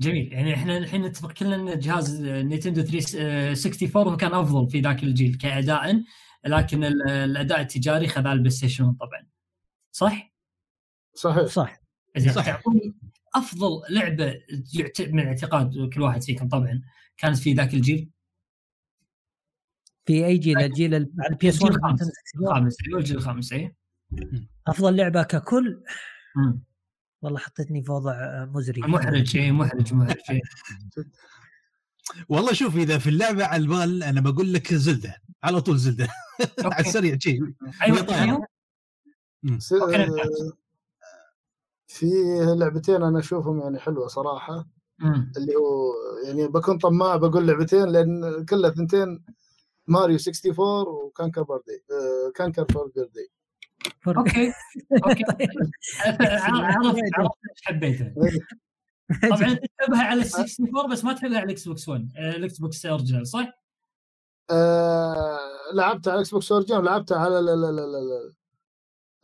[0.00, 0.32] جميل.
[0.32, 5.34] يعني إحنا الحين نتفق كلنا إن جهاز نينتندو 64 هو كان أفضل في ذاك الجيل
[5.34, 6.02] كأداء.
[6.46, 9.26] لكن ال- الأداء التجاري خذ البلاي ستيشن 1 طبعا.
[9.92, 10.32] صح؟
[11.14, 11.46] صحيح.
[11.46, 11.80] صح.
[12.16, 12.46] زين صح.
[12.46, 12.94] تعطوني
[13.34, 14.34] أفضل لعبة
[14.74, 16.82] يعت- من اعتقاد كل واحد فيكم طبعا
[17.16, 18.10] كانت في ذاك الجيل؟
[20.06, 21.82] في أي جيل؟ الجيل البي إس 1 الجيل
[22.46, 23.74] الخامس أيوه الجيل الخامس اي
[24.66, 25.82] أفضل لعبة ككل؟
[26.36, 26.62] مم.
[27.22, 28.80] والله حطيتني في وضع مزري.
[28.80, 30.40] محرج اي محرج محرج إيه.
[32.28, 36.08] والله شوف إذا في اللعبة على البال أنا بقول لك زلدة على طول زلدة.
[36.64, 36.80] على.
[36.80, 37.40] السريع شيء
[37.82, 38.40] أيوه طيب.
[41.86, 42.06] في
[42.58, 44.68] لعبتين أنا أشوفهم يعني حلوة صراحة.
[44.98, 45.32] مم.
[45.36, 45.92] اللي هو
[46.26, 49.24] يعني بكون طماع بقول لعبتين لأن كلها ثنتين
[49.86, 50.54] ماريو 64
[50.86, 53.00] وكانكر باردي آه، كانكر باردي
[54.08, 54.52] أوكي.
[55.06, 55.24] أوكي.
[56.30, 58.12] عرفت عرفت إيش حبيته.
[59.30, 62.86] طبعا تحبها على ال 64 بس ما تحبها على الإكس بوكس 1 آه، الإكس بوكس
[62.86, 63.52] original صح؟
[64.50, 65.38] آه،
[65.74, 68.34] لعبتها على الإكس بوكس original ولعبتها على ال- ال- ال- ال-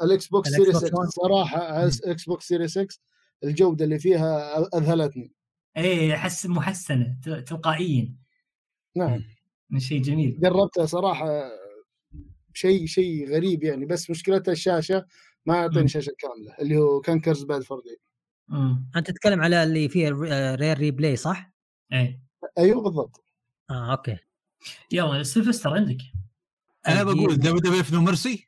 [0.02, 1.06] الإكس بوكس سيريس بوكس 6 ون.
[1.06, 2.86] صراحة على الاكس بوكس سيريس 6
[3.44, 5.32] الجودة اللي فيها أذهلتني.
[5.76, 8.14] إيه أحس محسنة ت- تلقائيا.
[8.96, 9.22] نعم.
[9.78, 10.40] شيء جميل.
[10.40, 11.50] جربتها صراحة
[12.54, 15.06] شيء شيء غريب يعني بس مشكلتها الشاشة
[15.46, 15.56] ما.
[15.56, 18.00] يعطيني شاشة كاملة اللي هو كونكرز باد فر دي
[18.50, 18.90] مم.
[18.96, 20.08] أنت تتكلم على اللي فيه
[20.54, 21.52] رير ريبلاي صح؟
[21.92, 22.20] إيه.
[22.58, 23.24] أيوه بالضبط.
[23.70, 24.16] آه أوكي.
[24.92, 25.98] يلا سيلفستر عندك.
[26.88, 28.46] أنا بقول دبليو دبليو إف نو ميرسي.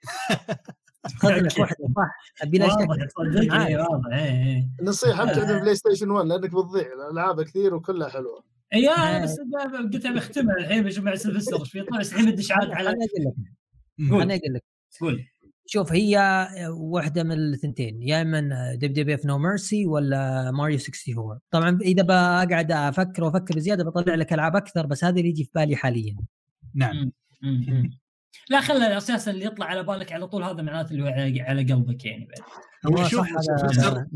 [1.17, 3.43] خذ لك واحدة صح؟ أبي لا واضح شك.
[3.43, 4.69] إيه، إيه إيه.
[4.83, 6.87] نصيحة ابتعد من بلاي ستيشن 1 لأنك بتضيع.
[6.93, 8.45] الالعاب كثير وكلها حلوة.
[8.75, 9.37] اي أنا بس
[9.79, 13.25] قلت بختمها الحين بشوف مع سيلفستر إيش بيطلع بس الحين بدي عاد على أنا أقول
[13.27, 13.35] لك.
[14.11, 14.23] قول.
[14.23, 14.65] أنا أقول لك.
[15.01, 15.27] قول.
[15.67, 16.19] شوف هي
[16.71, 22.03] واحدة من الثنتين يا إما دبليو دبليو اف نو ميرسي ولا ماريو 64 طبعا إذا
[22.03, 26.17] بقعد أفكر وأفكر بزيادة بطلع لك ألعاب أكثر بس هذا اللي يجي في بالي حاليا.
[26.75, 27.13] نعم.
[28.51, 31.09] لا خلى أساسا اللي يطلع على بالك على طول هذا معناته اللي هو
[31.49, 32.99] على قلبك يعني بعد.
[32.99, 33.27] هو شوف.
[33.29, 34.07] دبليو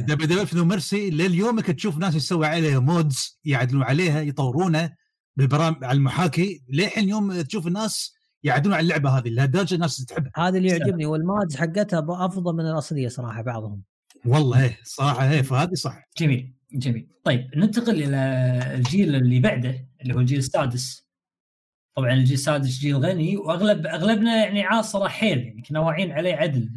[0.00, 4.92] دبليو اف نو ميرسي لليومك تشوف ناس يسوي عليها mods يعدلون عليها يطورونه
[5.36, 8.14] بالبرامج على المحاكي للحين يوم تشوف الناس
[8.44, 10.32] يعدلون على اللعبة هذه لهالدرجه الناس تحبها.
[10.36, 13.82] هذا اللي يعجبني والمادز حقتها أفضل من الأصلية صراحة بعضهم.
[14.26, 16.08] والله إيه صراحة إيه فهذه صح.
[16.18, 17.08] جميل جميل.
[17.24, 18.16] طيب ننتقل إلى
[18.74, 21.08] الجيل اللي بعده اللي هو الجيل السادس.
[21.96, 26.70] طبعا الجيل السادس جيل غني وأغلب أغلبنا يعني عاصرة حيل يعني كنا واعيين عليه عدل.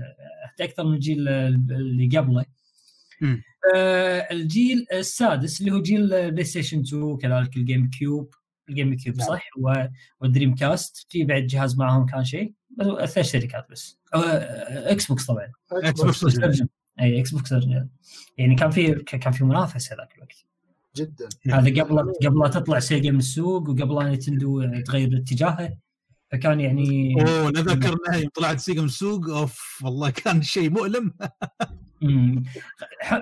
[0.47, 2.45] حتى أكثر من الجيل اللي قبله.
[3.75, 8.33] آه الجيل السادس اللي هو جيل بلاي ستيشن 2 كذلك الجيم كيوب
[8.69, 9.27] الجيم كيوب نعم.
[9.27, 9.85] صح؟ و-
[10.21, 13.99] والدريم كاست في بعد جهاز معهم كان شيء بس ثلاث شركات بس.
[14.13, 16.39] آه، إكس بوكس طبعا إكس بوكس
[16.99, 17.53] إي إكس بوكس.
[18.37, 20.45] يعني كان في كان في منافسة ذاك الوقت.
[20.95, 21.29] جدا.
[21.51, 25.77] هذا قبل قبل لا تطلع سيجا من السوق وقبل لا نينتندو تغير اتجاهه.
[26.31, 29.29] فكان يعني أوه انا ذكرنا يوم طلعت سيجا من السوق.
[29.29, 31.13] أوف والله كان شيء مؤلم.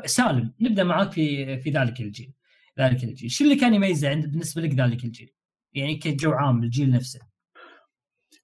[0.06, 2.32] سالم نبدأ معاك في في ذلك الجيل.
[2.80, 5.34] ذلك الجيل شو اللي كان يميزه عند بالنسبة لك ذلك الجيل؟
[5.74, 7.20] يعني كجو عام الجيل نفسه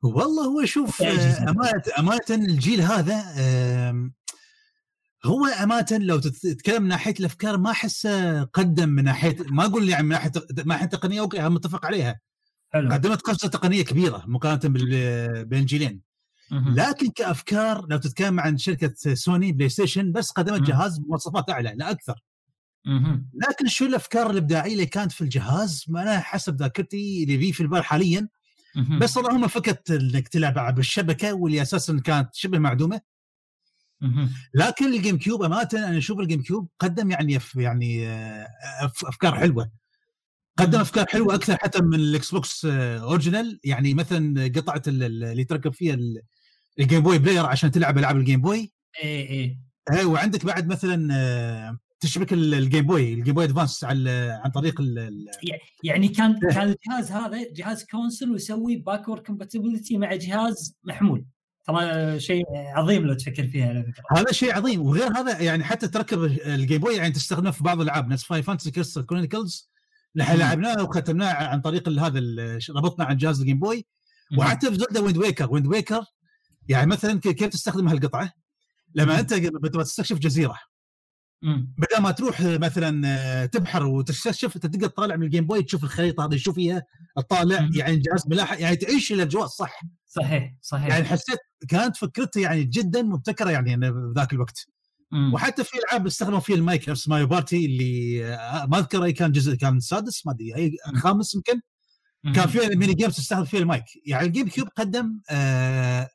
[0.03, 1.01] والله هو شوف.
[1.01, 3.23] آه، أمانة, أمانة الجيل هذا
[5.25, 9.89] هو أمانة لو تت- تتكلم من ناحية الأفكار ما أحسه قدم من ناحية ما أقول
[9.89, 12.19] يعني من ناحية من ناحية تقنية أوكي هم متفق عليها
[12.73, 16.01] حلو قدمت قفزة تقنية كبيرة مقارنة بال- بين الجيلين
[16.51, 16.75] مهم.
[16.75, 20.61] لكن كأفكار لو تتكلم عن شركة Sony PlayStation بس قدمت.
[20.61, 22.15] جهاز بمواصفات أعلى لا مهم.
[23.33, 27.63] لكن شو الأفكار الإبداعية اللي كانت في الجهاز؟ ما أنا حسب ذاكرتي اللي في في
[27.63, 28.27] البال حاليا.
[28.99, 33.01] بس اللهم فكره إنك تلعب بالشبكه واللي أساسا كانت شبه معدومة.
[34.53, 38.47] لكن ال GameCube أمانة أنا أشوف ال GameCube قدم يعني يعني آه،
[38.87, 39.71] أف- أفكار حلوة.
[40.57, 43.59] قدم أفكار حلوة أكثر حتى من ال Xbox آه، original.
[43.63, 46.21] يعني مثلا قطعه ال- ال- اللي تركب فيها ال-
[46.79, 49.57] ال Game Boy Player عشان تلعب ألعاب ال Game Boy إيه
[49.93, 54.39] آه، وعندك بعد مثلا آه، تشبك ال- ال Game Boy ال Game Boy Advance على
[54.43, 55.25] عن طريق ال-
[55.83, 56.53] يعني كان إيه.
[56.53, 61.25] كان الجهاز هذا جهاز console ويسوي backward compatibility مع جهاز محمول.
[61.67, 64.19] ترى شيء عظيم لو تفكر فيها على فكرة.
[64.21, 64.81] هذا شيء عظيم.
[64.81, 68.07] وغير هذا يعني حتى تركب ال Game Boy يعني تستخدمه في بعض الألعاب.
[68.07, 69.71] نفس Final Fantasy Crystal Chronicles
[70.15, 70.37] نحن.
[70.37, 72.19] لعبناه وختمناه عن طريق هذا
[72.75, 73.85] ربطنا عن جهاز ال Game Boy
[74.37, 76.03] وحتى في Zelda Wind Waker Wind Waker
[76.69, 78.31] يعني مثلا كي- كيف تستخدم هالقطعة؟
[78.95, 79.19] لما.
[79.19, 80.57] أنت بتبغى تستكشف جزيرة.
[81.77, 85.83] بدل ما تروح مثلا آه، تبحر وتستكشف أنت تقدر تطالع من ال Game Boy تشوف
[85.83, 86.83] الخريطة هذه تشوف فيها
[87.17, 87.69] تطالع.
[87.75, 91.39] يعني الجهاز ملاحق يعني تعيش الاجواء صح صحيح صحيح يعني حسيت
[91.69, 94.67] كانت فكرته يعني جدا مبتكرة يعني أنا في ذاك الوقت
[95.11, 95.33] مم.
[95.33, 99.31] وحتى في ألعاب استخدموا فيها المايك نفس Mario Party اللي آه، ما أذكر أي كان
[99.31, 100.77] جزء كان السادس ما أدري أي.
[100.95, 101.61] خامس يمكن.
[102.35, 106.09] كان فيها mini games تستخدم فيها المايك يعني ال GameCube قدم آه،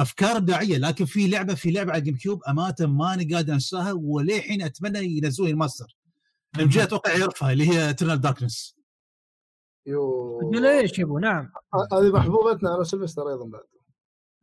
[0.00, 4.62] أفكار إبداعية لكن في لعبة في لعبة على ال GameCube امانه ماني قادر أنساها وللحين
[4.62, 5.96] أتمنى ينزلون ال remaster.
[6.60, 8.76] ام جي أتوقع يعرفها اللي هي Eternal Darkness
[9.86, 10.50] يو.
[10.52, 11.52] ليش يبو نعم.
[11.92, 13.62] هذه محبوبتنا أنا وسلفستر أيضا بعد.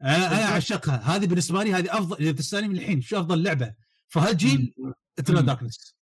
[0.03, 0.95] أنا أنا أعشقها.
[0.95, 3.73] هذه بالنسبة لي هذه أفضل إذا تسالني من الحين شو أفضل لعبة؟
[4.07, 4.73] في هالجيل
[5.25, 5.45] Eternal.
[5.45, 5.95] Darkness.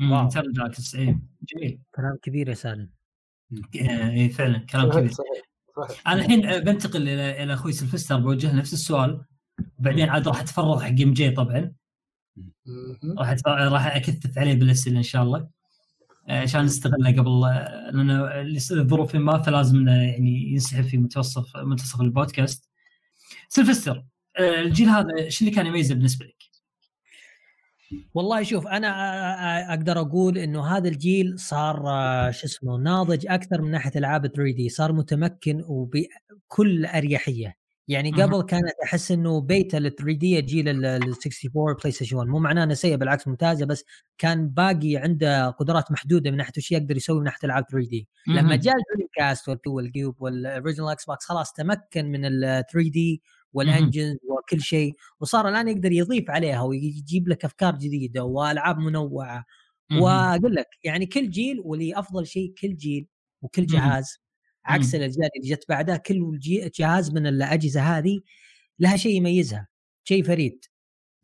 [0.00, 0.28] Wow.
[0.28, 1.20] ترى Darkness إيه.
[1.42, 1.80] جميل.
[1.94, 2.90] كلام كبير يا سالم.
[3.52, 5.12] آه، إيه فعلا كلام كبير.
[6.06, 9.24] أنا الحين بنتقل إلى إلى أخوي سلفستر بوجه نفس السؤال
[9.78, 11.72] بعدين عاد راح أتفرغ حق إم جي طبعا.
[13.18, 15.48] راح راح أكثف عليه بالأسئلة إن شاء الله
[16.28, 22.68] آه، عشان نستغله قبل لأن لظروف ما فلازم يعني ينسحب في منتصف منتصف البودكاست
[23.48, 24.04] سلفستر
[24.38, 26.47] آه، الجيل هذا شو اللي كان يميزه بالنسبة لك؟
[28.14, 28.88] والله شوف أنا
[29.74, 34.68] أقدر أقول إنه هذا الجيل صار آه، شو اسمه ناضج أكثر من ناحية العاب 3D
[34.68, 37.56] صار متمكن وبكل أريحية
[37.88, 38.10] يعني.
[38.22, 42.74] قبل كانت أحس إنه بيتا ال 3D جيل ال 64 PlayStation 1 مو معناه إنه
[42.74, 43.84] سيء بالعكس ممتازة بس
[44.18, 48.56] كان باقي عنده قدرات محدودة من ناحية وش يقدر يسوي من ناحية العاب 3D لما.
[48.56, 53.22] جاء ال Dreamcast وال Cube وال original Xbox خلاص تمكن من ال 3D
[53.58, 59.44] وال engines وكل شيء وصار الآن يقدر يضيف عليها ويجيب لك أفكار جديدة وألعاب منوعة.
[60.00, 63.06] وأقول لك يعني كل جيل ولي أفضل شيء كل جيل
[63.42, 63.66] وكل.
[63.66, 64.18] جهاز
[64.64, 64.94] عكس.
[64.94, 66.38] الأجيال اللي جت بعدها كل
[66.78, 68.20] جهاز من الأجهزة هذه
[68.78, 69.68] لها شيء يميزها
[70.04, 70.64] شيء فريد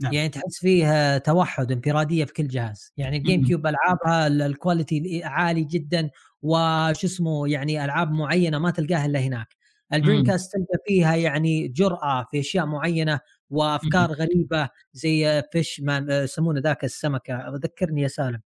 [0.01, 0.12] نعم.
[0.12, 3.45] يعني تحس فيه توحد انفرادية في كل جهاز يعني ال Game.
[3.45, 6.11] Cube ألعابها ال- ال quality عالي جدا
[6.43, 9.57] وش اسمه يعني ألعاب معينة ما تلقاها إلا هناك
[9.93, 10.25] ال Dream.
[10.25, 13.20] cast تلقى فيها يعني جرأة في أشياء معينة
[13.51, 17.53] وأفكار غريبة زي fish man يسمونه ذاك السمكة.
[17.55, 18.41] ذكرني يا سالم.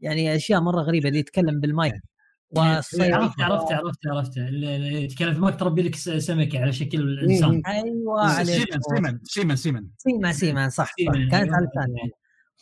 [0.00, 1.94] يعني أشياء مرة غريبة اللي يتكلم بالمايك.
[2.50, 4.38] والصيد عرفت عرفت عرفت عرفت.
[4.38, 7.50] اللي يتكلم في مايك تربي لك سمكة على شكل الإنسان.
[7.50, 7.62] مم.
[7.66, 9.86] أيوه سيمن سيمن سيمن سيمن.
[9.98, 10.94] Seaman Seaman صح, صح.
[10.98, 11.56] Seaman، كانت أيوة.
[11.56, 12.10] على لساني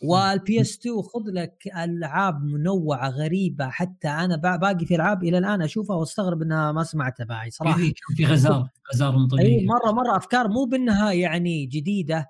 [0.03, 3.69] وال PS2 خذ لك ألعاب منوعة غريبة.
[3.69, 7.77] حتى أنا با- باقي في ألعاب إلى الآن أشوفها وأستغرب إنها ما سمعتها باعي صراحة.
[7.77, 12.29] في في غزار غزار من أي طبيعي مرة مرة أفكار مو بأنها يعني جديدة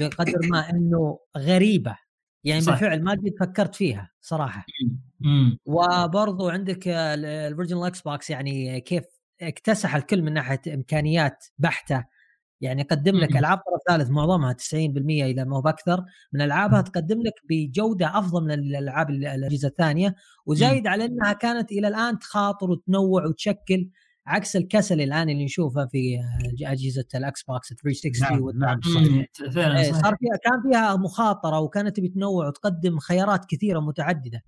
[0.00, 1.96] بقدر ما إنه غريبة.
[2.44, 2.72] يعني صح.
[2.72, 4.66] بالفعل ما قد فكرت فيها صراحة.
[5.20, 5.58] مم.
[5.66, 9.04] وبرضو عندك ال original Xbox يعني كيف
[9.42, 12.04] اكتسح الكل من ناحية إمكانيات بحتة.
[12.64, 13.28] يعني قدم لك.
[13.38, 18.44] ألعاب طرف ثالث معظمها 90% اذا ما هو بأكثر من ألعابها تقدم لك بجودة أفضل
[18.44, 20.14] من الألعاب ال- الأجهزة الثانية
[20.46, 23.88] وزايد على إنها كانت إلى الآن تخاطر وتنوع وتشكل
[24.26, 26.18] عكس الكسل الآن اللي نشوفه في
[26.62, 29.24] أجهزة ال Xbox 360 نعم نعم
[29.76, 34.42] إيه، صار فيها كان فيها مخاطرة وكانت تبي تنوع وتقدم خيارات كثيرة متعددة.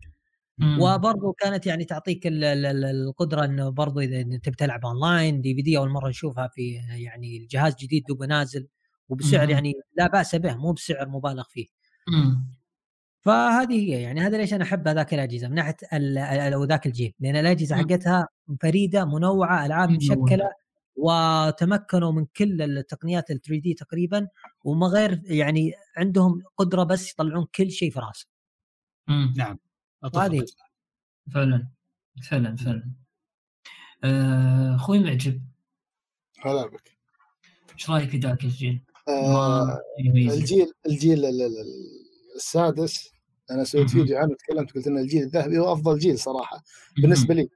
[0.81, 5.41] وبرضه كانت يعني تعطيك ال- ال- ال- القدرة إنه برضه إذا إنت تبي تلعب online
[5.41, 8.69] DVD أول مرة نشوفها في يعني الجهاز جديد دوبه نازل
[9.09, 9.51] وبسعر.
[9.51, 11.67] يعني لا بأس به مو بسعر مبالغ فيه
[12.09, 12.47] مم.
[13.21, 15.75] فهذه هي يعني هذا ليش أنا أحب هذاك الأجهزة من ناحية
[16.55, 17.77] أو ذاك الجيل لأن الأجهزة.
[17.77, 18.29] حقتها
[18.63, 19.91] فريدة منوعة ألعاب.
[19.91, 20.51] مشكلة
[20.97, 24.29] وتمكنوا من كل التقنيات ال 3 دي تقريبا
[24.65, 28.31] وما غير يعني عندهم قدرة بس يطلعون كل شيء في راسهم.
[29.37, 29.59] نعم.
[30.15, 30.45] هذه
[31.35, 31.69] فعلا
[32.31, 32.91] فعلا فعلا
[34.05, 35.43] آه، أخوي معجب
[36.41, 36.97] هلا بك
[37.75, 39.81] إيش رأيك في ذاك الجيل؟ آه.
[39.99, 43.11] الجيل الجيل ال- ال- ال- السادس
[43.51, 43.91] أنا سويت.
[43.91, 46.63] فيديو عنه تكلمت قلت ان الجيل الذهبي هو أفضل جيل صراحة
[47.03, 47.49] بالنسبة لي.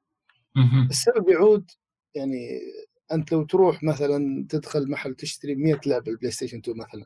[0.90, 1.70] السبب يعود
[2.14, 2.61] يعني
[3.12, 7.05] أنت لو تروح مثلا تدخل محل تشتري 100 لعبة ال PlayStation 2 مثلا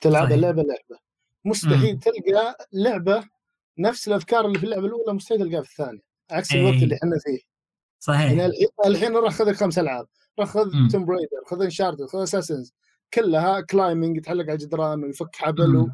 [0.00, 0.40] تلعبها صحيح.
[0.42, 1.00] لعبة لعبه
[1.44, 3.28] مستحيل تلقى لعبة
[3.78, 6.00] نفس الأفكار اللي في اللعبة الأولى مستحيل تلقاها في الثانية
[6.30, 6.60] عكس إيه.
[6.60, 7.38] الوقت اللي إحنا فيه
[7.98, 8.52] صحيح يعني
[8.86, 10.06] الحين- راح خذ خمس ألعاب
[10.38, 10.70] راح خذ.
[10.92, 12.74] Tomb Raider خذ Uncharted خذ Assassin's
[13.14, 15.88] كلها climbing يتعلق على الجدران ويفك حبل و...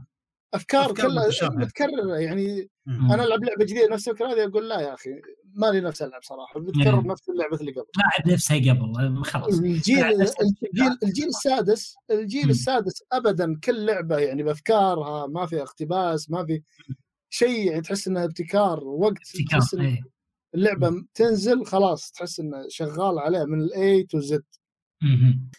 [0.54, 1.28] أفكار, أفكار كلها.
[1.50, 3.12] متكررة يعني مم.
[3.12, 5.10] أنا ألعب لعبة جديدة نفس الفكرة هذه أقول لا يا أخي
[5.54, 7.10] ما لي نفس ألعب صراحة بتكرر مم.
[7.10, 12.50] نفس اللعبة اللي قبل لاعب نفسها قبل خلاص الجيل الجيل الجيل السادس الجيل مم.
[12.50, 16.62] السادس ابدا كل لعبة يعني بأفكارها ما في اقتباس ما في
[17.34, 20.00] شيء يعني تحس انها ابتكار وقت ابتكار تحس إن إيه.
[20.54, 24.44] اللعبة تنزل خلاص تحس إنه شغال عليها من ال A to Z.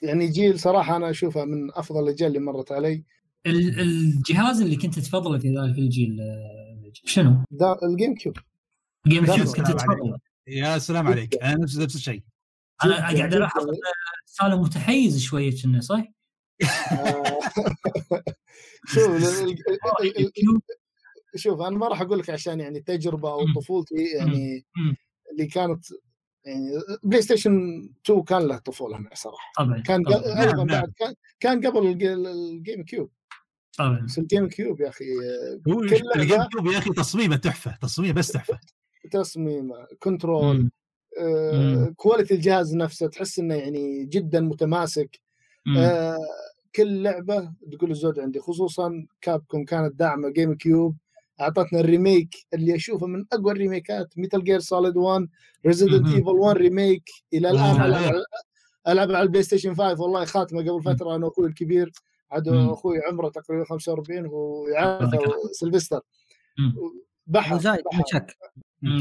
[0.01, 3.03] يعني جيل صراحة أنا اشوفها من أفضل الأجيال اللي مرت علي.
[3.45, 8.37] ال- الجهاز اللي كنت تفضله في ذلك الجيل آه، شنو؟ دا ال GameCube.
[9.07, 10.17] GameCube كنت تفضله.
[10.47, 11.43] يا سلام عليك.
[11.43, 12.23] أنا نفس نفس الشيء.
[12.83, 13.65] أنا قاعد الاحظ
[14.25, 16.03] سالم متحيز شوية كنا صح؟
[16.91, 17.39] آه،
[18.93, 19.23] شوف
[21.35, 23.53] شوف أنا ما راح أقول لك عشان يعني تجربة أو مم.
[23.55, 24.95] طفولتي يعني مم.
[25.31, 25.85] اللي كانت
[26.45, 26.69] يعني
[27.03, 30.65] PlayStation 2 كان له طفولة معي صراحة طبعا كان طبعا, ق- أيضا نعم.
[30.67, 30.93] بعد
[31.39, 33.09] كان قبل الج- الجيم كيوب
[33.77, 33.99] طبعا.
[34.05, 35.05] بس الجيم كيوب يا أخي
[36.15, 38.59] الجيم كيوب يا أخي تصميمه تحفة تصميمه بس تحفة
[39.11, 40.71] تصميمه control مم.
[41.19, 45.19] آه، quality الجهاز نفسه تحس إنه يعني جدا متماسك.
[45.77, 46.17] آه،
[46.75, 50.95] كل لعبة تقول الزود عندي خصوصا Capcom كانت داعمة GameCube
[51.41, 55.27] أعطتنا الريميك اللي أشوفه من أقوى الريميكات ميتال جير سوليد 1
[55.65, 56.07] ريزيدنت.
[56.07, 57.03] ايفل 1 ريميك
[57.33, 57.81] إلى الآن.
[57.81, 58.21] ألعب على-
[58.87, 61.91] ألعب على البلاي ستيشن 5 والله خاتمة قبل فترة أنا وأخوي الكبير
[62.31, 62.47] عاد.
[62.47, 65.99] أخوي عمره تقريبا 45 وهو يعرفه الله سلفستر.
[67.27, 67.81] بحر زايد.
[67.93, 68.37] ما شك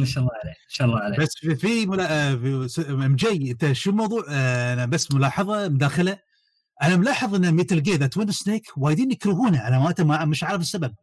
[0.04, 2.30] شاء الله عليه ما شاء الله عليه بس في, في, ملا...
[2.32, 6.18] آه، في س- مجي أنت شو الموضوع آه، أنا بس ملاحظة مداخلة
[6.82, 10.60] أنا ملاحظ إن ميتال جير ذا توين سنيك وايدين يكرهونه على ما ما مش عارف
[10.60, 10.94] السبب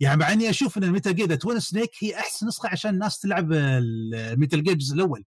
[0.00, 3.52] يعني مع اني أشوف ان Metal Gear Twin Snakes هي احسن نسخة عشان الناس تلعب
[3.52, 5.24] ال Metal Gear الجزء الأول.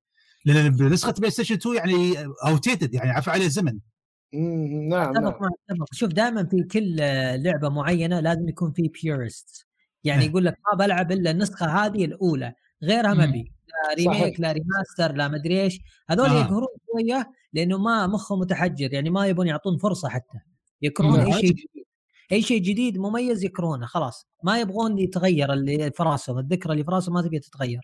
[0.45, 3.79] لأن بنسخة PlayStation 2 يعني outdated يعني عفى عليه الزمن.
[4.33, 5.25] نعم نعم.
[5.25, 5.85] اتفق معك اتفق.
[5.93, 6.95] شوف دائما في كل
[7.43, 9.65] لعبة معينة لازم يكون في purist
[10.03, 10.29] يعني إيه.
[10.29, 12.53] يقول لك ما بلعب إلا النسخة هذه الأولى.
[12.83, 13.25] غيرها ما.
[13.25, 13.93] بي لا.
[13.95, 15.79] remake لا remaster لا مدري إيش.
[16.09, 16.39] هذول آه.
[16.39, 20.39] يقهرون شوية لأنه ما مخه متحجر يعني ما يبون يعطون فرصة حتى.
[20.81, 21.25] يكرهون مم.
[21.25, 21.55] أي شيء.
[22.31, 26.91] أي شيء جديد مميز يكرهونه خلاص ما يبغون يتغير اللي في راسهم الذكرى اللي في
[26.91, 27.81] راسهم ما تبي تتغير.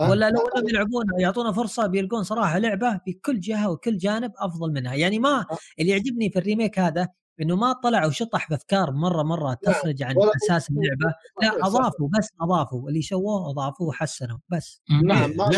[0.00, 0.10] أه.
[0.10, 4.94] ولا لو انهم يلعبونها ويعطونا فرصة بيلقون صراحة لعبة بكل جهة وكل جانب أفضل منها
[4.94, 5.46] يعني ما أه.
[5.80, 7.08] اللي يعجبني في الريميك هذا
[7.40, 10.14] إنه ما طلع وشطح بأفكار مرة مرة تخرج عن
[10.44, 11.66] أساس اللعبة لا.
[11.66, 14.80] أضافوا بس أضافوا اللي سووه أضافوه وحسنوا بس.
[15.04, 15.48] نعم ما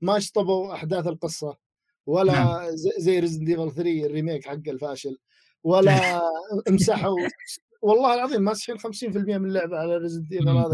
[0.00, 0.18] ما.
[0.18, 1.56] شطبوا- أحداث القصة
[2.06, 2.66] ولا نعم.
[2.70, 5.16] زي- زي Resident Evil 3 ال remake حق الفاشل
[5.64, 6.22] ولا
[6.68, 7.16] امسحوا.
[7.82, 8.82] والله العظيم ماسحين 50%
[9.16, 10.72] من اللعبه على Resident Evil هذا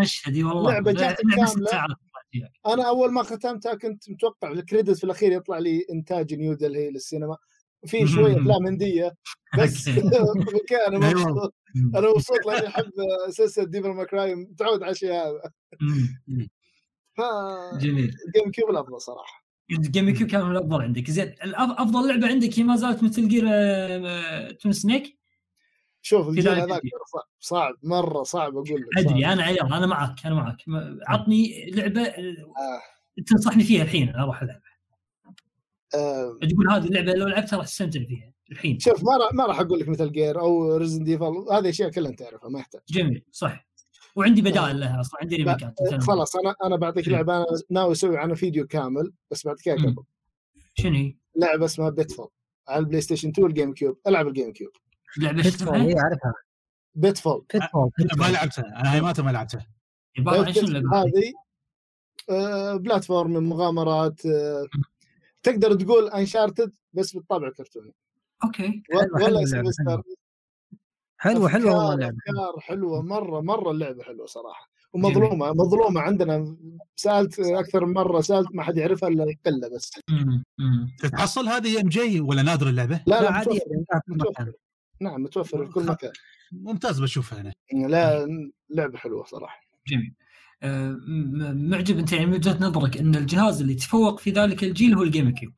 [0.00, 0.82] أشهد والله.
[0.94, 1.96] ساعات طلعت
[2.30, 2.48] فيها.
[2.66, 6.90] أنا أول ما ختمتها كنت متوقع ال credit في الأخير يطلع لي إنتاج نيو دلهي
[6.90, 7.36] للسينما.
[7.86, 9.14] في شوية أفلام هندية
[9.58, 9.88] بس
[10.88, 10.98] أنا.
[10.98, 11.54] مبسوط.
[11.94, 12.90] أنا مبسوط لأني أحب
[13.30, 15.40] سلسلة Devil May Cry متعود على الشيء هذا.
[17.16, 17.20] ف
[17.78, 18.14] جميل.
[18.26, 19.43] ال GameCube الافضل صراحة.
[19.70, 23.42] ال GameCube كان الأفضل عندك زين أفضل لعبة عندك هي ما زالت Metal Gear
[24.52, 25.18] Twin Snakes
[26.02, 26.80] شوف الجيل هذاك.
[27.12, 29.26] صعب صعب مرة صعب أقول لك أدري.
[29.26, 32.18] أنا عيال أنا معك أنا معك ما- عطني لعبة آه،
[33.18, 33.22] آه.
[33.26, 34.62] تنصحني فيها الحين أروح ألعبها
[35.94, 36.38] آه.
[36.42, 39.80] تقول هذه اللعبة لو لعبتها راح تستمتع فيها الحين شوف ما راح ما راح أقول
[39.80, 43.66] لك Metal Gear أو Resident Evil هذه أشياء كلها تعرفها ما يحتاج جميل صح
[44.16, 47.12] وعندي بدائل لها أصلا عندي ريميكات آه، خلاص أنا أنا بعطيك إيه.
[47.14, 49.94] لعبة أنا ناوي أسوي عنها فيديو كامل بس بعد كذا مم.
[49.94, 50.04] قبل
[50.74, 52.28] شنو هي؟ لعبة اسمها Pitfall
[52.68, 53.98] على ال PlayStation 2 وال GameCube.
[54.06, 54.70] ألعب ال GameCube.
[55.18, 56.32] لعبة شو Pitfall اسمها؟ اي أعرفها.
[56.94, 59.66] Pitfall Pitfall ما لعبتها أنا هاي ماتها ما لعبتها.
[60.18, 61.32] اللعبة؟ هذه
[62.30, 64.66] آه، platform مغامرات آه،
[65.42, 67.94] تقدر تقول Uncharted بس بالطابع الكرتوني.
[68.44, 68.82] okay.
[68.94, 70.02] و- حلوة- حلوة ولا اللعبة، سمستر
[71.24, 74.70] حلوة حلوة والله اللعبة أفكار حلوة مرة مرة اللعبة حلوة صراحة.
[74.92, 76.56] ومظلومة مظلومة عندنا.
[76.96, 79.92] سألت أكثر من مرة سألت ما حد يعرفها إلا قله بس.
[80.98, 83.84] تتحصل هذه إم جي ولا نادر اللعبة؟ لا لا لا عادي يعني
[85.00, 86.12] نعم متوفر في كل مكان.
[86.52, 87.52] ممتاز بشوفها أنا.
[87.88, 88.26] لا
[88.70, 89.60] لعبة حلوة صراحة.
[89.88, 90.14] جميل.
[90.62, 90.96] آه،
[91.54, 95.34] معجب أنت يعني من وجهة نظرك أن الجهاز اللي تفوق في ذلك الجيل هو ال
[95.34, 95.52] GameCube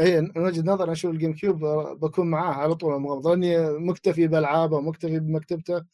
[0.00, 1.58] اي من وجهة نظر أشوف ال GameCube
[2.00, 2.94] بكون معاه على طول.
[2.94, 5.84] المغامره لاني مكتفي بالعابه ومكتفي بمكتبته.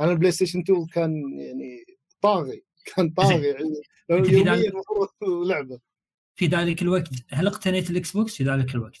[0.00, 1.84] أنا ال PlayStation 2 كان يعني
[2.20, 2.64] طاغي
[2.96, 3.74] كان طاغي يعني.
[4.10, 5.08] يوميا ذلك- المفروض
[5.48, 5.78] لعبة.
[6.34, 8.98] في ذلك الوقت هل اقتنيت ال Xbox في ذلك الوقت؟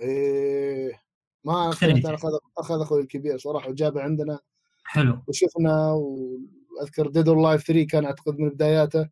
[0.00, 1.00] إيه
[1.44, 2.06] ما اقتنيت.
[2.06, 4.38] أنا اخذ أخذ أخوي الكبير صراحة وجابه عندنا.
[4.84, 5.22] حلو.
[5.28, 9.08] وشفنا وأذكر Dead or Alive 3 كان أعتقد من بداياته.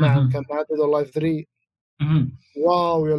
[0.00, 0.28] نعم.
[0.32, 1.44] كان معاه Dead or Alive 3 مهم.
[2.56, 3.16] wow يا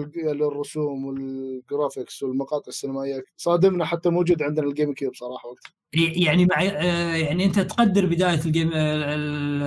[0.47, 3.23] الرسوم وال graphics والمقاطع السينمائية.
[3.37, 5.71] صادمنا حتى موجود عندنا ال GameCube صراحة وقتها.
[6.23, 9.63] يعني مع آه، يعني أنت تقدر بداية ال Game ال-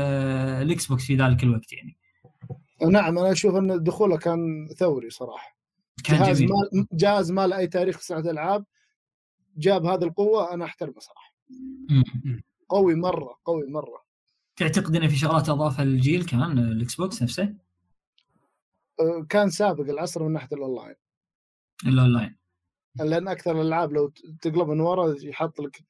[0.63, 1.97] ال Xbox في ذلك الوقت يعني.
[2.91, 5.59] نعم أنا أشوف أن دخوله كان ثوري صراحة.
[6.05, 6.51] كان جهاز جميل.
[6.73, 8.65] ما جهاز ما له اي تاريخ في صناعة الالعاب
[9.57, 11.35] جاب هذه القوة أنا أحترمه صراحة.
[12.69, 14.03] قوي مرة قوي مرة.
[14.57, 17.55] تعتقد ان في شغلات أضافها للجيل آه، ال Xbox نفسه؟
[19.29, 20.95] كان سابق العصر من ناحية ال online.
[21.87, 22.39] ال online.
[23.01, 25.85] لأن أكثر الألعاب لو تقلب من ورا يحط لك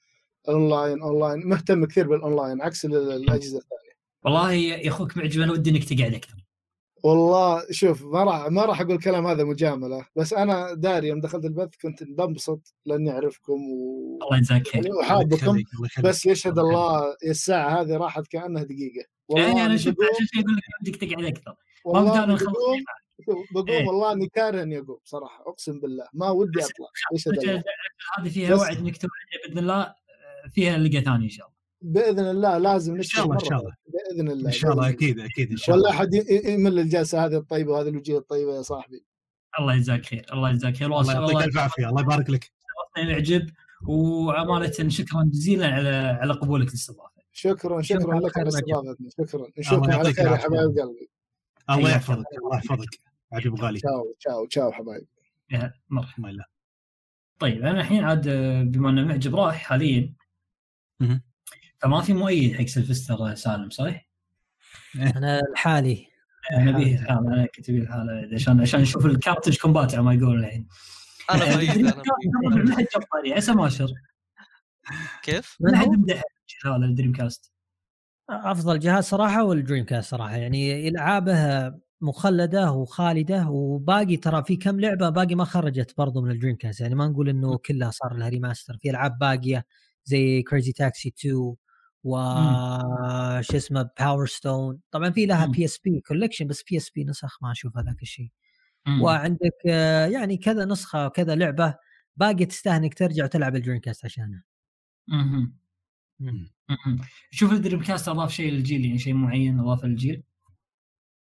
[0.48, 3.98] online online مهتم كثير بالأونلاين عكس ال- الأجهزة الثانية.
[4.24, 6.44] والله يا أخوك معجب أنا ودي إنك تقعد أكثر.
[7.04, 11.44] والله شوف ما راح ما راح أقول الكلام هذا مجاملة بس أنا داري يوم دخلت
[11.44, 14.18] البث كنت بنبسط لأني أعرفكم و...
[14.22, 14.86] الله يجزاك خير.
[14.86, 15.62] يعني الله وحابكم.
[16.04, 19.06] بس يشهد الله الساعة هذه راحت كأنها دقيقة.
[19.36, 21.54] يعني أنا شفت عشان أقول لك ودك تقعد أكثر.
[21.86, 22.52] ما نخلص
[23.52, 23.86] بقوم إيه.
[23.86, 26.86] والله إني كاره اني اقوم صراحة أقسم بالله ما ودي أطلع
[27.26, 27.62] الله
[28.18, 28.92] هذه فيها بس- وعد عليها
[29.46, 29.94] بإذن الله آه،
[30.54, 31.58] فيها لقى ثاني إن شاء الله.
[31.82, 33.72] بإذن الله لازم إن شاء الله إن شاء الله.
[33.86, 35.96] بإذن الله إن شاء الله أكيد أكيد إن شاء ولا الله.
[35.96, 39.04] أحد ي- ي- يمل الجلسة هذه الطيبة وهذه الوجيه الطيبة يا صاحبي.
[39.60, 40.86] الله يجزاك خير الله يجزاك خير.
[41.00, 42.50] الله يعطيك ألف عافية الله يبارك لك.
[42.98, 43.50] نعجب
[43.88, 45.88] وامانه شكرا جزيلا على
[46.20, 47.22] على قبولك للاستضافة.
[47.32, 48.48] شكرا شكراً شكرا لك على.
[48.48, 49.46] استضافتنا شكرا.
[49.58, 50.36] نشوفكم على خير يا.
[50.36, 51.10] حبايب قلبي.
[51.70, 53.00] الله حياك يحفظك الله يحفظك.
[53.32, 53.78] عجب غالي.
[53.78, 55.06] تشاو تشاو تشاو حبايب.
[55.50, 56.44] يا مرحبا الله
[57.38, 60.14] طيب أنا الحين عاد آه، بما أن المعجب راح حاليا.
[61.78, 64.08] فما في مؤيد حق سلفستر سالم صحيح؟
[64.96, 66.08] أنا الحالي
[66.52, 70.68] نبيه الحالة أنا كنت ابي الحالة عشان عشان نشوف الكارتج كومبات على ما يقولون الحين.
[71.30, 73.92] أنا بعيد أنا عسى ماشر
[75.22, 76.22] كيف؟ من ما حد؟ مدح
[76.64, 77.52] هذا ال Dreamcast.
[78.30, 80.36] أفضل جهاز صراحة وال Dreamcast صراحة.
[80.36, 81.34] يعني إلعابه
[82.00, 86.80] مخلدة وخالدة وباقي ترى في كم لعبة باقي ما خرجت برضو من ال Dreamcast.
[86.80, 89.64] يعني ما نقول إنه كلها صار لها remaster في ألعاب باقية
[90.04, 91.34] زي Crazy Taxi 2
[92.04, 92.16] و
[93.40, 95.46] شو اسمه Power Stone طبعا في لها.
[95.46, 98.30] بي اس بي كولكشن بس بي اس بي نسخ ما أشوف هذاك الشيء.
[99.02, 101.74] وعندك آه، يعني كذا نسخة كذا لعبة
[102.16, 104.44] باقي تستاهل انك ترجع وتلعب ال Dreamcast عشانها.
[107.30, 110.22] شوف ال Dreamcast اضاف شيء للجيل يعني شيء معين اضاف للجيل؟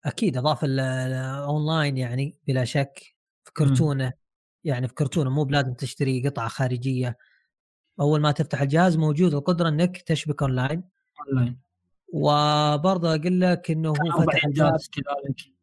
[0.05, 2.99] أكيد أضاف ال- الاونلاين يعني بلا شك
[3.45, 4.13] في كرتونة
[4.65, 7.19] يعني في كرتونة مو بلازم تشتري قطعة خارجية.
[8.01, 10.83] أول ما تفتح الجهاز موجود القدرة إنك تشبك online
[11.29, 11.59] online
[12.13, 15.56] وبرضه أقول لك إنه هو فتح إعداد كذلك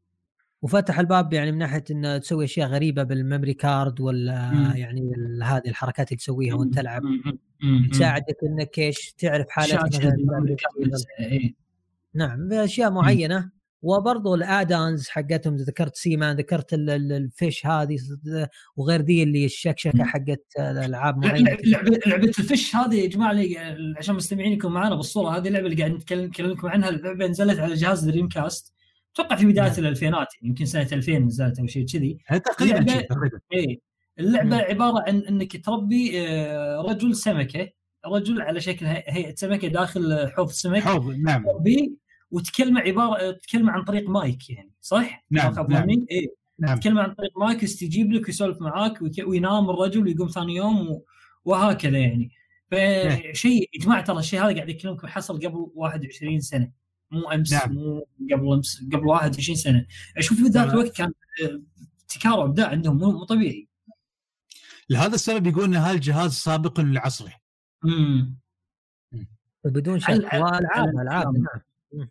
[0.64, 4.74] وفتح الباب يعني من ناحية إنه تسوي أشياء غريبة بالميموري كارد ولا مم.
[4.76, 5.12] يعني
[5.44, 7.22] هذه الحركات اللي تسويها وأنت تلعب مم.
[7.26, 7.40] مم.
[7.64, 7.90] مم.
[7.92, 10.02] تساعدك إنك إيش تعرف حالتك.
[11.20, 11.54] إيه.
[12.14, 13.52] نعم بأشياء معينة
[13.82, 17.98] وبرضو الادانز حقتهم ذكرت سيمان ذكرت ال- ال- الفيش هذه
[18.76, 20.04] وغير ذي اللي الشكشكة مم.
[20.06, 23.34] حقت الألعاب معينة لعبه الفش هذه يا جماعة
[23.98, 28.04] عشان المستمعين يكونوا معنا بالصورة هذه اللعبه اللي قاعد نتكلم عنها اللعبه نزلت على جهاز
[28.10, 28.74] دريم كاست
[29.14, 29.80] أتوقع في بداية نعم.
[29.80, 32.18] الألفينات يعني يمكن سنة 2000 نزلت أو شيء كذي.
[32.46, 33.40] تقريبا تقريبا.
[33.54, 33.80] إيه.
[34.20, 34.56] اللعبة.
[34.58, 37.70] عبارة عن إنك تربي آه، رجل سمكة.
[38.06, 40.82] رجل على شكل هي- هيئة سمكة داخل حوض سمك.
[40.82, 41.44] حوض نعم.
[42.32, 45.90] وتكلمة عبارة تكلمة عن طريق مايك يعني صح؟ نعم، نعم.
[46.12, 46.28] إيه.
[46.60, 46.80] نعم.
[46.80, 51.02] تكلم عن طريق مايك يستجيب لك ويسولف معاك وينام الرجل ويقوم ثاني يوم.
[51.46, 52.32] وهكذا يعني.
[52.72, 56.72] فشيء يا جماعة ترى الشيء هذا قاعد يكلمكم حصل قبل 21 سنة.
[57.14, 57.74] مو أمس نعم.
[57.74, 59.86] مو قبل أمس قبل 21 سنة
[60.18, 60.70] أشوف في ذاك نعم.
[60.80, 61.12] الوقت كان
[61.44, 61.62] آه،
[62.02, 63.68] ابتكار وابداع عندهم مو مو طبيعي
[64.90, 67.34] لهذا السبب يقول إن هذا الجهاز سابق لعصره
[67.86, 68.38] امم
[69.66, 71.62] بدون شك والعاب ألعاب الكلام.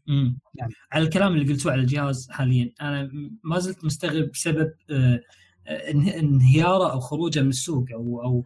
[0.08, 0.38] نعم.
[0.58, 0.70] نعم.
[0.92, 3.10] على الكلام اللي قلتوه على الجهاز حاليا أنا
[3.44, 5.20] ما زلت مستغرب بسبب آه،
[5.66, 8.44] آه، انه- انهياره أو خروجه من السوق أو أو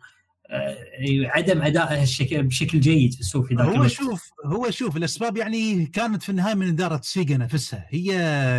[1.27, 2.05] عدم ادائه
[2.43, 3.89] بشكل جيد في السوق في ذاك هو.
[3.89, 7.87] شوف هو شوف الأسباب يعني كانت في النهاية من إدارة Sega نفسها.
[7.89, 8.07] هي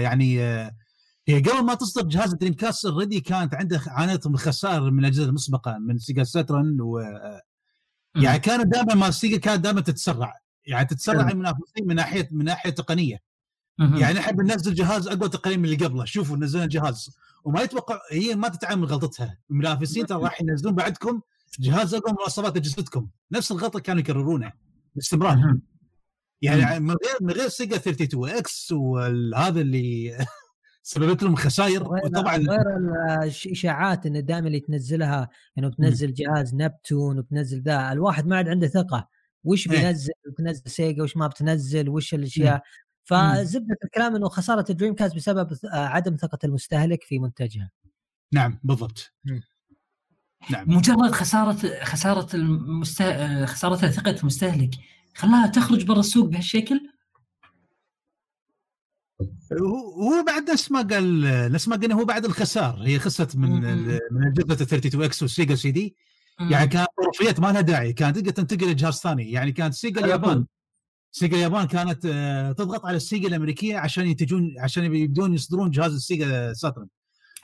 [0.01, 0.71] يعني آه،
[1.27, 5.77] هي قبل ما تصدر جهاز Dreamcast already كانت عنده عانت من خسائر من الأجهزة المسبقة
[5.77, 6.99] من Sega Saturn و
[8.15, 8.23] مم.
[8.23, 10.33] يعني كانت دائما ما Sega كانت دائما تتسرع.
[10.65, 13.17] يعني تتسرع المنافسين من ناحية من ناحية تقنية.
[13.79, 16.05] يعني نحب ننزل جهاز أقوى تقنيا من اللي قبله.
[16.05, 17.17] شوفوا نزلنا جهاز.
[17.43, 19.37] وما يتوقع هي ما تتعلم من غلطتها.
[19.51, 21.21] المنافسين ترى راح ينزلون بعدكم.
[21.59, 23.09] جهاز اقوى من مواصفات أجهزتكم.
[23.31, 24.51] نفس الغلطه كانوا يكررونه
[24.95, 25.57] باستمرار.
[26.41, 30.17] يعني من غير من غير Sega 32X وهذا اللي
[30.83, 31.83] سببت لهم خسائر.
[31.83, 32.77] وطبعا غير
[33.23, 37.91] الإشاعات إن دائما اللي تنزلها إنه بتنزل جهاز Neptune وبتنزل ذا.
[37.91, 39.09] الواحد ما عاد عنده ثقة.
[39.43, 39.81] وش إيه.
[39.81, 42.63] بينزل؟ بتنزل Sega وش ما بتنزل؟ وش الأشياء؟
[43.03, 47.71] فزبدة الكلام إنه خسارة ال Dreamcast بسبب عدم ثقة المستهلك في منتجها.
[48.33, 49.13] نعم بالضبط.
[50.49, 50.69] نعم.
[50.69, 53.45] مجرد خسارة خسارة المسته...
[53.45, 54.71] خسارة ثقة المستهلك
[55.15, 56.79] خلاها تخرج برا السوق بهالشكل؟
[59.61, 61.21] هو هو بعد نفس ما قال
[61.51, 62.81] نفس ما قلنا هو بعد الخسار.
[62.83, 63.61] هي خسرت من
[64.11, 65.95] من اجهزه 32 إكس والسيجا سي دي.
[66.39, 66.51] مم.
[66.51, 67.93] يعني كانت طرفيات ما لها داعي.
[67.93, 69.31] كانت تقدر تنتقل لجهاز ثاني.
[69.31, 70.45] يعني كانت سيجا اليابان.
[71.11, 75.93] سيجا اليابان كانت آه، تضغط على ال Sega الأمريكية عشان ينتجون عشان يبدون يصدرون جهاز
[75.93, 76.87] ال Sega Saturn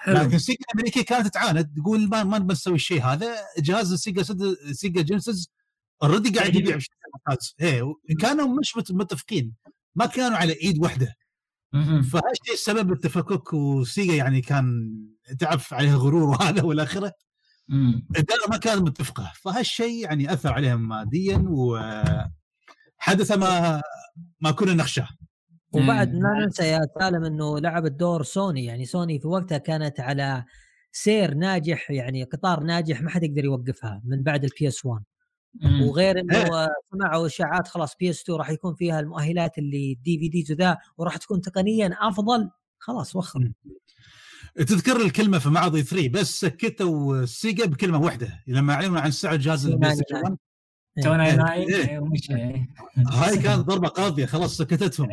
[0.04, 0.16] حلو.
[0.16, 3.36] لكن ال Sega الأمريكية كانت تعاند تقول ما ما نبي نسوي الشيء هذا.
[3.58, 4.54] جهاز ال Sega سد...
[4.72, 5.50] Sega Genesis
[6.04, 6.76] already قاعد يبيع.
[6.76, 6.94] بشكل
[7.28, 9.54] ممتاز إيه كانوا مش مت- متفقين.
[9.96, 11.16] ما كانوا على إيد واحدة.
[12.12, 14.94] فهالشيء سبب التفكك و Sega يعني كان
[15.40, 17.12] تعرف عليها غرور وهذا والى اخره.
[18.12, 19.32] الاداره ما كانت متفقة.
[19.42, 23.82] فهالشيء يعني أثر عليهم ماديا وحدث ما
[24.42, 25.08] ما كنا نخشاه.
[25.74, 26.22] وبعد مم.
[26.22, 30.44] لا ننسى يا سالم إنه لعبت دور سوني يعني سوني في وقتها كانت على
[30.92, 35.04] سير ناجح يعني قطار ناجح ما حد يقدر يوقفها من بعد ال PS 1
[35.62, 35.82] مم.
[35.82, 36.68] وغير إنه إيه.
[36.94, 41.98] سمعوا إشاعات خلاص PS 2 راح يكون فيها المؤهلات اللي DVDs وذا وراح تكون تقنيا
[42.02, 42.50] أفضل.
[42.80, 43.52] خلاص وخر.
[44.56, 48.44] تذكر الكلمة في معرض E3 بس سكتوا Sega بكلمة واحدة.
[48.48, 50.38] لما اعلنوا عن سعر جهاز ال PlayStation 1
[51.02, 51.36] two ninety إيه.
[51.36, 52.36] nine إيه.
[52.38, 52.68] إيه،.
[53.08, 55.10] هاي كانت ضربة قاضية خلاص سكتتهم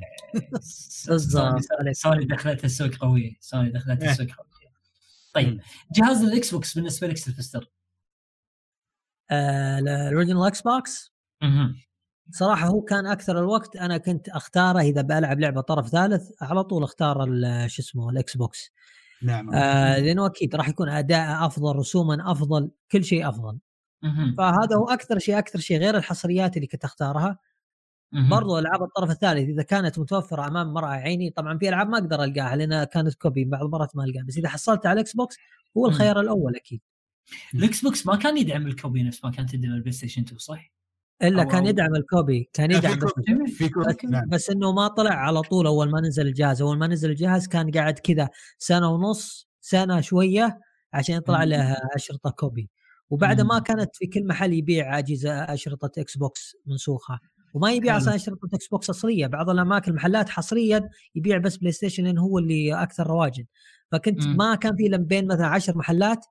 [1.08, 1.60] بالضبط.
[1.92, 4.10] Sony- دخلتها السوق قوية سوني دخلتها إيه.
[4.10, 4.70] السوق قوية
[5.34, 5.60] طيب
[5.92, 7.70] جهاز ال Xbox بالنسبة لك سيلفستر
[9.30, 11.12] آه ال original Xbox.
[12.32, 16.82] صراحة هو كان أكثر الوقت أنا كنت أختاره إذا بلعب لعبة طرف ثالث على طول
[16.82, 18.70] أختار ال- شو اسمه ال Xbox
[19.22, 23.58] نعم آه لأنه أكيد راح يكون أداء أفضل رسوما أفضل كل شيء أفضل.
[24.38, 27.38] فهذا هو أكثر شيء أكثر شيء غير الحصريات اللي كنت أختارها.
[28.12, 32.24] برضو ألعاب الطرف الثالث إذا كانت متوفرة أمام مرأى عيني طبعا في ألعاب ما أقدر
[32.24, 35.36] ألقاها لانها كانت copy بعض المرات ما ألقاها بس إذا حصلت على ال Xbox
[35.76, 35.88] هو مم.
[35.88, 36.80] الخيار الأول أكيد
[37.54, 40.72] ال Xbox ما كان يدعم ال copy نفس ما كان تدعم ال PlayStation 2 صح؟
[41.22, 44.72] إلا كان يدعم ال copy كان في يدعم copy في copy بس, نعم بس إنه
[44.72, 48.28] ما طلع على طول أول ما نزل الجهاز أول ما نزل الجهاز كان قاعد كذا
[48.58, 50.60] سنة ونص سنة شوية
[50.92, 51.50] عشان يطلع مم.
[51.50, 52.70] له أشرطة copy
[53.10, 53.58] وبعد ما.
[53.58, 57.18] كانت في كل محل يبيع أجهزة أشرطة Xbox منسوخة
[57.54, 57.96] وما يبيع.
[57.96, 63.06] أصلا أشرطة Xbox أصلية بعض الأماكن المحلات حصريا يبيع بس PlayStation لأنه هو اللي أكثر
[63.06, 63.44] رواجا
[63.92, 64.36] فكنت مم.
[64.36, 66.26] ما كان في إلا بين مثلا عشر محلات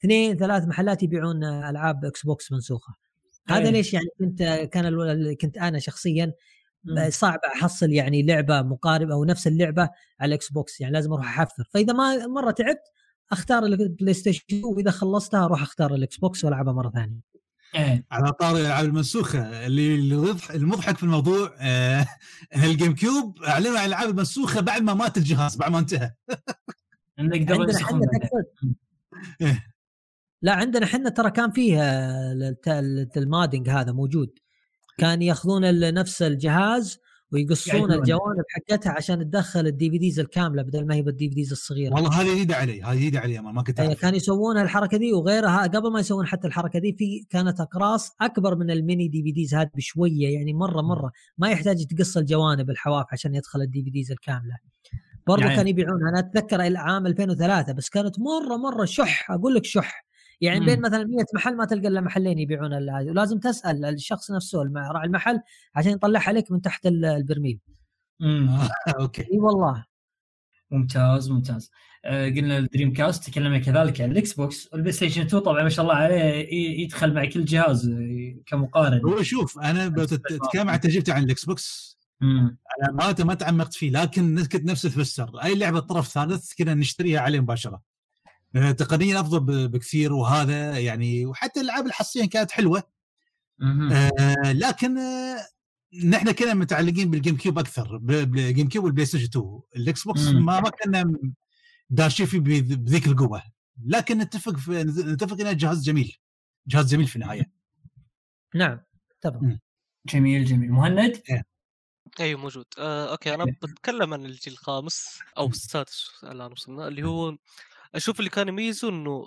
[0.00, 2.94] اثنين ثلاث محلات يبيعون ألعاب Xbox منسوخة
[3.48, 3.70] هذا إيه.
[3.70, 6.32] ليش يعني كنت كان الو- كنت أنا شخصيا.
[7.08, 9.82] صعب أحصل يعني لعبة مقاربه أو نفس اللعبة
[10.20, 12.82] على ال Xbox يعني لازم أروح أحفر فإذا ما مرة تعبت
[13.32, 17.20] أختار ال PlayStation وإذا خلصتها أروح أختار ال Xbox وألعبها مرة ثانية.
[17.74, 18.04] إيه.
[18.10, 19.94] على طاري الألعاب المنسوخه اللي
[20.54, 22.06] المضحك في الموضوع آه
[22.56, 26.12] ان ال GameCube أعلنوا عن الألعاب المنسوخه بعد ما مات الجهاز بعد ما انتهى.
[27.18, 27.46] بعدين.
[27.46, 28.00] تقصد
[29.40, 29.66] إيه.
[30.42, 32.56] لا عندنا إحنا ترى كان فيه آه،
[33.16, 34.38] ال modding هذا موجود.
[34.98, 36.98] كان ياخذون نفس الجهاز
[37.32, 37.92] ويقصون.
[37.92, 41.94] الجوانب حقتها عشان تدخل ال DVDs الكاملة بدل ما هي بال DVDs الصغيرة.
[41.94, 44.00] والله هذه جديده علي هذه جديده علي ما ما كنت أي أعرف.
[44.00, 45.62] كان يسوون الحركة دي وغيرها.
[45.62, 49.70] قبل ما يسوون حتى الحركة دي في كانت أقراص أكبر من ال mini DVDs هذه
[49.76, 51.12] بشوية يعني مرة مرة.
[51.38, 54.56] ما يحتاج تقص الجوانب الحواف عشان يدخل ال DVDs الكاملة.
[55.26, 56.08] برضو يعني- كان يبيعونها.
[56.08, 59.30] أنا أتذكر إلى عام 2003 بس كانت مرة مرة شح.
[59.30, 60.05] أقول لك شح.
[60.40, 60.66] يعني.
[60.66, 65.06] بين مثلا 100 محل ما تلقى إلا محلين يبيعون هذه ولازم تسأل الشخص نفسه راعي
[65.06, 65.40] المحل
[65.74, 67.60] عشان يطلعها لك من تحت ال- البرميل.
[68.20, 68.48] مم.
[69.00, 69.22] okay.
[69.22, 69.84] إي والله.
[70.70, 71.70] ممتاز ممتاز.
[72.04, 74.68] آه قلنا ال Dreamcast تكلمنا كذلك عن ال Xbox.
[74.72, 76.46] وال PlayStation 2 طبعا ما شاء الله عليه
[76.82, 79.00] يدخل مع كل جهاز آه، كمقارنة.
[79.12, 82.58] هو شوف أنا بتكلم عن تجربتي عن ال Xbox مم.
[82.82, 85.30] أنا ما ما تعمقت فيه لكن كنت نفس سيلفستر.
[85.44, 87.82] أي لعبة طرف ثالث كنا نشتريها عليه مباشرة.
[88.78, 92.82] تقنيا أفضل بكثير وهذا يعني وحتى الألعاب الحصرية كانت حلوة.
[93.62, 95.46] آه لكن آه
[96.04, 100.20] نحن كنا متعلقين بال GameCube أكثر بال GameCube وال PlayStation 2 ال Xbox.
[100.26, 101.18] ما ما كنا
[101.90, 103.42] داشين فيه بذ- بذيك القوة.
[103.84, 106.16] لكن نتفق في نتفق إنه جهاز جميل.
[106.66, 107.50] جهاز جميل في النهاية.
[108.54, 108.80] نعم
[109.24, 109.60] مم.
[110.06, 110.70] جميل جميل.
[110.72, 111.22] مهند؟
[112.20, 112.64] أيوه موجود.
[112.78, 113.56] آه، أوكي أنا أوكي.
[113.62, 117.36] بتكلم عن الجيل الخامس أو السادس الآن وصلنا اللي هو
[117.94, 119.26] أشوف اللي كان يميزه إنه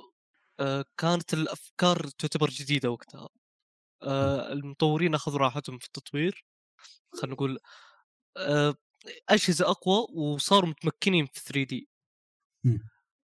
[0.59, 3.29] آه، كانت الأفكار تعتبر جديدة وقتها.
[4.03, 6.45] آه، المطورين أخذوا راحتهم في التطوير.
[7.13, 7.59] خلينا نقول
[8.37, 8.75] آه،
[9.29, 11.89] أجهزة أقوى وصاروا متمكنين في 3D.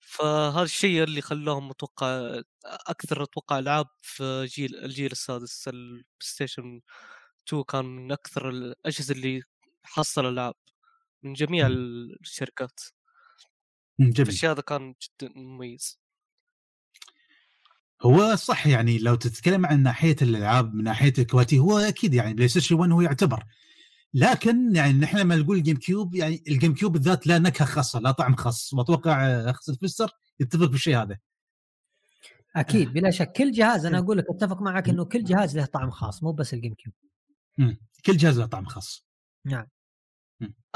[0.01, 6.81] فهذا الشيء اللي خلاهم أتوقع أكثر أتوقع ألعاب في جيل الجيل السادس ال PlayStation
[7.49, 9.43] 2 كان من أكثر الأجهزة اللي
[9.85, 10.55] حصل ألعاب
[11.23, 11.67] من جميع.
[11.69, 12.81] الشركات.
[14.01, 14.29] جميل.
[14.29, 16.01] الشيء هذا كان جدا مميز.
[18.03, 22.35] هو صح يعني لو تتكلم عن ناحية الألعاب من ناحية ال quality هو أكيد يعني
[22.35, 23.45] PlayStation 1 هو يعتبر.
[24.15, 28.37] لكن يعني نحن لما نقول GameCube يعني ال GameCube بالذات لها نكهة خاصة لها طعم
[28.37, 28.75] خاص.
[28.75, 31.19] وأتوقع اخ الفستر يتفق بالشيء هذا.
[32.57, 33.33] أكيد بلا شك.
[33.33, 36.55] كل جهاز أنا أقول لك أتفق معك إنه كل جهاز له طعم خاص مو بس
[36.55, 36.95] ال GameCube
[38.07, 39.07] كل جهاز له طعم خاص.
[39.45, 39.67] نعم.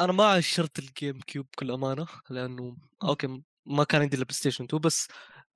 [0.00, 4.80] أنا ما عاشرت ال GameCube بكل أمانة لأنه أوكي ما كان عندي إلا PlayStation 2
[4.82, 5.08] بس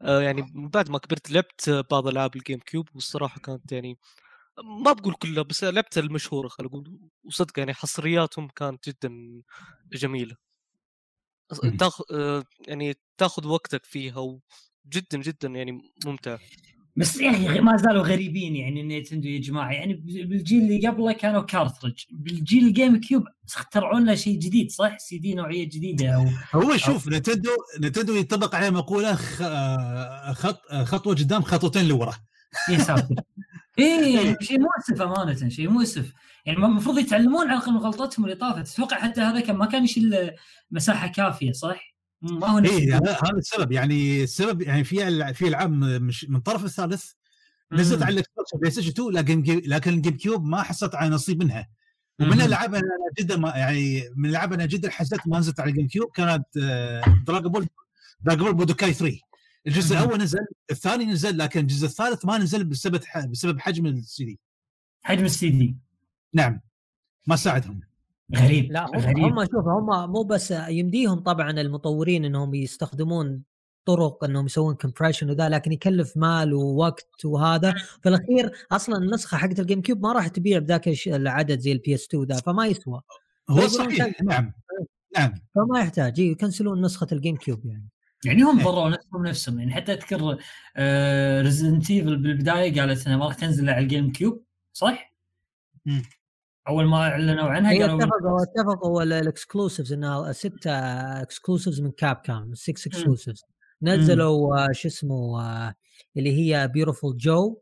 [0.03, 3.99] آه يعني بعد ما كبرت لعبت بعض ألعاب ال GameCube والصراحة كانت يعني
[4.85, 9.43] ما بقول كلها بس لعبت المشهورة خلينا نقول وصدق يعني حصرياتهم كانت جدا
[9.95, 10.37] جميلة.
[11.63, 11.77] مم.
[11.79, 14.19] تاخذ آه يعني تاخذ وقتك فيها
[14.87, 16.39] وجدا جدا يعني ممتع.
[16.97, 19.73] بس يا أخي ما زالوا غريبين يعني Nintendo يا جماعة.
[19.73, 23.25] يعني بالجيل اللي قبله كانوا cartridge بالجيل ال GameCube
[23.55, 28.55] اخترعوا لنا شيء جديد صح؟ سي دي نوعية جديدة أو هو شوف Nintendo Nintendo ينطبق
[28.55, 29.19] عليه مقولة.
[29.43, 30.61] آه، خط...
[30.71, 32.15] آه، خطوه قدام خطوتين لورا.
[32.69, 33.15] يا ساتر.
[33.79, 36.13] إيه شيء مؤسف أمانة شيء مؤسف.
[36.47, 38.73] يعني المفروض يتعلمون على الأقل من غلطتهم اللي طافت.
[38.75, 40.31] أتوقع حتى هذا كان ما كان يشيل
[40.71, 41.92] مساحة كافية صح؟
[42.65, 43.73] اي هذا هذا السبب.
[43.73, 47.11] يعني السبب يعني في في العاب مش من الطرف الثالث
[47.73, 48.03] نزلت.
[48.03, 51.69] على ال Xbox PlayStation 2 لكن لكن ال GameCube ما حصلت على نصيب منها.
[52.21, 52.33] ومن.
[52.33, 52.85] الألعاب أنا
[53.21, 56.45] جدا ما يعني من الألعاب أنا جدا حسيت ما نزلت على ال GameCube كانت
[57.27, 57.67] Dragon Ball
[58.21, 59.19] Dragon Ball Budokai 3
[59.67, 59.97] الجزء.
[59.99, 60.39] الأول نزل
[60.71, 64.41] الثاني نزل لكن الجزء الثالث ما نزل بسبب ح- بسبب حجم السي دي
[65.03, 65.77] حجم السي دي
[66.35, 66.61] نعم.
[67.27, 67.81] ما ساعدهم.
[68.37, 69.19] غريب لا هم, غريب.
[69.19, 73.43] هم شوف هم مو بس يمديهم طبعا المطورين إنهم يستخدمون
[73.85, 77.75] طرق إنهم يسوون compression وذا لكن يكلف مال ووقت وهذا.
[78.03, 82.25] في الأخير أصلا النسخة حقت ال GameCube ما راح تبيع بذاك العدد زي ال PS2
[82.25, 83.01] ذا فما يسوى.
[83.51, 84.53] هو صحيح نعم
[85.17, 85.35] نعم.
[85.55, 87.89] فما يحتاج يكنسلون نسخة ال GameCube يعني.
[88.25, 88.65] يعني هم إيه.
[88.65, 89.75] ضروا نفسهم نفسهم يعني.
[89.75, 90.37] حتى أذكر
[91.43, 95.13] Resident Evil بالبداية قالت انها ما راح تنزل على ال GameCube صح؟
[96.69, 100.71] أول ما أعلنوا عنها قالوا اتفقوا اتفقوا ال exclusives إنها ستة
[101.23, 103.43] exclusives من Capcom 6 exclusives
[103.83, 105.75] نزلوا آه، شو اسمه آه،
[106.17, 107.61] اللي هي Viewtiful Joe.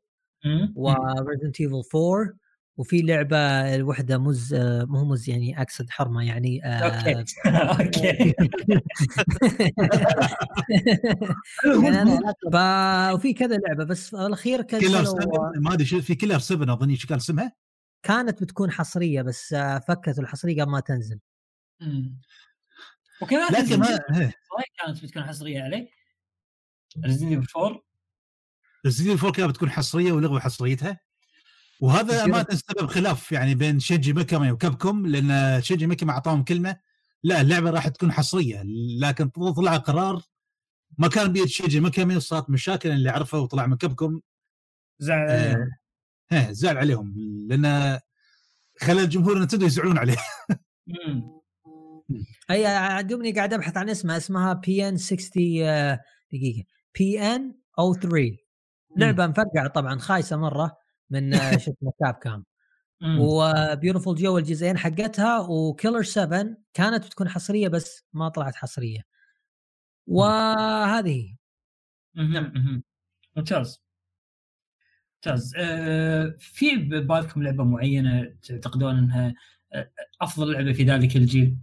[0.74, 2.34] و Resident Evil 4
[2.76, 3.36] وفي لعبة
[3.74, 7.24] الوحدة مز آه، مو مز يعني أقصد حرمة يعني أوكي.
[7.84, 8.34] أوكي.
[11.84, 12.18] يعني
[12.52, 16.38] ف- وفي كذا لعبة بس في الأخير Killer كنسلوا 7 ما أدري شو في Killer
[16.38, 17.52] 7 اظن إيش كان اسمها؟
[18.02, 21.20] كانت بتكون حصرية بس آه، فكت الحصرية قبل ما تنزل.
[21.80, 22.20] مم.
[23.22, 24.34] وكذلك لكن ما إيه.
[24.84, 25.90] كانت بتكون حصرية عليه؟
[27.04, 27.80] Resident Evil 4
[28.86, 31.00] Resident Evil كانت بتكون حصرية ولغوا حصريتها.
[31.80, 36.76] وهذا امانه سبب خلاف يعني بين شينجي ميكامي و Capcom لأن شينجي ميكامي أعطاهم كلمة.
[37.22, 38.62] لا اللعبة راح تكون حصرية
[39.00, 40.22] لكن طلع قرار
[40.98, 44.20] ما كان بيد شينجي ميكامي وصارت مشاكل اللي عرفه وطلع من Capcom.
[44.98, 45.68] زعل آه،
[46.32, 47.14] ها زعل عليهم
[47.48, 47.98] لأن
[48.80, 50.16] خلى الجمهور Nintendo يزعلون عليه.
[52.50, 54.96] هي دوبني قاعد أبحث عن اسمها اسمها P.N.
[54.96, 56.00] 60 آه،
[56.32, 56.64] دقيقة.
[56.98, 57.54] P.N.
[57.78, 58.36] O 3
[58.96, 60.76] لعبة مفقعه طبعا خايسة مرة
[61.10, 62.44] من شو اسمه Capcom.
[63.20, 69.00] و Viewtiful Joe الجزئين حقتها و Killer 7 كانت بتكون حصرية بس ما طلعت حصرية.
[70.06, 71.36] وهذه.
[73.36, 73.82] ممتاز.
[75.26, 75.52] ممتاز.
[75.58, 79.34] آه، في ببالكم لعبة معينة تعتقدون إنها
[79.72, 79.90] آه،
[80.20, 81.56] أفضل لعبة في ذلك الجيل؟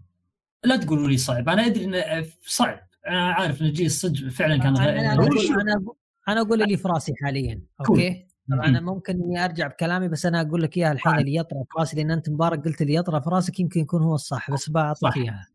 [0.65, 1.49] لا تقولوا لي صعب.
[1.49, 2.79] أنا أدري انه آه، صعب.
[3.07, 5.61] أنا عارف إن الجيل الصدق فعلا كان أنا غير أنا أقول.
[5.61, 5.95] أنا أقول-
[6.27, 7.61] أنا أقول اللي في رأسي حاليا.
[7.89, 11.17] أوكي؟ طبعا أنا ممكن إني أرجع بكلامي بس أنا أقول لك إياها الحين صح.
[11.17, 14.15] اللي يطرى في رأسي لأن أنت مبارك قلت اللي يطرى في رأسك يمكن يكون هو
[14.15, 15.17] الصح بس بعطيك صح.
[15.17, 15.47] اياها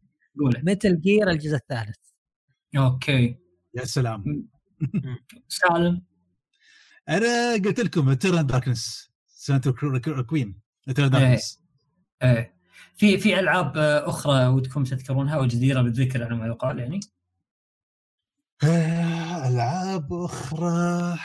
[0.62, 1.96] Metal Gear الجزء الثالث.
[2.76, 3.36] أوكي.
[3.74, 4.48] يا سلام.
[5.48, 6.02] سالم.
[7.08, 11.60] أنا قلت لكم Eternal Darkness Sanity's Requiem Eternal Darkness
[12.22, 12.54] إيه.
[12.96, 17.00] في في ألعاب آه، أخرى ودكم تذكرونها وجديرة بالذكر على ما يقال يعني؟
[18.64, 21.18] آه، ألعاب أخرى.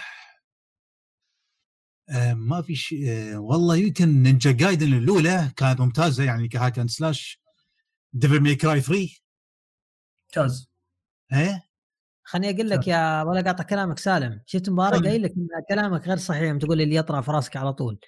[2.09, 6.89] آه، ما في شيء والله يمكن Ninja Gaiden الأولى كانت ممتازة يعني ك hack and
[6.89, 7.41] slash.
[8.13, 9.09] Devil May Cry 3
[10.27, 10.69] ممتاز.
[11.33, 11.66] إيه؟
[12.29, 14.41] خليني أقول لك يا ولا قاطع كلامك سالم.
[14.45, 15.07] شفت مبارك قول.
[15.07, 17.99] قايل لك إن كلامك غير صحيح يوم تقول اللي يطرى في راسك على طول.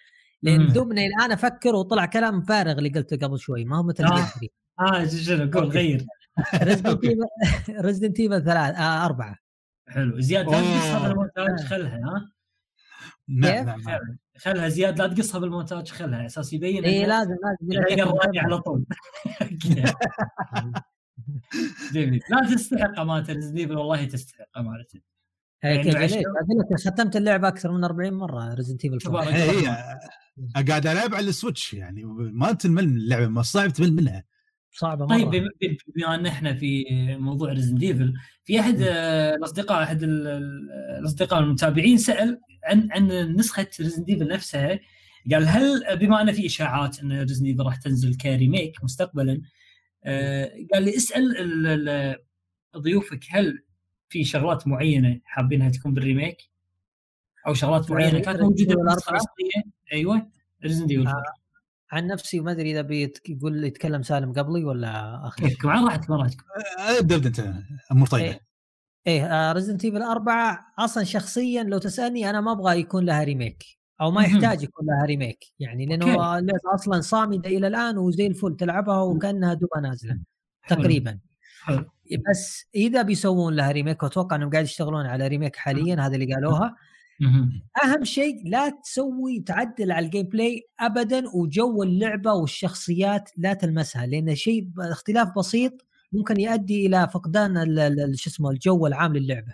[0.41, 0.67] لأن.
[0.73, 4.25] دوبني الآن أفكر وطلع كلام فارغ اللي قلته قبل شوي ما هو مثل آه.
[4.79, 6.05] آه شنو قول غير.
[7.79, 9.35] Resident Evil ثلاث آه أربعة.
[9.87, 10.19] حلو.
[10.19, 11.07] زياد لا تقصها.
[11.07, 12.31] بالمونتاج خلها ها؟
[13.27, 13.81] نعم.
[14.37, 16.17] خلها- زياد لا تقصها بالمونتاج خلها.
[16.17, 17.35] على أساس يبين اي لازم
[17.91, 18.13] لازم.
[18.39, 18.85] على طول.
[21.93, 22.19] جميل.
[22.29, 24.85] لا تستحق أمانة Resident والله تستحق أمانة
[25.63, 29.29] هيك يعني أقول لك ختمت اللعبة أكثر من 40 مرة Resident Evil الله.
[29.35, 29.97] هي
[30.67, 34.23] قاعد ألعب على ال Switch يعني ما تمل من اللعبة ما صعب تمل منها.
[34.71, 35.17] صعبة مرة.
[35.17, 35.29] طيب
[35.95, 36.85] بما- أن إحنا في
[37.19, 40.69] موضوع Resident Evil في أحد الأصدقاء أحد ال- ال-
[40.99, 44.79] الأصدقاء المتابعين سأل عن عن نسخة Resident Evil نفسها
[45.31, 49.39] قال هل بما أن في إشاعات أن Resident Evil راح تنزل ك remake مستقبلا آه،
[50.73, 52.17] قال لي اسأل ال- ال-
[52.77, 53.63] ضيوفك هل
[54.09, 56.37] في شغلات معينة حابينها تكون بال remake
[57.47, 60.31] أو شغلات معينة يعني كانت موجودة بالنسخه؟ الاصليه أيوه
[60.63, 61.23] Resident Evil آه.
[61.91, 66.21] عن نفسي وما أدري إذا بيقول يتكلم سالم قبلي ولا أخي كيفكم على راحتكم على
[66.21, 66.43] راحتكم
[66.79, 68.41] آه، أبدأ ابدا أنت أمور طيبة إيه.
[69.07, 74.11] إيه Resident Evil 4 أصلا شخصيا لو تسألني أنا ما أبغى يكون لها remake أو
[74.11, 74.23] ما.
[74.23, 79.53] يحتاج يكون لها remake يعني لأنه اللعبه أصلا صامدة إلى الآن وزي الفل تلعبها وكأنها
[79.53, 80.19] دوبها نازلة.
[80.67, 81.19] تقريبا
[81.63, 81.85] حلو
[82.29, 86.75] بس إذا بيسوون لها remake وأتوقع إنهم قاعد يشتغلون على remake حاليا هذا اللي قالوها.
[87.83, 94.35] اهم شيء لا تسوي تعدل على ال gameplay ابدا وجو اللعبة والشخصيات لا تلمسها لأن
[94.35, 97.65] شيء اختلاف بسيط ممكن يؤدي إلى فقدان
[98.15, 99.53] شو اسمه الجو العام للعبة.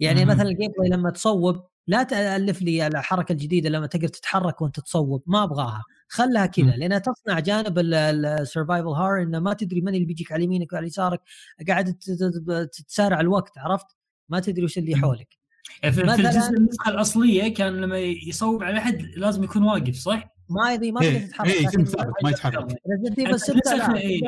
[0.00, 0.24] يعني.
[0.24, 5.22] مثلا ال gameplay لما تصوب لا تألف لي الحركة الجديدة لما تقدر تتحرك وانت تصوب
[5.26, 6.66] ما أبغاها خلها كذا.
[6.76, 10.86] لأنها تصنع جانب ال survival horror إنه ما تدري من اللي بيجيك على يمينك وعلى
[10.86, 11.20] يسارك
[11.68, 13.86] قاعد ت- ت- تتسارع الوقت عرفت؟
[14.28, 14.96] ما تدري وش اللي.
[14.96, 15.38] حولك.
[15.82, 20.72] في في الجزء النسخه الأصلية كان لما يصوب على أحد لازم يكون واقف صح؟ ما
[20.72, 24.20] يدري ما تقدر تتحرك إيه، ثابت ما يتحرك Resident Evil 6 نسخ لا إيه،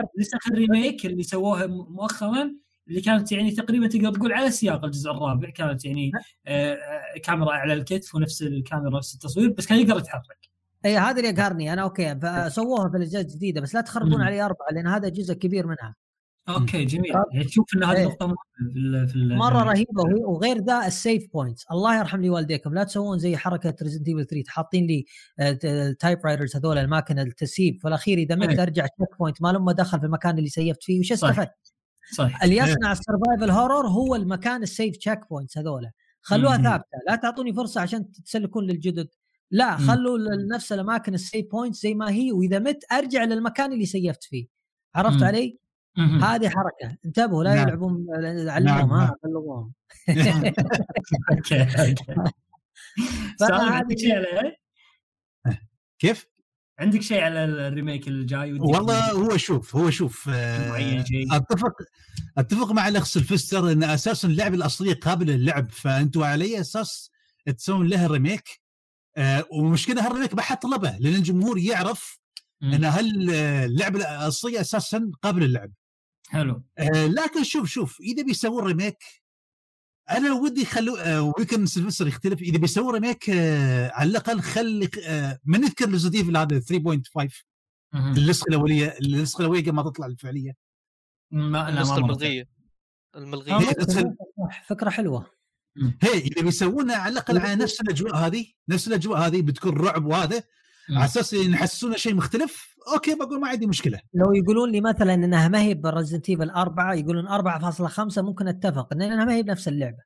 [0.50, 2.50] ال remake اللي سووها مؤخرا
[2.88, 6.12] اللي كانت يعني تقريبا تقدر تقول على سياق الجزء الرابع كانت يعني
[6.46, 10.48] آه، آه، كاميرا على الكتف ونفس الكاميرا نفس التصوير بس كان يقدر يتحرك
[10.84, 14.22] إي هذا اللي يقهرني أنا okay فسووها في الاجزاء الجديده بس لا تخربون.
[14.22, 15.94] علي أربعة لأن هذا جزء كبير منها
[16.48, 17.12] okay جميل.
[17.32, 18.04] يعني تشوف إن هذه.
[18.04, 18.26] نقطة
[18.72, 22.84] في في مرة رهيبة وهي- وغير ذا ال save points الله يرحم لي والديكم لا
[22.84, 25.04] تسوون زي حركة Resident Evil 3 حاطين لي
[25.64, 28.58] ال typewriters هذول الاماكن التسييف في الأخير إذا مت.
[28.58, 31.28] أرجع checkpoint ما لما دخل في المكان اللي سيفت فيه وش صح.
[31.28, 31.73] استفدت؟
[32.12, 35.90] صح اللي يصنع ال survival horror هو المكان ال save checkpoints هذول
[36.22, 36.56] خلوها.
[36.56, 39.08] ثابتة لا تعطوني فرصة عشان تسلكون للجدد
[39.50, 39.76] لا.
[39.76, 40.18] خلوا
[40.54, 44.46] نفس الأماكن ال save points زي ما هي وإذا مت أرجع للمكان اللي سيفت فيه
[44.94, 45.24] عرفت مم.
[45.24, 45.58] علي؟
[46.22, 47.68] هذه حركة انتبهوا لا نعم.
[47.68, 48.06] يلعبون
[48.64, 49.10] نعم، ها نعم.
[49.24, 49.72] بلغوهم
[51.32, 52.04] okay okay
[55.98, 56.26] كيف؟
[56.78, 61.04] عندك شيء على ال remake الجاي؟ والله هو شوف هو شوف آه،.
[61.32, 61.72] أتفق
[62.38, 65.70] أتفق مع الأخ سلفستر إن أساسا اللعبه الاصليه قابله للعب.
[65.70, 67.10] فانتم على اي أساس
[67.56, 68.60] تسوون لها remake.
[69.16, 72.18] آه ومشكلة هال remake ما حد طلبه لأن الجمهور يعرف
[72.60, 72.74] مم.
[72.74, 75.72] إن هل آه، اللعبه الاصليه أساسا قابله للعب.
[76.28, 76.64] حلو.
[76.78, 78.98] آه لكن شوف شوف إذا بيسوون remake
[80.10, 82.42] أنا ودي يخلوا آه ويمكن سلفستر يختلف.
[82.42, 87.44] إذا بيسوون remake آه على الأقل خلي آه من نذكر Resident Evil هذا 3.5
[87.94, 88.12] مهم.
[88.16, 90.56] النسخة الأولية النسخة الأولية قبل ما تطلع الفعلية.
[91.30, 91.98] ما النسخة ما.
[91.98, 92.48] الملغية.
[93.16, 93.76] الملغية.
[94.66, 95.26] فكرة حلوة.
[96.02, 100.42] هي إذا بيسوونها على الأقل على نفس الأجواء هذه نفس الأجواء هذه بتكون رعب وهذا.
[100.90, 105.48] على أساس يحسسونا شيء مختلف okay بقول ما عندي مشكلة لو يقولون لي مثلا إنها
[105.48, 110.02] ما هي ب Resident Evil 4 يقولون 4.5 ممكن أتفق لانها ما هي بنفس اللعبة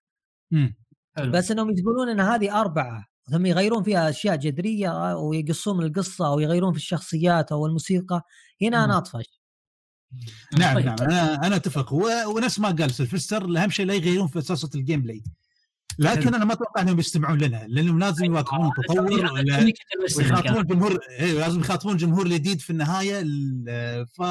[0.51, 0.77] مم.
[1.17, 1.33] حلو.
[1.33, 6.41] بس إنهم يقولون إن هذه أربعة ثم يغيرون فيها أشياء جذرية ويقصون من القصة أو
[6.41, 8.23] يغيرون في الشخصيات أو الموسيقى
[8.63, 8.85] هنا مم.
[8.85, 9.39] أنا أطفش
[10.59, 10.87] نعم طيب.
[10.87, 11.93] نعم أنا أنا أتفق
[12.27, 15.23] ونفس ما قال سلفستر اهم شيء لا يغيرون في اساسه ال gameplay
[15.99, 19.11] لكن أنا ما أتوقع إنهم يستمعون لنا لأنهم لازم يواكبون التطور
[20.19, 24.23] ويخاطبون الجمهور أيوه لازم يخاطبون الجمهور الجديد في النهاية ال- ف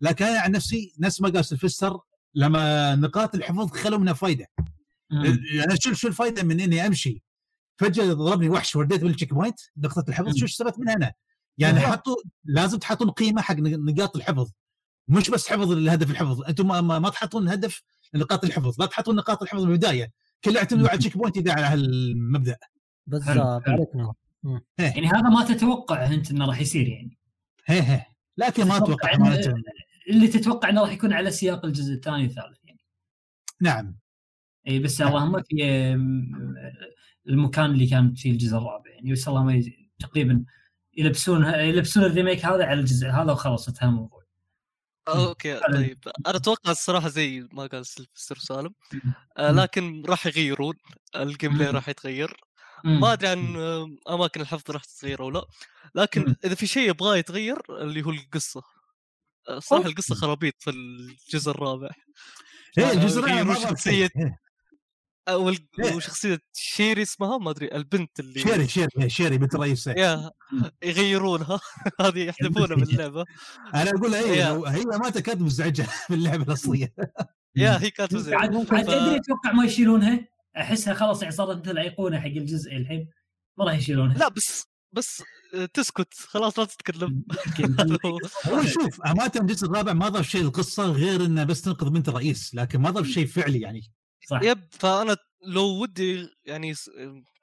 [0.00, 1.98] لكن أنا عن نفسي نفس ما قال سلفستر
[2.34, 4.46] لما نقاط الحفظ خلوا منها فايدة.
[5.54, 7.22] يعني شو شو الفائده من إني أمشي؟
[7.76, 11.12] فجأة ضربني وحش ورديت بال checkpoint نقطة الحفظ شو استفدت منها أنا؟
[11.58, 11.92] يعني بالضبط.
[11.92, 14.50] حطوا لازم تحطون قيمة حق نقاط الحفظ.
[15.08, 17.82] مش بس حفظ الهدف الحفظ أنتم ما, ما, تحطون هدف
[18.14, 19.72] نقاط الحفظ لا تحطون نقاط الحفظ من
[20.44, 22.56] كله يعتمدوا على ال checkpoint على هالمبدأ.
[23.06, 23.68] بالضبط.
[23.68, 24.14] عليك نور
[24.78, 27.18] يعني هذا ما تتوقع أنت إنه راح يصير يعني.
[27.66, 28.02] هي هي
[28.38, 29.12] لكن ما أتوقع
[30.10, 32.80] اللي تتوقع إنه راح يكون على سياق الجزء الثاني والثالث يعني.
[33.60, 33.98] نعم.
[34.68, 35.54] إي بس اللهم في
[37.28, 39.12] المكان اللي كان فيه الجزء الرابع يعني.
[39.12, 39.62] بس اللهم
[39.98, 40.44] تقريبا
[40.96, 44.15] يلبسون يلبسون ال remake هذا على الجزء هذا وخلاص انتهى الموضوع.
[45.08, 45.76] okay فعلاً.
[45.78, 48.74] طيب أنا أتوقع الصراحة زي ما قال سلفستر سالم
[49.38, 49.60] آه مم.
[49.60, 50.74] لكن راح يغيرون
[51.16, 51.70] ال gameplay.
[51.80, 52.36] راح يتغير.
[52.84, 55.42] ما أدري عن آه، أماكن الحفظ راح تتغير أو لا
[55.94, 56.36] لكن.
[56.44, 58.62] إذا في شيء يبغاه يتغير اللي هو القصة
[59.48, 59.92] آه، صراحة أوف.
[59.92, 61.90] القصة خرابيط في الجزء الرابع
[62.78, 63.54] هي آه، الجزء الرابع
[65.94, 69.98] وشخصية شيري اسمها ما أدري البنت اللي شيري شيري إيه، شيري بنت الرئيس إيه.
[70.02, 70.30] يا
[70.84, 71.60] يغيرونها.
[72.00, 73.24] هذه يحذفونها من اللعبه
[73.74, 74.14] أنا أقول.
[74.14, 76.94] إيه لو- هي ما كانت مزعجة في اللعبه الأصلية.
[77.56, 78.36] يا هي كانت مزعجة.
[78.36, 83.08] عاد تدري أتوقع ما يشيلونها؟ أحسها خلاص يعني صارت مثل ايقونه حق الجزء الحين.
[83.58, 84.18] ما راح يشيلونها.
[84.18, 85.22] لا بس بس
[85.54, 86.14] آه، تسكت.
[86.14, 87.24] خلاص لا تتكلم.
[88.06, 88.18] هو.
[88.66, 92.80] شوف أمانة الجزء الرابع ما ضاف شيء للقصة غير إنه بس تنقذ بنت الرئيس لكن
[92.80, 93.92] ما ضاف شيء فعلي يعني.
[94.26, 95.16] صح يب فأنا
[95.46, 96.74] لو ودي يعني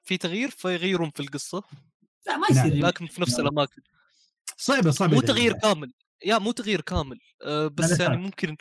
[0.04, 1.62] في تغيير فيغيرون في القصة
[2.26, 2.70] لا ما نعم.
[2.70, 3.82] يصير لكن في نفس الأماكن
[4.56, 5.92] صعبة صعبة مو تغيير كامل
[6.26, 8.16] يا مو تغيير كامل أه بس يعني.
[8.16, 8.56] ممكن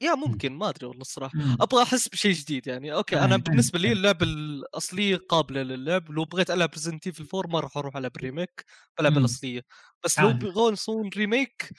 [0.00, 1.34] يا ممكن ما أدري والله الصراحة.
[1.60, 3.92] أبغى أحس بشيء جديد يعني أوكي فاهم، أنا فاهم، بالنسبة لي.
[3.92, 8.64] اللعبه الأصلية قابلة للعب لو بغيت ألعب Resident Evil 4 ما راح أروح ألعب remake
[8.98, 9.18] بلعب.
[9.18, 9.62] الأصلية
[10.04, 10.32] بس لو.
[10.32, 11.70] بيغون يسوون remake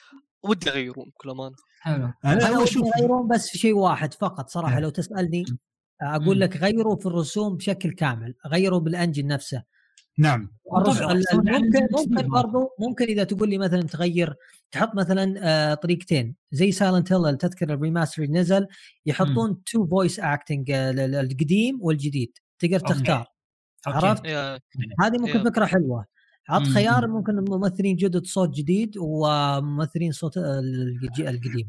[0.43, 4.13] ودي يغيرون بكل امانه حلو أنا أنا اول ودي شوف يغيرون بس في شيء واحد
[4.13, 4.81] فقط صراحة إيه.
[4.81, 5.45] لو تسألني.
[6.01, 9.63] أقول لك غيروا في الرسوم بشكل كامل غيروا بال engine نفسه
[10.19, 10.51] نعم
[11.33, 12.27] ممكن ممكن.
[12.29, 14.35] برضو ممكن إذا تقول لي مثلا تغير
[14.71, 18.67] تحط مثلا آه، طريقتين زي Silent Hill تذكر ال remaster نزل
[19.05, 22.79] يحطون two voice acting القديم والجديد تقدر.
[22.79, 23.25] تختار
[23.87, 24.07] أوكي.
[24.07, 24.25] عرفت؟
[25.01, 25.43] هذه ممكن.
[25.43, 26.05] فكرة حلوة
[26.49, 26.67] عط.
[26.67, 31.67] خيار ممكن ممثلين جدد صوت جديد وممثلين صوت القديم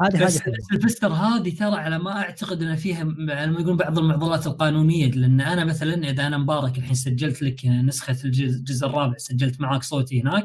[0.00, 3.76] هذه بس هذه حلوة سلفستر هذه ترى على ما أعتقد ان فيها على ما يقولون
[3.76, 9.16] بعض المعضلات القانونية لأن أنا مثلا إذا أنا مبارك الحين سجلت لك نسخة الجزء الرابع
[9.16, 10.44] سجلت معاك صوتي هناك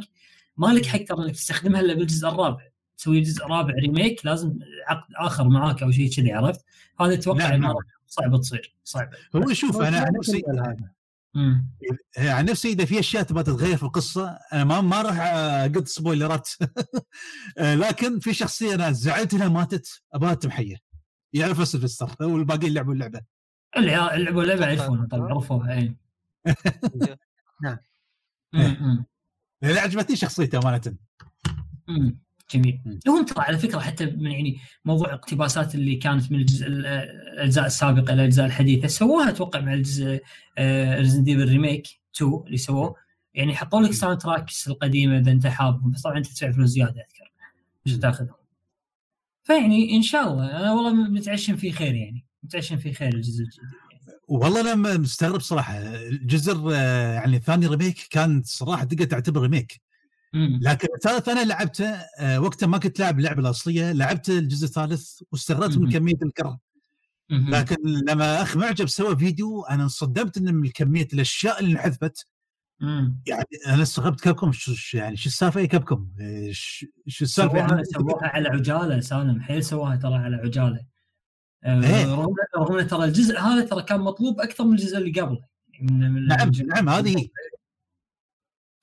[0.58, 2.62] ما لك حق ترى إنك تستخدمها إلا بالجزء الرابع
[2.98, 6.66] تسوي جزء رابع ريميك لازم عقد آخر معاك أو شيء كذي عرفت؟
[7.02, 7.74] هذا أتوقع.
[8.08, 10.44] صعبه تصير صعبه هو شوف أنا عن نفسي
[11.36, 11.70] هذا امم
[12.18, 16.50] عن نفسي إذا في أشياء تبغى تتغير في القصة أنا ما ما راح أقد سبويلرات.
[17.84, 20.76] لكن في شخصية أنا زعلت إنها ماتت ابغاها تمحيه
[21.34, 23.22] يعرف سلفستر والباقيين لعبوا اللعبة.
[23.78, 25.98] لعبوا لعبه يعرفونها طبعا عرفوها اي
[27.64, 29.06] نعم.
[29.62, 30.96] لأن عجبتني شخصيته امانه
[31.90, 33.00] امم جميل مم.
[33.08, 38.14] هم ترى على فكرة حتى من يعني موضوع اقتباسات اللي كانت من الجزء الأجزاء السابقة
[38.14, 40.22] إلى الأجزاء الحديثة سووها أتوقع مع الجزء
[41.00, 42.96] Resident Evil remake 2 اللي سووه
[43.34, 47.32] يعني حطوا لك soundtracks القديمة إذا أنت حابهم بس طبعا أنت تدفع فلوس زيادة أذكر
[47.88, 48.00] مم.
[48.00, 48.36] تاخذهم
[49.44, 53.64] فيعني إن شاء الله أنا والله متعشم في خير يعني متعشم في خير الجزء الجديد
[53.64, 53.86] يعني.
[54.28, 59.82] والله أنا مستغرب صراحة الجزء يعني الثاني ريميك كان صراحة تقدر تعتبر ريميك.
[60.62, 61.90] لكن الثالث أنا لعبته
[62.20, 65.92] آه، وقتها ما كنت لاعب اللعبة الأصلية لعبت الجزء الثالث واستغربت من.
[65.92, 66.60] كمية الكره
[67.30, 67.50] مم.
[67.50, 67.76] لكن
[68.10, 72.28] لما أخ معجب سوى فيديو أنا انصدمت إن من كمية الأشياء اللي انحذفت.
[73.26, 76.08] يعني أنا استغربت كابكم شو يعني شو السالفة يا كابكم
[76.52, 80.86] ش- شو السالفة؟ سووها يعني سووها على عجالة سالم حيل سووها ترى على عجالة.
[81.64, 82.16] آه، إيه.
[82.56, 85.46] رغم ترى الجزء هذا ترى كان مطلوب أكثر من الجزء اللي قبله.
[85.82, 87.28] من من نعم نعم هذه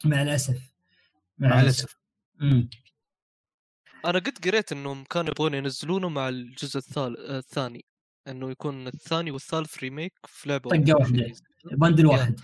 [0.05, 0.72] مع الأسف.
[1.48, 1.97] مع الأسف.
[4.05, 7.85] أنا قد قريت إنهم كانوا يبغون ينزلونه مع الجزء الثالث الثاني
[8.28, 11.32] إنه يكون الثاني والثالث ريميك في لعبة طقة واحدة.
[11.73, 12.40] بندل واحد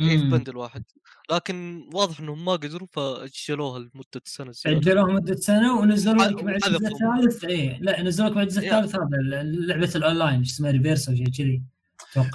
[0.00, 0.24] اي في.
[0.24, 0.84] بندل واحد
[1.30, 6.54] لكن واضح إنهم ما قدروا فأجلوها لمدة سنة زيادة أجلوها مده سنة ونزلوا لك مع
[6.54, 6.76] الجزء.
[6.76, 8.58] الثالث اي لا نزلوا لك مع الجزء.
[8.58, 11.62] الثالث هذا لعبة الأونلاين اسمها Re:Verse أو شيء كذي.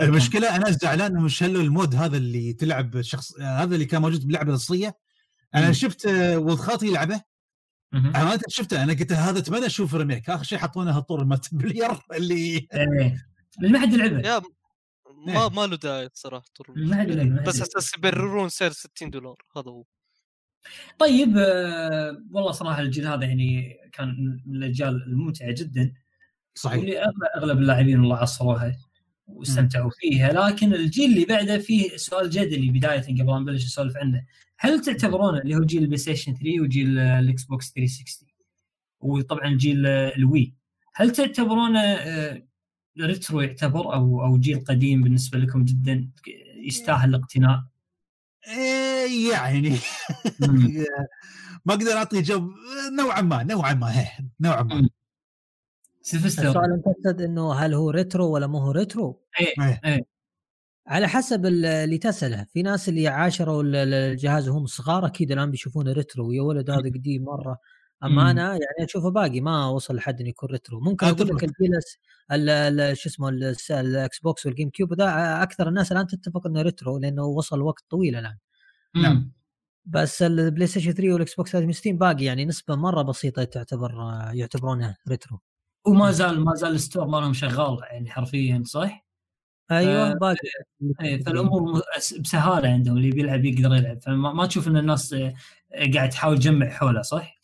[0.01, 4.25] المشكلة أنا زعلان انهم شلوا ال mode هذا اللي تلعب شخص هذا اللي كان موجود
[4.25, 5.06] باللعبه الاصليه
[5.55, 5.73] أنا مم.
[5.73, 6.05] شفت
[6.35, 7.21] ولد خالتي يلعبه.
[7.93, 8.83] أنا شفته.
[8.83, 13.27] أنا قلت هذا أتمنى أشوف remake آخر شيء حطونا هالطور مالت player اللي إيه.
[13.57, 14.41] اللي ما حد يلعبها يا
[15.27, 15.49] ما إيه.
[15.49, 17.67] ما له داعي صراحة ما أدري، ما بس أدري.
[17.67, 19.83] أساس يبررون سعر 60 دولار هذا هو.
[20.99, 25.93] طيب آه، والله صراحة الجيل هذا يعني كان من الأجيال الممتعة جدا.
[26.55, 26.79] صحيح.
[27.03, 28.77] أغلب أغلب اللاعبين والله عصروها
[29.27, 30.33] واستمتعوا فيها.
[30.33, 34.25] لكن الجيل اللي بعده فيه سؤال جدلي بداية قبل ما نبلش نسولف عنه.
[34.59, 38.27] هل تعتبرونه اللي هو جيل ال PlayStation 3 وجيل ال Xbox 360
[38.99, 40.53] وطبعا جيل ال Wii.
[40.95, 42.43] هل تعتبرونه آه،
[43.01, 46.09] retro يعتبر أو أو جيل قديم بالنسبة لكم جدا
[46.55, 47.63] يستاهل الاقتناء؟
[48.47, 49.69] إيه يعني.
[51.65, 52.51] ما أقدر أعطي جو
[52.97, 54.05] نوعا ما نوعا ما
[54.39, 54.89] نوعا ما.
[56.07, 60.01] سيلفستر السؤال أنت تقصد إنه هل هو retro ولا مو هو retro؟ إيه.
[60.87, 62.45] على حسب ال- اللي تسأله.
[62.53, 66.69] في ناس اللي عاشروا ال- ال- الجهاز وهم صغار أكيد الآن بيشوفونه retro يا ولد
[66.69, 67.57] هذا قديم مرة.
[68.01, 68.07] مم.
[68.09, 71.33] اما أنا يعني أشوفه باقي ما وصل لحد إنه يكون retro ممكن أنا أقول لك
[71.43, 71.43] أتفق.
[71.59, 71.97] الجيل الس-
[72.31, 76.61] ال- ال- شو اسمه الس- ال Xbox وال GameCube ده أكثر الناس الآن تتفق إنه
[76.61, 78.37] retro لأنه وصل وقت طويل الآن.
[78.95, 79.31] نعم.
[79.85, 83.91] بس ال PlayStation 3 وال Xbox 360 باقي يعني نسبة مرة بسيطة تعتبر
[84.33, 85.39] يعتبرونه retro
[85.87, 89.05] وما زال ما زال ال store مالهم شغال يعني حرفيا صح؟
[89.71, 90.37] أيوه آه، باقي.
[91.01, 91.81] إيه فالأمور
[92.19, 94.01] بسهالة عندهم اللي بيلعب يقدر يلعب.
[94.01, 95.33] فما ما تشوف إن الناس آه،
[95.93, 97.37] قاعد تحاول تجمع حوله صح؟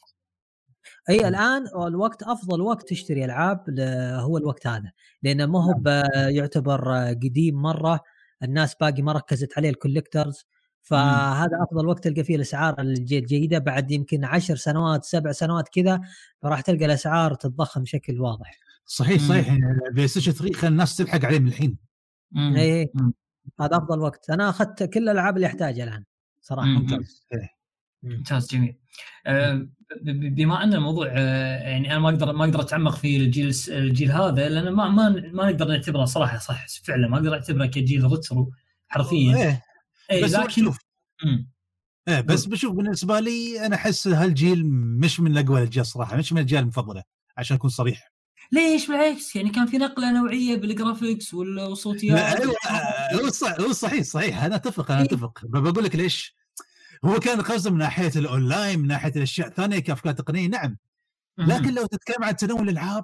[1.09, 3.65] أي الآن الوقت أفضل وقت تشتري ألعاب
[4.19, 4.91] هو الوقت هذا.
[5.23, 7.99] لأنه ما هو ب- يعتبر قديم مرة
[8.43, 10.45] الناس باقي ما ركزت عليه ال collectors
[10.83, 13.59] فهذا أفضل وقت تلقى فيه الأسعار الج- الجيدة.
[13.59, 16.01] بعد يمكن عشر سنوات سبع سنوات كذا
[16.43, 18.59] راح تلقى الأسعار تتضخم بشكل واضح.
[18.85, 19.27] صحيح مم.
[19.27, 19.57] صحيح.
[19.93, 21.77] PlayStation 3 خلى الناس تلحق عليه من الحين.
[22.31, 22.55] مم.
[22.55, 23.13] اي مم.
[23.61, 24.29] هذا أفضل وقت.
[24.29, 26.03] أنا أخذت كل الألعاب اللي أحتاجها الآن
[26.41, 26.67] صراحة.
[26.67, 26.75] مم.
[26.75, 27.27] ممتاز.
[27.33, 27.49] إيه.
[28.03, 28.77] ممتاز جميل.
[29.27, 29.69] آه، ب-
[30.09, 34.11] ب- بما أن الموضوع آه، يعني أنا ما أقدر ما أقدر أتعمق في الجيل الجيل
[34.11, 38.51] هذا لأن ما ما ما نقدر نعتبره صراحة صح فعلا ما أقدر أعتبره كجيل retro
[38.87, 39.35] حرفيا.
[39.37, 39.61] إيه إيه،
[40.23, 40.77] بس هو لكن شوف.
[42.07, 44.65] إيه بس بشوف بالنسبة لي أنا أحس هالجيل
[44.99, 47.03] مش من اقوى الأجيال صراحة مش من الأجيال المفضلة
[47.37, 48.11] عشان أكون صريح.
[48.51, 52.39] ليش؟ بالعكس يعني كان في نقلة نوعية بال graphics وال- والصوتيات.
[52.41, 52.53] أيوه
[53.13, 55.05] هو صح هو صحيح صحيح أنا أتفق أنا إيه.
[55.05, 55.45] أتفق.
[55.45, 56.35] ب- بقول لك ليش؟
[57.05, 60.77] هو كان قصده من ناحية الأونلاين من ناحية الأشياء الثانية كأفكار تقنية نعم.
[61.37, 63.03] لكن لو تتكلم عن تنوع الألعاب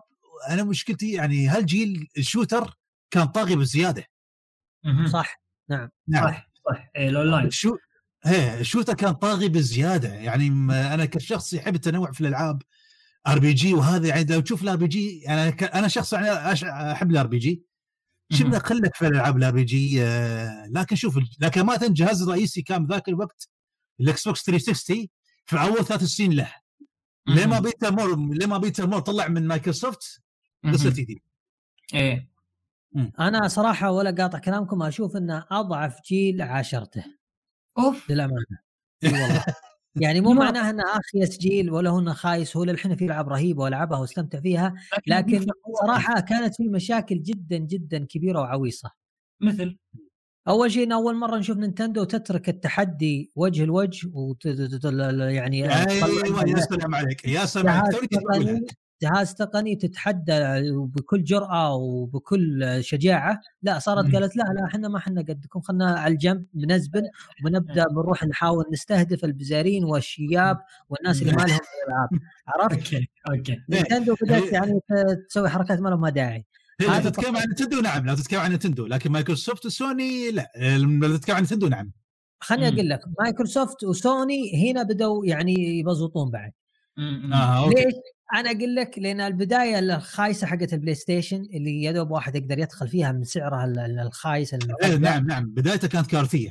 [0.49, 2.77] أنا مشكلتي يعني هالجيل ال shooter
[3.11, 4.05] كان طاغي بزياده.
[5.11, 6.27] صح نعم نعم.
[6.27, 6.48] صح.
[6.69, 7.49] صح إيه، الأونلاين.
[7.51, 7.77] شو
[8.25, 10.13] إيه ال shooter كان طاغي بزيادة.
[10.13, 10.47] يعني
[10.93, 12.61] أنا كشخص يحب التنوع في الألعاب
[13.27, 15.19] RPG وهذا يعني لو تشوف ال RPG
[15.51, 16.31] ك- أنا شخص يعني
[16.91, 17.63] أحب الار بي جي.
[18.31, 22.85] شفنا قله في الألعاب الار بي جي آه، لكن شوف لكن ما الجهاز الرئيسي كان
[22.85, 23.49] ذاك الوقت
[23.99, 25.07] الإكس بوكس 360
[25.45, 26.53] في أول ثلاث سنين له.
[27.27, 30.21] ليه ما بيتا مور ليه ما بيتا مور طلع من مايكروسوفت
[30.73, 31.21] قصه جديده
[31.93, 32.28] إيه.
[33.19, 37.03] أنا صراحة ولا قاطع كلامكم أشوف إنه أضعف جيل عاشرته.
[37.77, 38.11] أوف.
[38.11, 38.59] للأمانة.
[39.03, 39.43] والله.
[39.95, 43.29] يعني مو ما- معناه إنه اخيس جيل ولا هو إنه خايس هو للحين في العاب
[43.29, 44.73] رهيبه وألعبها واستمتع فيها
[45.07, 45.45] لكن
[45.81, 48.91] صراحة كانت في مشاكل جدا جدا كبيرة وعويصة.
[49.41, 49.77] مثل؟
[50.47, 54.45] أول شيء أول مرة نشوف نينتندو تترك التحدي وجه لوجه وت...
[54.45, 58.71] يعني أيوه يا سلام عليك يا سلام عليك.
[59.01, 59.33] جهاز.
[59.35, 64.15] تقني تتحدى بكل جرأة وبكل شجاعة لا صارت.
[64.15, 67.03] قالت لا لا إحنا ما إحنا قدكم خلنا على الجنب بنزبن
[67.41, 70.57] وبنبدا بنروح نحاول نستهدف البزارين والشياب
[70.89, 72.09] والناس اللي ما لهم في الالعاب
[72.47, 74.53] عرفت؟ أوكي أوكي بدأت إيه.
[74.53, 76.45] يعني ت- تسوي حركات ما لها داعي
[76.81, 77.37] هي لو هذا تتكلم.
[77.37, 81.67] عن Nintendo نعم لو تتكلم عن Nintendo لكن مايكروسوفت وسوني لا لو تتكلم عن Nintendo
[81.67, 81.91] نعم
[82.39, 82.67] خليني.
[82.67, 86.51] أقول لك مايكروسوفت وسوني هنا بدوا يعني يبزوطون بعد
[86.97, 87.33] مم.
[87.33, 87.93] آه أوكي ليش؟
[88.33, 92.87] أنا أقول لك لأن البداية الخايسة حقت ال PlayStation اللي يا دوب واحد يقدر يدخل
[92.87, 94.53] فيها من سعرها ال- ال- الخايس
[94.83, 95.45] إيه نعم نعم.
[95.49, 96.49] بدايته كانت كارثية.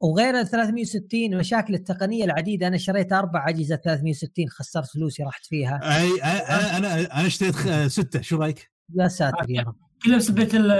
[0.00, 5.80] وغير ال 360 المشاكل التقنية العديدة أنا شريت أربع أجهزة 360 خسرت فلوسي راحت فيها.
[6.00, 7.54] أي أنا أنا اشتريت
[7.86, 8.20] ستة.
[8.20, 9.76] شو رأيك؟ يا ساتر يا رب.
[10.04, 10.70] كلها بسبه ال-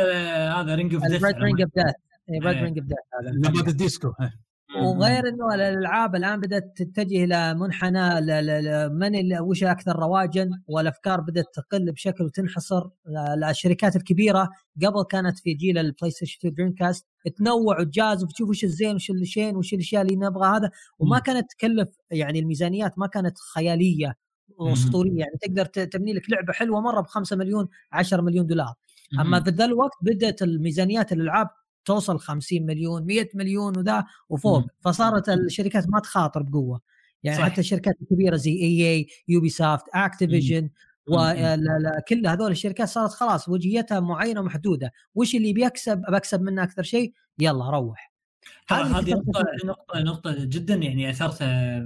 [0.57, 1.85] هذا ring of ال red ring of death.
[2.63, 2.97] ring of death
[3.61, 3.71] هذا.
[3.71, 4.13] الديسكو.
[4.77, 8.21] وغير إنه الألعاب الآن بدأت تتجه إلى منحنى
[8.89, 12.89] من وش أكثر رواجا؟ والأفكار بدأت تقل بشكل وتنحصر.
[13.51, 14.49] الشركات الكبيرة
[14.87, 17.07] قبل كانت في جيل البلاي ستيشن 2 دريم كاست
[17.39, 20.71] تنوع وتختار وتشوف وش الزين وش الشين وش الأشياء اللي نبغى هذا.
[20.99, 21.19] وما.
[21.19, 24.15] كانت تكلف يعني الميزانيات ما كانت خيالية
[24.59, 28.75] واسطوريه يعني تقدر تبني لك لعبة حلوة مرة ب 5 مليون 10 مليون دولار.
[29.21, 31.49] أما في ذا الوقت بدأت الميزانيات الألعاب
[31.85, 34.59] توصل 50 مليون 100 مليون وذا وفوق.
[34.59, 34.69] مم.
[34.81, 36.81] فصارت الشركات ما تخاطر بقوة.
[37.23, 37.45] يعني صح.
[37.45, 40.71] حتى الشركات الكبيرة زي EA يوبي سوفت اكتيفيجن
[41.07, 44.93] وكل هذول الشركات صارت خلاص وجهيتها معينة ومحدودة.
[45.15, 48.13] وش اللي بيكسب؟ بكسب منه أكثر شيء؟ يلا روح.
[48.69, 51.85] ترى هذه نقطة نقطة نقطة جدا يعني اثرتها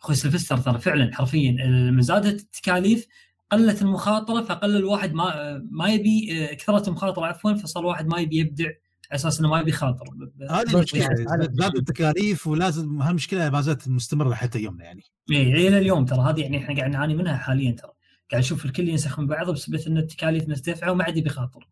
[0.00, 1.56] أخوي سلفستر ترى فعلا حرفيا.
[2.00, 3.06] زادت التكاليف
[3.52, 8.64] قلت المخاطرة فقل الواحد ما ما يبي كثرت المخاطرة عفوا فصار الواحد ما يبي يبدع
[8.64, 8.74] على
[9.12, 10.04] أساس إنه ما يبي يخاطر.
[10.50, 11.14] هذه مشكله
[11.50, 15.02] زادت التكاليف ولازم هالمشكلة ما زالت مستمرة حتى يومنا يعني.
[15.30, 16.20] اي إلى اليوم ترى.
[16.20, 17.92] هذه يعني إحنا قاعد نعاني منها حاليا ترى.
[18.30, 21.68] قاعد نشوف الكل ينسخ من بعضه بسبب ان التكاليف مرتفعه وما عاد بيخاطر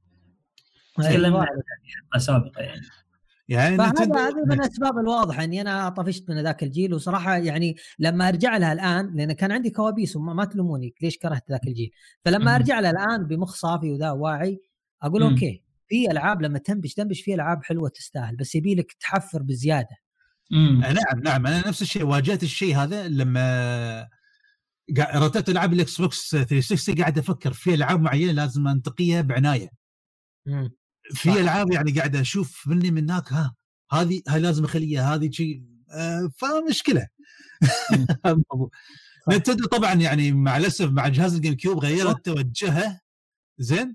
[0.99, 2.87] تكلمنا عن حلقة سابقة يعني.
[3.49, 8.29] يعني فهذا هذه من الأسباب الواضحة إني أنا طفشت من ذاك الجيل وصراحة يعني لما
[8.29, 11.91] أرجع لها الآن لأن كان عندي كوابيس وما ما تلوموني ليش كرهت ذاك الجيل.
[12.25, 14.61] فلما أرجع لها الان بمخ صافي وذا واعي
[15.03, 19.43] أقول okay في ألعاب لما تنبش تنبش في ألعاب حلوة تستاهل بس يبي لك تحفر
[19.43, 19.97] بزيادة.
[20.53, 21.47] امم نعم نعم.
[21.47, 24.09] أنا نفس الشيء واجهت الشيء هذا لما
[25.01, 29.71] رتبت العاب الإكس بوكس 360 قاعد أفكر في ألعاب معينة لازم أنتقيها بعناية.
[30.47, 30.71] مم.
[31.11, 33.55] في ألعاب يعني قاعد أشوف من هني من هناك ها
[33.93, 37.09] هذه هاي لازم أخليها هذه شيء آه فمشكلة.
[39.33, 43.01] نتندو طبعا يعني مع الأسف مع جهاز الجيم كيوب غيرت توجهها
[43.59, 43.95] زين؟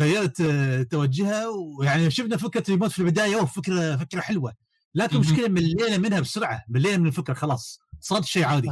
[0.00, 4.54] غيرت آه، توجهها ويعني شفنا فكرة ريموت في البداية أوه فكرة فكرة حلوة.
[4.94, 8.70] لكن المشكلة ملينا منها بسرعة ملينا من الفكرة خلاص صارت شيء عادي.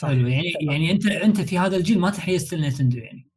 [0.00, 3.28] حلو يعني يعني أنت أنت في هذا الجيل ما تحيزت لنتندو يعني.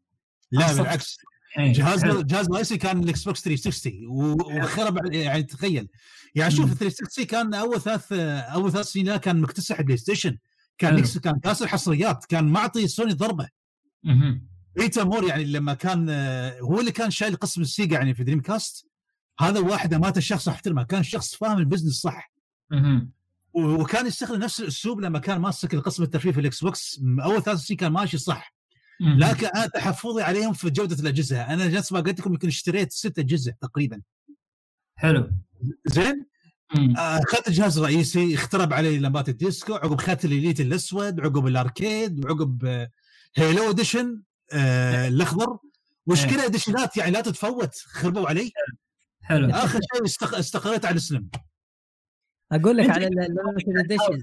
[0.51, 1.17] لا بالعكس.
[1.59, 5.87] إيه، جهاز جهاز رئيسي كان الاكس بوكس 360 وخرب يعني تخيل.
[6.35, 10.37] يعني شوف 360 كان أول ثلاث أول ثلاث سنين كان مكتسح بلاي ستيشن.
[10.77, 12.25] كان نكس كان كاسر حصريات.
[12.25, 13.49] كان معطي سوني ضربة.
[14.79, 16.09] ريتا مور يعني لما كان
[16.61, 18.87] هو اللي كان شايل قسم السيجا يعني في دريم كاست
[19.39, 20.83] هذا واحد من الشخص أحترمه.
[20.83, 22.31] كان شخص فاهم ال business صح.
[23.53, 27.77] وكان يستخدم نفس الأسلوب لما كان ماسك القسم الترفيه في الاكس بوكس أول ثلاث سنين
[27.77, 28.54] كان ماشي صح.
[28.99, 31.41] لكن أنا تحفظي عليهم في جودة الأجهزة.
[31.41, 34.01] أنا نفس ما قلت لكم يمكن اشتريت ست أجهزة تقريبا.
[34.95, 35.31] حلو.
[35.85, 36.25] زين؟
[36.75, 41.58] آه، اخذت الجهاز الرئيسي اخترب علي لمبات الديسكو عقب اخذت ال Elite الأسود عقب ال
[41.58, 42.87] Arcade وعقب
[43.35, 44.21] Halo edition
[44.53, 45.57] آه الأخضر.
[46.07, 48.51] مشكلة edition ات يعني لا تتفوت خربوا علي.
[49.21, 49.49] حلو.
[49.49, 50.05] آخر شيء
[50.39, 51.29] استقريت على ال Slim.
[52.51, 54.21] أقول لك على ال limited editions.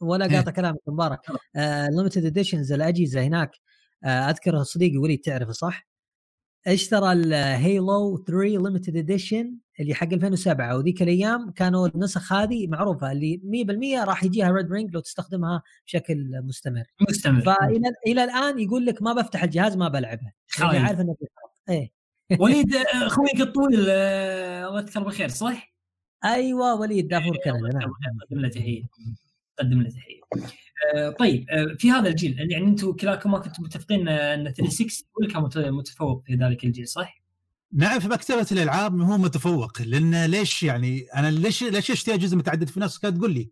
[0.00, 0.36] ولا إيه.
[0.36, 1.20] قاطع كلامك مبارك
[1.56, 3.50] ال limited editions الأجهزة هناك.
[4.04, 5.88] آه، أذكر صديقي وليد تعرفه صح؟
[6.66, 13.12] اشترى ال Halo 3 limited edition اللي حق 2007 وذيك الأيام كانوا النسخ هذه معروفة
[13.12, 16.84] اللي 100% راح يجيها red ring لو تستخدمها بشكل مستمر.
[17.10, 17.40] مستمر.
[17.40, 20.32] فإلى إلى الآن يقول لك ما بفتح الجهاز ما بلعبه.
[20.60, 21.16] يعني عارف إنه
[21.68, 21.92] إيه.
[22.38, 25.77] وليد أخويك الطويل آه، الله يذكره بالخير صح؟
[26.24, 27.92] أيوه وليد دافور كندا نعم
[28.30, 28.82] قدم له تحيه
[29.58, 30.18] قدم له تحيه
[31.18, 35.50] طيب آه، في هذا الجيل يعني أنتم كلاكم ما كنتم متفقين أن 360 هو اللي
[35.50, 37.22] كان متفوق في ذلك الجيل صح؟
[37.72, 42.66] نعم في مكتبة الإلعاب هو متفوق لأن ليش يعني أنا ليش ليش اشتري أجهزة متعددة؟
[42.66, 43.50] في ناس كانت تقول لي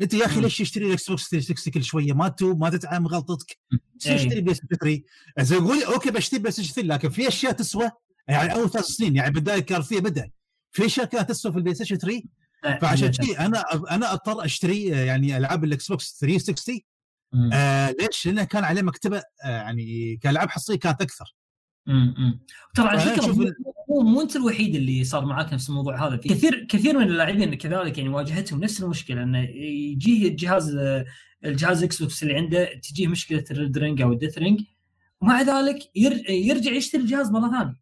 [0.00, 3.58] أنت يا أخي ليش تشتري الإكس بوكس 360 كل شوية؟ ما توب ما تتعلم غلطتك.
[4.00, 5.02] تشتري بلاي ستيشن 3
[5.40, 7.90] زي أقول okay بشتري بلاي ستيشن 3 لكن في أشياء تسوى
[8.28, 10.30] يعني أول ثلاث سنين يعني بداية كان فيها بدأ.
[10.70, 12.22] في شركات تسوى في البلاي ستيشن 3
[12.80, 16.80] فعشان كذي أنا أنا أضطر أشتري يعني ألعاب الاكس بوكس 360
[17.52, 21.34] آه ليش؟ لأنه كان عليه مكتبة آه يعني كألعاب حصرية كانت أكثر.
[21.88, 22.40] امم
[22.74, 23.54] ترى على فكرة
[23.88, 26.16] مو مو أنت الوحيد اللي صار معك نفس الموضوع هذا.
[26.16, 29.38] كثير كثير من اللاعبين كذلك يعني واجهتهم نفس المشكلة إنه
[29.92, 30.78] يجيه الجهاز
[31.44, 34.60] الجهاز إكس بوكس اللي عنده تجيه مشكلة ال red ring أو ال death ring.
[35.20, 35.78] ومع ذلك
[36.28, 37.80] يرجع يشتري الجهاز مرة ثانية.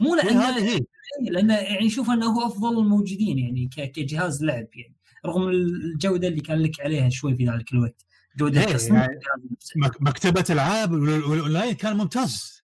[0.00, 0.80] مو لأنه
[1.20, 6.58] لأنه يعني يشوف أنه هو أفضل الموجودين يعني كجهاز لعب يعني رغم الجودة اللي كان
[6.58, 8.06] لك عليها شوي في ذلك الوقت
[8.36, 9.20] جودة يعني
[10.00, 12.62] مكتبة العاب والأونلاين كان ممتاز.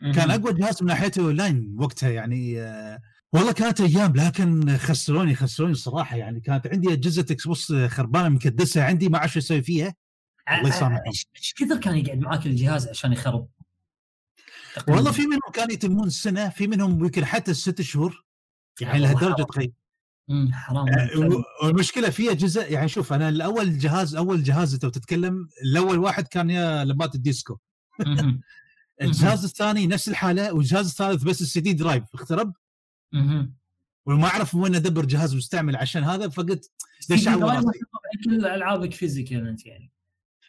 [0.00, 3.00] كان أقوى جهاز من ناحية الأونلاين وقتها يعني آه
[3.32, 8.84] والله كانت أيام لكن خسروني خسروني الصراحة يعني كانت عندي أجهزة إكس بوكس خربانة مكدسة
[8.84, 9.94] عندي ما أعرف شو أسوي فيها.
[10.50, 11.02] الله يسامحهم.
[11.06, 13.48] إيش كثر كان يقعد معاك الجهاز عشان يخرب؟
[14.88, 18.24] والله في منهم كان يتمون السنة في منهم يمكن حتى الست شهور.
[18.80, 19.72] يعني لهالدرجه تخيل
[20.52, 25.98] حرام آه، والمشكلة في اجهزه يعني شوف أنا الأول جهاز أول جهاز أنت تتكلم الأول
[25.98, 27.56] واحد كان يا لمبات الديسكو.
[29.02, 32.52] الجهاز الثاني نفس الحالة والجهاز الثالث بس ال CD drive اخترب؟
[34.06, 36.70] وما أعرف وين أدبر جهاز مستعمل عشان هذا فقلت
[37.10, 37.28] ليش
[38.24, 39.90] كل ألعابك physical أنت يعني.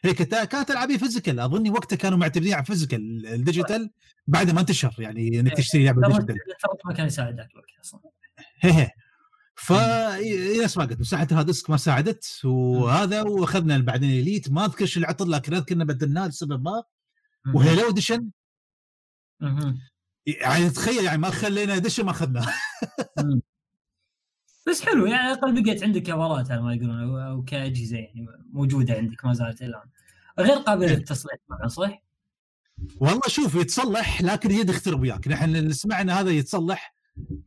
[0.03, 3.91] هي كانت العابيه physical أظني وقتها كانوا معتمدين على physical ال digital
[4.27, 6.37] بعد ما انتشر يعني إنك تشتري لعبة digital
[6.85, 8.01] ما كان يساعدك وقتها أصلا
[8.59, 8.89] هي
[9.55, 9.73] ف
[10.63, 14.85] نفس ما قلت مساحة ال hard disk ما ساعدت وهذا وأخذنا بعدين Elite ما أذكر
[14.85, 16.83] شو اللي عطل لكن اذكر انه بدلناه لسبب ما.
[17.53, 18.29] و Halo edition
[19.41, 19.79] مهم.
[20.27, 22.53] يعني تخيل يعني ما خلينا edition ما اخذناه.
[24.69, 28.27] بس حلو يعني على الاقل بقيت عندك كفرات على ما يقولون أو أو كأجهزة يعني
[28.51, 29.81] موجودة عندك ما زالت الآن.
[30.39, 32.03] غير قابله للتصليح طبعا صح؟
[32.99, 35.27] والله شوف يتصلح لكن يد يخترب وياك.
[35.27, 36.95] نحن اللي سمعنا هذا يتصلح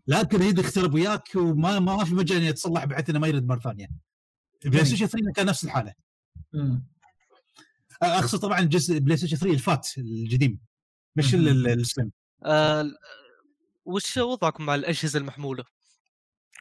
[0.06, 3.58] لكن يد يخترب وياك وما ما في مجال إنه يتصلح بحيث إنه ما يرد مرة
[3.60, 3.88] ثانية.
[4.64, 5.94] بلاي ستيشن 3 كان نفس الحالة.
[6.52, 6.84] مم.
[8.02, 10.58] أقصد طبعا جزء بلاي ستيشن 3 ال fat القديم
[11.16, 12.10] مش ال- ال- ال slim
[12.44, 12.90] آه
[13.84, 15.64] وش وضعكم مع الأجهزة المحمولة؟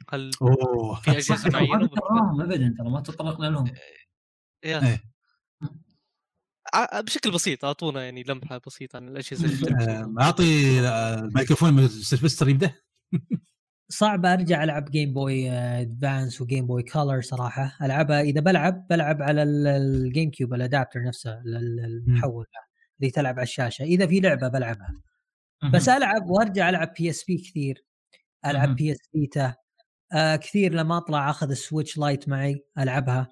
[0.09, 3.67] هل أوه في أجهزة ما معينه؟ ذكرناهم ابدا ترى ما تطرقنا لهم
[4.65, 4.87] يا.
[4.87, 5.03] إيه.
[6.73, 9.67] ع- بشكل بسيط أعطونا يعني لمحة بسيطة عن الأجهزة اللي
[10.19, 10.23] آه،.
[10.23, 12.73] أعطي آه، الميكروفون من سلفستر يبدأ
[13.91, 19.43] صعب أرجع ألعب جيم بوي ادفانس وجيم بوي كولر صراحة ألعبها إذا بلعب بلعب على
[19.43, 22.45] ال- الجيم كيوب ال adapter نفسه ال- ال- المحول
[22.99, 25.01] اللي تلعب على الشاشة إذا في لعبة بلعبها
[25.73, 27.83] بس ألعب وأرجع ألعب بي اس بي كثير
[28.45, 28.75] ألعب.
[28.75, 29.55] بي اس فيتا
[30.11, 33.27] آه كثير لما أطلع أخذ السويتش لايت معي ألعبها.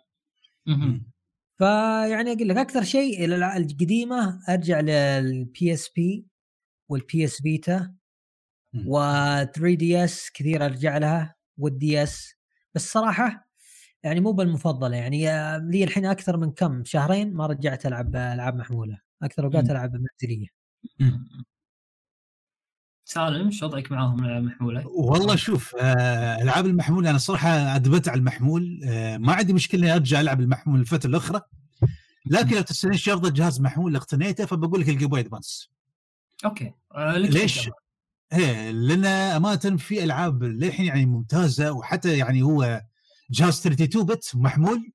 [1.58, 6.26] فيعني أقول لك أكثر شيء القديمة أرجع للبي اس بي
[6.90, 7.94] والبي اس فيتا
[8.74, 8.84] مم.
[8.88, 8.99] و
[9.54, 12.34] 3 دي اس كثير أرجع لها والدي اس
[12.76, 13.48] بس صراحة
[14.04, 18.56] يعني مو بالمفضلة يعني آه، لي الحين أكثر من كم شهرين ما رجعت ألعب ألعاب
[18.56, 19.70] محمولة أكثر أوقات.
[19.70, 20.48] ألعب منزلية
[23.08, 28.20] سالم شو وضعك معاهم الألعاب المحمولة؟ والله شوف آه، ألعاب المحمول أنا صراحة أدمنت على
[28.20, 31.42] المحمول آه، ما عندي مشكلة إني أرجع ألعب المحمول الفترة الأخرى
[32.26, 35.70] لكن لو تسالني شو أفضل جهاز محمول اقتنيته فبقول لك الجيم بوي أدفانس
[36.46, 37.70] أوكي آه ليش؟
[38.34, 42.82] إيه لأن أمانة في ألعاب للحين يعني ممتازة وحتى يعني هو
[43.32, 44.92] جهاز 32 bit محمول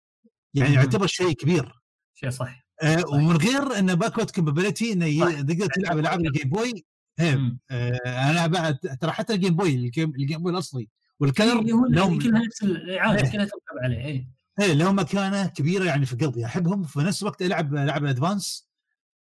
[0.54, 0.74] يعني.
[0.74, 1.72] يعتبر شيء كبير
[2.14, 5.30] شيء صح آه ومن غير انه backward compatibility إنه.
[5.42, 7.56] تقدر تلعب ألعاب الجيم بوي إيه.
[7.70, 10.88] آه أنا بعد ترى حتى الجيم بوي الجيم, الجيم بوي الأصلي
[11.20, 13.32] والكلر إيه، هو لهم كلها نفس الالعاب إيه.
[13.32, 14.28] كلها تركب عليه اي
[14.60, 18.68] إيه لهم مكانة كبيرة يعني في قلبي أحبهم في نفس الوقت ألعب ألعب الادفانس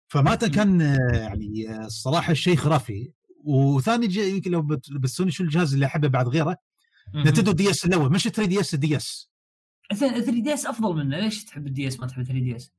[0.07, 3.11] فما كان آه، يعني آه، الصراحة شيء خرافي.
[3.43, 6.57] وثاني جي يمكن لو بت- بتسالوني شو الجهاز اللي أحبه بعد غيره؟
[7.15, 8.11] نينتندو دي إس الأول.
[8.11, 9.29] مش 3 دي إس الدي إس.
[9.99, 11.17] 3 دي إس أفضل منه.
[11.19, 12.71] ليش تحب الدي إس ما تحب 3 دي إس؟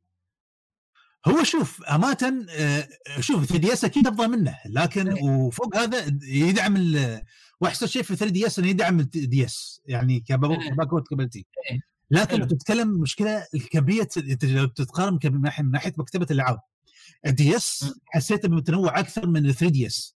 [1.27, 2.89] هو شوف أمانة آه،
[3.20, 5.12] شوف 3 دي اس أكيد أفضل منه لكن.
[5.23, 7.23] وفوق هذا يدعم ال-
[7.61, 10.20] وأحسن شيء في 3 دي اس إنه يدعم الدي اس يعني.
[10.20, 11.81] ك backward compatibility إيه.
[12.11, 12.47] لكن.
[12.49, 14.09] تتكلم مشكلة الكميه
[14.43, 16.59] لو تتقارن من ناحيه مكتبة الالعاب
[17.27, 17.95] الدي اس.
[18.07, 20.16] حسيته متنوع أكثر من ال 3 دي اس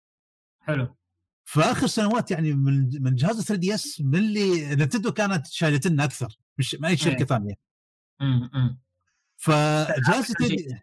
[0.61, 0.97] حلو
[1.45, 6.05] في آخر سنوات يعني من من جهاز 3 دي اس من اللي نينتندو كانت شايلتنا
[6.05, 7.25] أكثر مش ما اي شركة.
[7.25, 7.55] ثانية
[8.21, 8.79] امم.
[9.37, 10.77] فجهاز أحسن 3 شيء.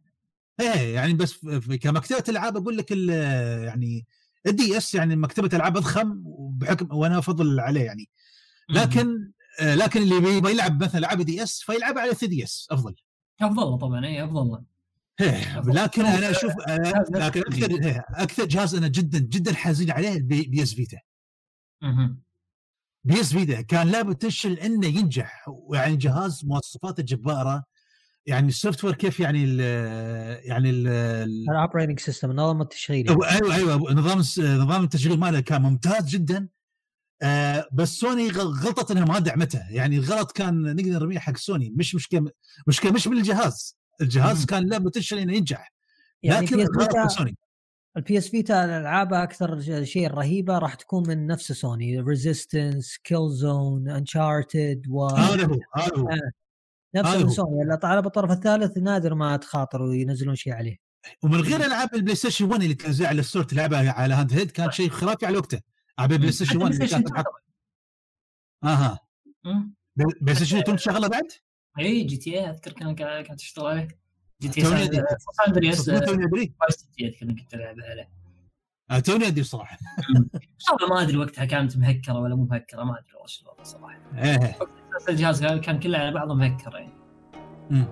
[0.60, 1.46] إيه يعني بس
[1.82, 4.06] كمكتبة ألعاب أقول لك يعني
[4.48, 8.10] الدي إس يعني مكتبة ألعاب أضخم وبحكم وأنا أفضل عليه يعني.
[8.70, 9.32] لكن
[9.62, 12.96] آه، لكن اللي يبغى يلعب مثلا العاب دي إس فيلعب على 3 دي إس أفضل.
[13.42, 14.48] أفضل له طبعا اي أفضل.
[14.52, 14.64] له
[15.22, 20.20] إيه، لكن أنا أشوف أنا- لكن أكثر إيه، أكثر جهاز أنا جدا جدا حزين عليه
[20.22, 20.98] بي إس فيتا.
[23.04, 27.64] بي إس فيتا كان له potential إنه ينجح يعني جهاز مواصفاته جباره
[28.28, 29.60] يعني ال software كيف يعني ال
[30.46, 30.88] يعني ال
[31.50, 34.20] ال operating system النظام التشغيلي أيوه أيوه نظام
[34.62, 36.48] نظام التشغيل ماله كان ممتاز جدا.
[37.22, 41.74] آه بس سوني غلطت إنها ما دعمته يعني الغلط كان نقدر نرميه حق سوني.
[41.76, 42.32] مش مشكلة
[42.68, 43.78] مشكلة مش من الجهاز.
[44.02, 44.46] الجهاز مم.
[44.46, 45.74] كان له potential إنه ينجح.
[46.24, 47.38] يعني لكن الغلط من سوني.
[47.98, 52.00] البي اس فيتا العابها أكثر شيء رهيبة راح تكون من نفس سوني.
[52.00, 56.10] ريزيستنس كيل زون انشارتد و هذا هو هذا هو.
[56.96, 57.30] نفس هو.
[57.30, 60.78] سوني لا طالب الطرف الثالث نادر ما تخاطروا ينزلون شيء عليه.
[61.24, 64.72] ومن غير ألعاب البلاي ستيشن 1 اللي تنزل على ال store تلعبها على handheld كان
[64.72, 65.60] شيء خرافي على وقته.
[66.00, 67.24] ألعاب البلاي ستيشن حتى 1 اللي كانت 2
[68.64, 69.00] أها.
[69.96, 71.28] بلاي ستيشن 2 تشغله بعد؟
[71.80, 73.88] إي جي تي اي أذكر كان كانت تشتغل عليه.
[74.42, 74.88] جي تي توني اي
[76.06, 76.54] توني أدري.
[76.60, 78.10] فايس سيتي اذكر كنت ألعب عليه.
[78.92, 79.78] آه، توني أدري صراحة
[80.72, 84.00] والله ما أدري وقتها كانت مهكرة ولا مو مهكرة ما أدري والله شو الوضع صراحة.
[84.18, 84.58] إيه.
[85.10, 86.94] الجهاز كان- كان كله على بعضه مهكر يعني.
[87.70, 87.86] مم.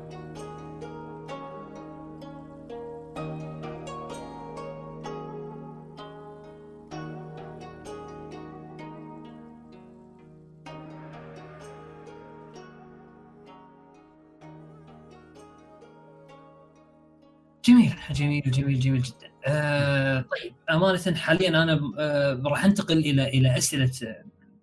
[17.65, 19.34] جميل جميل جميل جميل جدا.
[19.45, 23.91] آه طيب أمانة حاليا أنا آه راح أنتقل إلى إلى أسئلة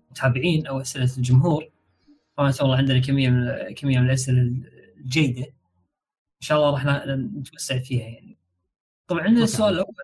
[0.09, 1.69] المتابعين أو أسئلة الجمهور.
[2.39, 4.55] ما شاء الله عندنا كمية من كمية من الأسئلة
[4.97, 5.43] الجيدة.
[5.43, 8.39] إن شاء الله راح نتوسع فيها يعني.
[9.07, 9.95] طبعا عندنا السؤال الأول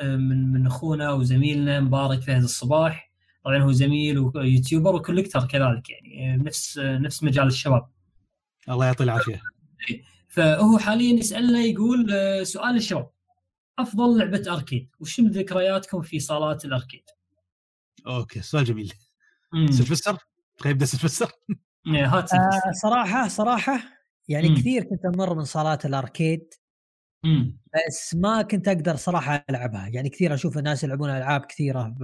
[0.00, 3.12] آه، من من أخونا وزميلنا مبارك فهد الصباح.
[3.44, 7.86] طبعا هو زميل ويوتيوبر وكوليكتر كذلك يعني نفس نفس مجال الشباب.
[8.68, 9.42] الله يعطيه العافية.
[10.28, 12.06] فهو حاليا يسألنا يقول
[12.46, 13.10] سؤال الشباب
[13.82, 14.90] أفضل لعبة أركيد.
[15.00, 17.02] وش من ذكرياتكم في صالات الأركيد؟
[18.06, 18.92] أوكي سؤال جميل.
[19.70, 20.16] سلفستر
[20.56, 21.30] خلينا نبدا سلفستر
[21.86, 23.80] هات آه صراحة صراحة
[24.28, 24.56] يعني مم.
[24.56, 26.54] كثير كنت أمر من صالات الأركيد.
[27.24, 27.58] مم.
[27.88, 29.88] بس ما كنت أقدر صراحة ألعبها.
[29.88, 31.94] يعني كثير أشوف الناس يلعبون ألعاب كثيرة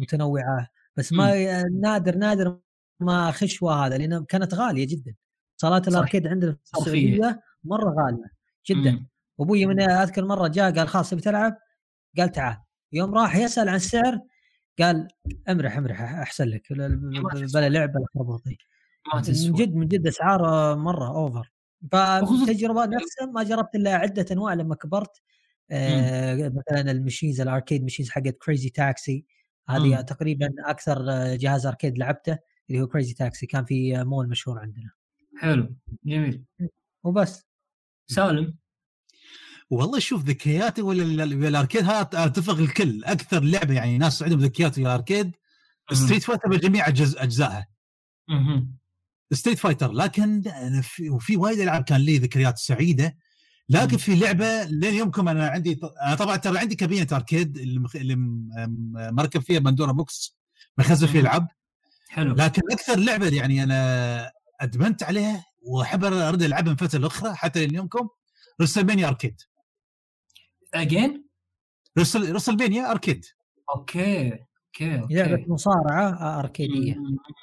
[0.00, 0.68] متنوعة.
[0.96, 1.80] بس ما مم.
[1.80, 2.58] نادر نادر
[3.00, 5.14] ما خشوه هذا لأن كانت غالية جدا.
[5.56, 8.30] صالات الأركيد عندنا في السعودية مرة غالية
[8.66, 9.06] جدا.
[9.38, 11.58] وأبوي من أذكر مرة جاء قال خلاص تبي تلعب؟
[12.18, 12.56] قال تعال.
[12.92, 14.20] يوم راح يسأل عن السعر
[14.78, 15.08] قال
[15.48, 16.72] امرح امرح أحسن لك.
[16.72, 18.58] بلا لعب بلا خرابيط
[19.14, 21.52] من جد من جد اسعار مرة over
[21.92, 24.54] فالتجربه نفسها ما جربت إلا عدة أنواع.
[24.54, 25.22] لما كبرت
[25.70, 29.24] آه مثلا ال machines ال arcade machines حقت كريزي تاكسي
[29.68, 31.04] هذه تقريبا أكثر
[31.34, 32.38] جهاز أركيد لعبته
[32.70, 34.90] اللي هو كريزي تاكسي كان في مول مشهور عندنا.
[35.38, 35.74] حلو.
[36.04, 36.44] جميل.
[37.04, 37.46] وبس.
[38.06, 38.54] سالم.
[39.70, 43.04] والله شوف ذكرياتي ولا الأركيد هذا أتفق الكل.
[43.04, 45.36] أكثر لعبة يعني ناس عندهم ذكريات في الأركيد
[45.92, 47.68] ستريت فايتر بجميع أجزائها.
[49.32, 53.16] ستريت فايتر لكن أنا في وفي وايد ألعاب كان لي ذكريات سعيدة.
[53.68, 58.16] لكن في لعبة لين يومكم أنا عندي أنا طبعا ترى عندي كابينة أركيد اللي,
[59.12, 60.38] مركب فيها بندورا بوكس
[60.78, 61.48] مخزن فيه العاب
[62.08, 62.34] حلو.
[62.34, 68.08] لكن أكثر لعبة يعني أنا أدمنت عليها وأحب أرد ألعبها من فترة لأخرى حتى ليومكم
[68.62, 69.40] رسلمانيا أركيد.
[70.74, 71.24] again
[71.98, 73.24] رسل رسلمانيا أركيد.
[73.74, 74.32] أوكي
[74.66, 76.96] أوكي لعبة مصارعة أركيدية.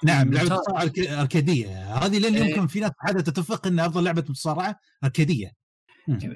[0.04, 0.92] نعم لعبة مصارعة
[1.22, 1.98] أركيدية.
[1.98, 2.68] هذه لين يمكن إيه.
[2.68, 5.52] في ناس حدا تتفق انها أفضل لعبة مصارعة أركيدية.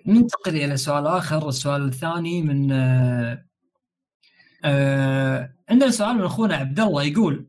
[0.08, 3.46] ننتقل إلى سؤال آخر السؤال الثاني من آه
[4.66, 7.48] آه عندنا سؤال من أخونا عبد الله يقول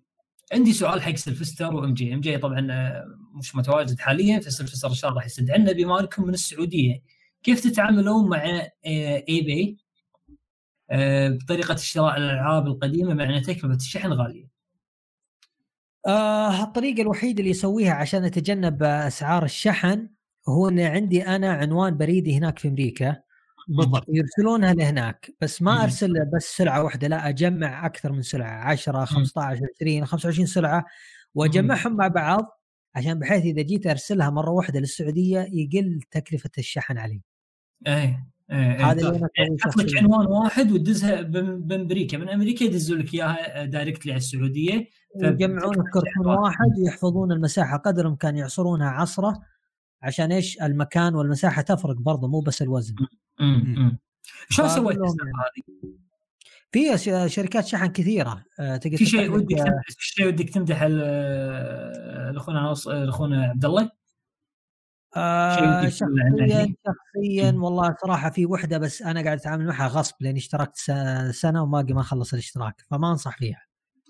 [0.53, 2.15] عندي سؤال حق سلفستر وإم جي.
[2.15, 3.05] إم جي طبعا آه،
[3.35, 7.03] مش متواجد حاليا فسلفستر إن شاء الله راح يستدعنا بما انكم من السعودية.
[7.43, 8.43] كيف تتعاملون مع
[8.87, 9.79] eBay؟
[10.91, 14.47] آه، بطريقة شراء الألعاب القديمة مع ان تكلفة الشحن غالية؟
[16.07, 20.09] آه الطريقة الوحيدة اللي يسويها عشان أتجنب أسعار الشحن
[20.49, 23.17] هو إن عندي أنا عنوان بريدي هناك في أمريكا.
[23.69, 24.05] بالضبط.
[24.09, 25.31] يرسلونها لهناك.
[25.41, 30.47] بس ما أرسل بس سلعة واحدة لا أجمع أكثر من سلعة 10 15 20 25
[30.47, 30.85] سلعة
[31.35, 32.61] وأجمعهم مع بعض
[32.95, 37.21] عشان بحيث إذا جيت أرسلها مرة واحدة للسعودية يقل تكلفة الشحن علي.
[37.87, 42.19] إيه إيه هذا اللي أنا عنوان واحد وتدزها بأمريكا.
[42.19, 48.37] من أمريكا يدزوا لك إياها دايركتلي على السعودية يجمعون كرتون واحد ويحفظون المساحة قدر الإمكان
[48.37, 49.41] يعصرونها عصرة
[50.03, 52.95] عشان إيش؟ المكان والمساحة تفرق برضه مو بس الوزن.
[54.51, 55.91] شلون سويت هذه؟
[56.73, 56.99] في
[57.29, 58.45] شركات شحن كثيرة.
[58.61, 59.57] آه، تقدر في شيء ودك
[59.89, 60.83] في شيء ودك تمدح
[62.31, 64.00] الاخونا الاخونا عبد الله؟
[65.17, 70.77] آه شخصيا شخصيا والله صراحة في وحدة بس أنا قاعد أتعامل معها غصب لأني اشتركت
[71.31, 73.63] سنة وما ما خلص الاشتراك فما أنصح فيها.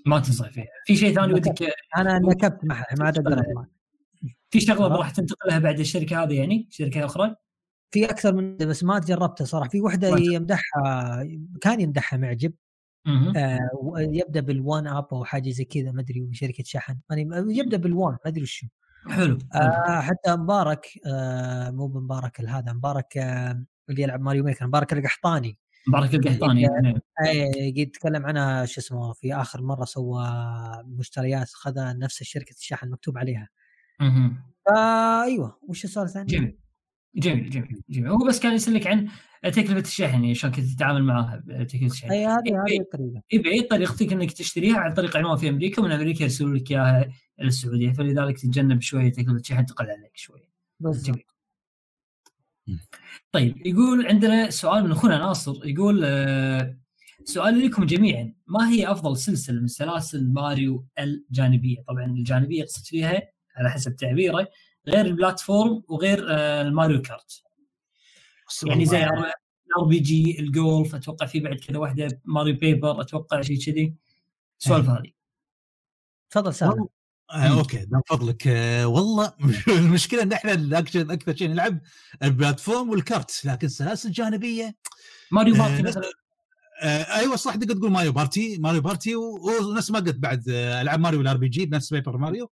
[0.06, 0.66] ما تنصح فيها.
[0.86, 3.42] في شيء ثاني ودك أنا نكبت معها ما أقدر
[4.50, 7.36] في شغلة راح تنتقلها بعد الشركة هذه يعني؟ شركة أخرى؟
[7.90, 9.68] في أكثر من بس ما جربتها صراحة.
[9.68, 11.24] في وحدة يمدحها
[11.60, 12.52] كان يمدحها معجب.
[13.36, 13.58] آه
[13.98, 16.98] يبدأ بالوان أب أو حاجة زي كذا ما أدري شركه شحن.
[17.10, 18.66] يعني يبدأ بالوان ما أدري وشو
[19.08, 24.92] حلو آه حتى مبارك آه مو بمبارك هذا مبارك آه اللي يلعب ماريو ميكر مبارك
[24.92, 25.58] القحطاني.
[25.88, 26.68] مبارك القحطاني.
[27.26, 30.24] اي قد يتكلم عنها شو اسمه في آخر مرة سوى
[30.84, 33.48] مشتريات خذ نفس شركه الشحن مكتوب عليها.
[34.00, 34.44] أها.
[34.66, 36.59] فايوه وش السؤال الثاني؟
[37.14, 37.82] جميل جميل جميل.
[37.90, 39.08] جميل هو بس كان يسألك عن
[39.42, 42.10] تكلفة الشحن يعني شلون كنت تتعامل معها تكلفة الشحن.
[42.10, 46.22] أي هذه هذه الطريقة اي طريقتك إنك تشتريها عن طريق عنوان في أمريكا ومن أمريكا
[46.22, 50.50] يرسلوا لك إياها إلى السعودية فلذلك تتجنب شوية تكلفة الشحن تقل عليك شوية.
[50.80, 51.36] بالضبط.
[53.32, 56.78] طيب يقول عندنا سؤال من أخونا ناصر يقول آه،
[57.24, 58.34] سؤال لكم جميعا.
[58.46, 63.22] ما هي أفضل سلسلة من سلاسل ماريو الجانبية؟ طبعا الجانبية يقصد فيها
[63.56, 64.48] على حسب تعبيره
[64.88, 67.42] غير ال platform وغير آه، ال Mario Kart.
[68.66, 69.04] يعني زي
[69.78, 73.94] RPG الجولف أتوقع في بعد كذا واحدة Mario Paper أتوقع شيء كذي.
[74.60, 74.94] السوالف إيه.
[74.94, 75.12] هذه.
[76.30, 76.86] تفضل سالم
[77.30, 78.46] آه أوكي من فضلك.
[78.46, 79.32] آه والله
[79.68, 81.80] المشكلة إن إحنا أكثر أكثر شيء نلعب
[82.22, 84.76] ال platform وال Kart لكن السلاسل الجانبيه
[85.30, 86.02] Mario Party آه مثلا.
[86.82, 91.00] آه أيوه صح تقدر تقول Mario Party Mario Party ونفس ما قلت بعد آه، ألعاب
[91.00, 92.50] ماريو ال RPG بنفس Paper Mario.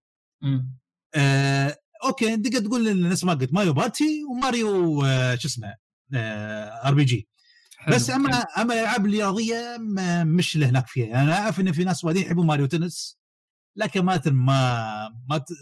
[1.16, 1.78] آه
[2.08, 5.76] أوكي تقدر تقول إن نفس ما قلت Mario Party وماريو آه شو اسمه
[6.86, 7.28] RPG.
[7.88, 9.78] بس أما أما الألعاب الرياضية
[10.24, 11.24] مش اللي هناك فيها.
[11.24, 13.20] أنا أعرف إن في ناس وايدين يحبون Mario Tennis
[13.76, 15.12] لكن ما ما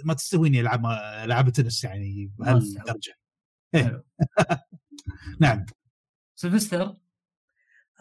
[0.06, 0.86] ما, تستهويني ألعاب
[1.26, 2.32] ألعاب التنس يعني.
[2.38, 3.14] بهالدرجة.
[3.76, 4.04] إيه.
[5.42, 5.66] نعم.
[6.36, 6.96] سلفستر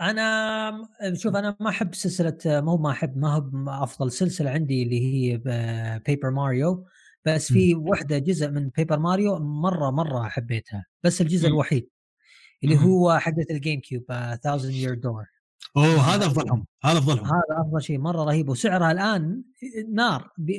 [0.01, 3.51] أنا شوف أنا ما أحب سلسلة مو ما أحب ما هو
[3.85, 5.37] أفضل سلسلة عندي اللي هي
[6.07, 6.87] Paper Mario
[7.27, 11.49] بس في وحدة جزء من Paper Mario مرة مرة حبيتها بس الجزء.
[11.49, 11.89] الوحيد
[12.65, 12.79] اللي.
[12.79, 15.25] هو حقة ال GameCube 1000 Year Door
[15.77, 17.25] أوه هذا أفضلهم هذا أفضلهم.
[17.27, 18.49] هذا أفضل شيء مرة رهيب.
[18.49, 19.43] وسعرها الآن
[19.93, 20.59] نار بي-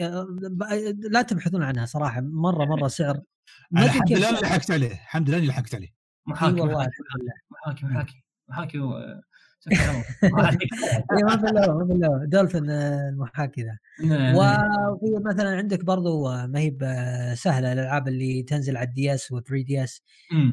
[0.50, 0.64] ب-
[1.12, 3.22] لا تبحثون عنها صراحة مرة مرة سعر.
[3.78, 5.90] الحمد لله لحقت عليه الحمد لله لحقت عليه.
[6.28, 6.92] محاكي والله محاكي.
[7.02, 7.34] الحمد لله.
[7.52, 8.24] محاكي محاكي.
[8.50, 9.22] محاكي الله.
[10.34, 10.62] ما عليك.
[11.18, 11.36] إي، ما
[11.74, 13.78] ما بالله دولفين آه، المحاكي ذا
[14.08, 14.36] نعم.
[14.36, 19.32] وفي مثلا عندك برضو آه، ما هي ب- سهلة الألعاب اللي تنزل على ال DS
[19.32, 20.02] و 3DS.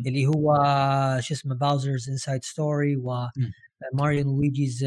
[0.07, 0.55] اللي هو
[1.21, 3.29] شو اسمه Bowser's Inside Story و.
[3.95, 4.85] Mario Luigi's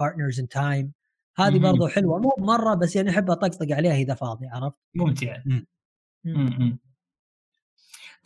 [0.00, 0.92] Partners in Time
[1.38, 1.58] هذه.
[1.58, 5.66] برضو حلوة مو مره بس يعني أحب أطقطق عليها إذا فاضي عرفت؟ ممتع مم.
[6.24, 6.78] مم.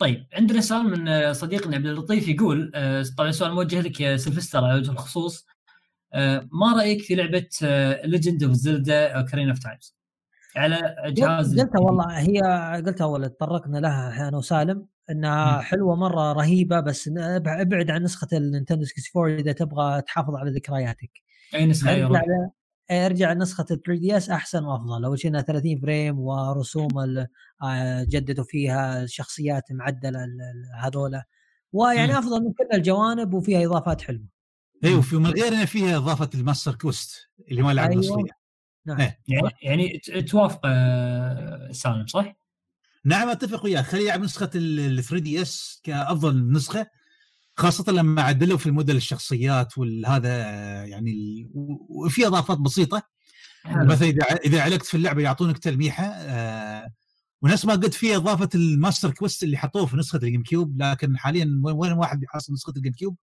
[0.01, 4.17] طيب عندنا سؤال من آه، صديقنا عبد اللطيف يقول آه، طبعا سؤال موجه لك يا
[4.17, 5.45] سلفستر على وجه الخصوص
[6.13, 7.47] آه، ما رأيك في لعبة
[8.05, 9.95] Legend of Zelda Ocarina of Times
[10.55, 12.39] على جهاز قلتها والله هي
[12.85, 15.61] قلتها اول تطرقنا لها أنا وسالم إنها مم.
[15.61, 21.11] حلوة مرة رهيبة بس ابع- أبعد عن نسخة النينتندو 64 إذا تبغى تحافظ على ذكرياتك.
[21.55, 21.91] أي نسخة
[22.91, 26.89] ارجع لنسخة ال 3DS أحسن وأفضل أول شيء إنها 30 frame ورسوم
[27.63, 30.27] آه، جددوا فيها الشخصيات معدلة
[30.79, 31.23] هذولا
[31.73, 32.17] ويعني.
[32.19, 34.25] أفضل من كل الجوانب وفيها إضافات حلوة
[34.83, 38.25] اي وفي من غير فيها إضافة ال Master Quest اللي ما لعب أيوة.
[38.85, 39.19] نعم إيه.
[39.27, 42.35] يعني يعني توافق آه، سالم صح؟
[43.05, 46.87] نعم أتفق وياك خلي يلعب نسخة ال 3DS كأفضل نسخة
[47.55, 50.35] خاصة لما عدلوا في الموديل الشخصيات والهذا
[50.85, 51.49] يعني ال-
[51.89, 53.03] وفي إضافات بسيطة
[53.63, 53.85] حلو.
[53.85, 56.93] مثلا إذا إذا علقت في اللعبة يعطونك تلميحة آه
[57.41, 61.17] ونفس ما قلت في إضافة ال Master Quest اللي حطوه في نسخة ال GameCube لكن
[61.17, 63.17] حاليا وين وين واحد بيحصل نسخة ال GameCube.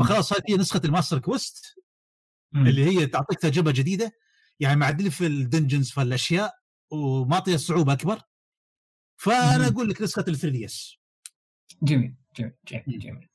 [0.00, 1.74] فخلاص هذه هي نسخة ال Master Quest.
[2.54, 4.12] اللي هي تعطيك تجربة جديدة
[4.60, 6.54] يعني معدل في ال dungeons في الأشياء
[6.90, 8.20] ومعطيه صعوبة أكبر
[9.16, 9.66] فأنا.
[9.66, 10.94] أقول لك نسخة ال 3DS
[11.82, 13.28] جميل جميل جميل جميل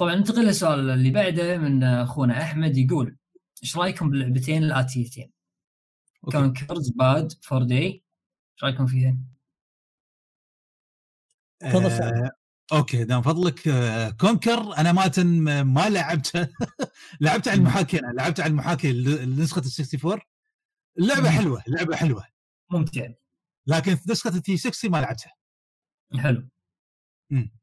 [0.00, 3.16] طبعا ننتقل للسؤال اللي بعده من أخونا أحمد يقول
[3.62, 5.32] إيش رأيكم باللعبتين الآتيتين؟
[6.32, 9.16] Conker's Bad Fur Day إيش رأيكم فيها؟
[11.62, 12.30] آه
[12.72, 13.68] أوكي دام فضلك.
[13.68, 16.48] آه Conker أنا ما ما لعبتها
[17.20, 20.20] لعبت على المحاكي أنا لعبت على المحاكي ل- لنسخة ال 64
[20.98, 21.28] اللعبة مم.
[21.38, 22.26] حلوة اللعبه حلوة.
[22.70, 23.08] ممتع
[23.66, 25.32] لكن في نسخه التي 60 ما لعبتها.
[26.18, 26.48] حلو.
[27.30, 27.59] مم.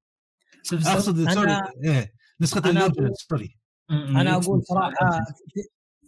[0.73, 3.57] أقصد أنا- sorry إيه نسخة أقول- sorry.
[3.91, 4.35] أنا.
[4.35, 5.19] أقول صراحة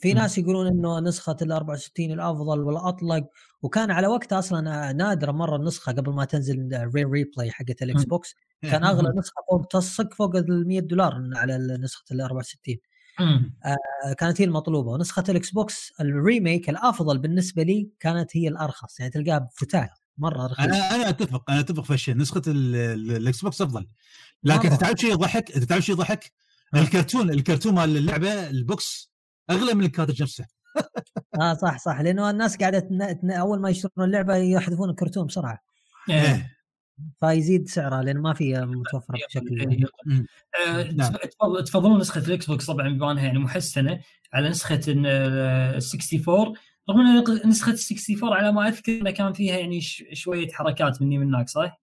[0.01, 0.13] في-.
[0.13, 3.23] ناس يقولون إنه نسخة ال 64 الأفضل والأطلق
[3.61, 8.35] وكان على وقتها أصلا نادرة مرة النسخة قبل ما تنزل Rare Replay حقت ال Xbox.
[8.63, 8.71] إيه.
[8.71, 12.77] كان أغلى نسخة فوق تصك فوق ال 100 دولار على نسخة ال 64
[13.19, 13.53] مم.
[13.65, 18.99] آه، كانت هي المطلوبة ونسخة ال Xbox ال remake الأفضل بالنسبة لي كانت هي الأرخص
[18.99, 23.11] يعني تلقاها بفتات مرة رخيص أنا أنا أتفق أنا أتفق في الشيء نسخة ال- ال-
[23.15, 23.87] ال Xbox أفضل
[24.43, 24.69] لكن.
[24.77, 26.31] تعرف شيء يضحك تعرف شيء يضحك
[26.75, 29.11] الكرتون الكرتون مال اللعبة ال box
[29.49, 30.45] أغلى من ال cartridge نفسه
[31.41, 33.19] آه صح صح لأنه الناس قاعدة تن...
[33.21, 33.31] تن...
[33.31, 35.59] أول ما يشترون اللعبة يحذفون الكرتون بسرعة
[36.09, 36.15] إيه.
[36.21, 36.55] إيه.
[37.19, 39.85] فيزيد سعرها لأن ما في متوفرة بشكل.
[40.67, 41.11] آه، نعم.
[41.13, 43.99] تفضل- تفضلون نسخة ال Xbox طبعا بما انها يعني محسنة
[44.33, 45.05] على نسخة ال
[45.75, 46.55] 64
[46.89, 51.17] رغم إن نسخة ال 64 على ما أذكر كان فيها يعني ش- شوية حركات مني
[51.17, 51.81] من هناك صح؟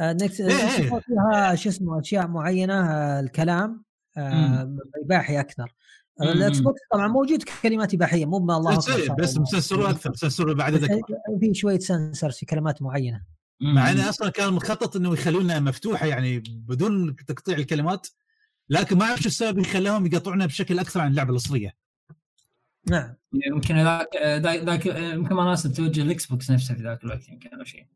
[0.00, 0.94] آه، نكس إيه، إيه.
[0.94, 3.84] نكس فيها شو اسمه أشياء معينة آه، الكلام
[4.16, 5.74] آه، إباحي أكثر.
[6.20, 6.28] مم.
[6.28, 10.10] الاكس بوكس طبعا موجود كلمات إباحية مو ما الله بس, أكبر بس صار- مسنسروا أكثر
[10.10, 11.04] مسنسروا بعد بس ذلك
[11.40, 13.22] في شوية سنسرز في كلمات معينة.
[13.60, 18.06] مع إنه أصلا كان مخطط إنه يخلونها مفتوحة يعني بدون تقطيع الكلمات
[18.68, 21.74] لكن ما أعرف شو السبب اللي خلاهم يقطعونها بشكل أكثر عن اللعبة الأصلية.
[22.90, 23.14] نعم.
[23.46, 27.58] يمكن ذاك ذاك ذاك- يمكن ما ناسب توجه ال Xbox نفسه في ذاك الوقت يمكن
[27.58, 27.86] أو شيء.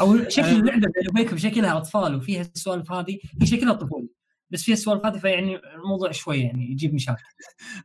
[0.00, 0.52] أو شكل آه.
[0.52, 4.08] اللعبة بيني وبينكم شكلها أطفال وفيها السوالف هذه هي شكلها طفولي
[4.50, 7.22] بس فيها السوالف هذه فيعني الموضوع شوي يعني يجيب مشاكل.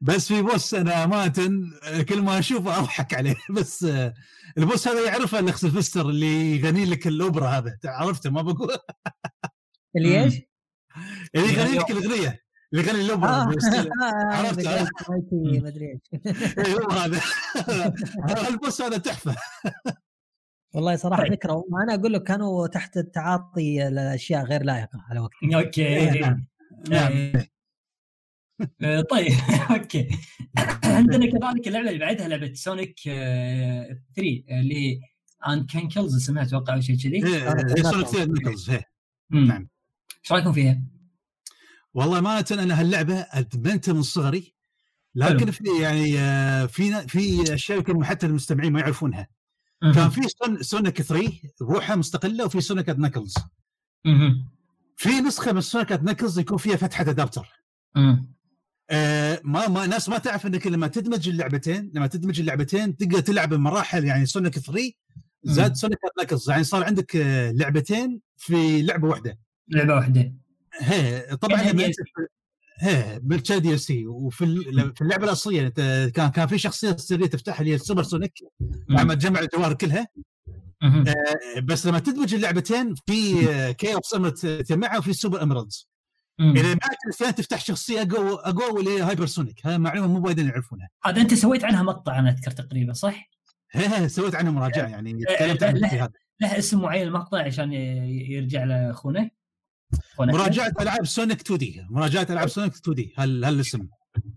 [0.02, 1.34] بس في boss أنا أمانة
[2.04, 3.36] كل ما أشوفه أضحك عليه.
[3.58, 4.14] بس آه،
[4.58, 7.78] ال boss هذا يعرفه الاخ سلفستر اللي يغني لك الأوبرا هذا.
[7.86, 8.78] عرفته؟ ما بقول.
[9.98, 10.34] اللي إيش؟
[11.36, 12.42] اللي يغني لك الأغنية.
[12.74, 13.46] اللي يغني آه.
[13.46, 13.66] بس-
[14.32, 14.92] عرفت، عرفت.
[15.34, 16.70] ما أدري إيش.
[16.70, 17.22] هو هذا.
[18.50, 19.36] ال boss هذا تحفة.
[20.74, 21.34] والله صراحة طيب.
[21.34, 26.46] فكرة أنا أقول لك كانوا تحت التعاطي لأشياء غير لائقة على وقت أوكي نعم.
[26.90, 27.34] نعم
[28.82, 29.32] آه، طيب
[29.72, 30.10] أوكي
[30.84, 35.00] عندنا كذلك اللعبه اللي بعدها لعبة Sonic آه، 3 اللي
[35.48, 38.86] and Knuckles اسمها أتوقع أو شيء كذي إيه، إيه، Sonic three Knuckles إيه.
[39.30, 39.48] مم.
[39.48, 39.70] نعم.
[40.24, 40.82] إيش رأيكم فيها؟
[41.94, 44.56] والله ما أنا هاللعبة أدمنتها من صغري
[45.16, 45.52] لكن.
[45.52, 49.28] في يعني آه، في في أشياء يمكن حتى المستمعين ما يعرفونها.
[49.82, 51.32] كان في سون Sonic 3
[51.62, 53.34] روحها مستقلة وفي Sonic Knuckles.
[54.98, 57.48] في نسخة من Sonic Knuckles يكون فيها فتحة adapter.
[58.90, 63.50] آه ما ما ناس ما تعرف إنك لما تدمج اللعبتين لما تدمج اللعبتين تقدر تلعب
[63.54, 64.92] بمراحل يعني Sonic 3
[65.44, 65.76] زائد.
[65.76, 69.40] Sonic Knuckles يعني صار عندك آه، لعبتين في لعبة واحدة.
[69.70, 70.34] لعبة واحدة.
[70.80, 71.92] هي طبعا كأنها
[73.18, 74.46] patch DLC وفي
[74.96, 75.68] في اللعبة الأصلية
[76.08, 78.34] كان كان في شخصية سرية تفتحها اللي هي ال Super Sonic
[78.90, 80.08] لما تجمع الجواهر كلها.
[80.84, 85.88] آه، بس لما تدمج اللعبتين في آه، Chaos Emeralds تجمعها وفي Super Emeralds
[86.40, 86.58] مم.
[86.58, 90.40] اذا معك الاثنين تفتح شخصية أقوى أقوى اللي هي Hyper Sonic هذه معلومه مو وايد
[90.40, 93.30] يعرفونها هذا أنت سويت عنها مقطع أنا اذكر تقريبا صح؟
[93.72, 95.90] هي هي سويت عنها مراجعة يعني تكلمت لا، عنها.
[95.90, 99.30] في هذا له اسم معين المقطع عشان يرجع لأخونا أخونا
[100.20, 103.88] مراجعة ألعاب Sonic 2D مراجعة ألعاب Sonic 2D هل هالاسم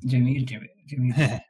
[0.04, 1.12] جميل جميل جميل.
[1.18, 1.40] هي.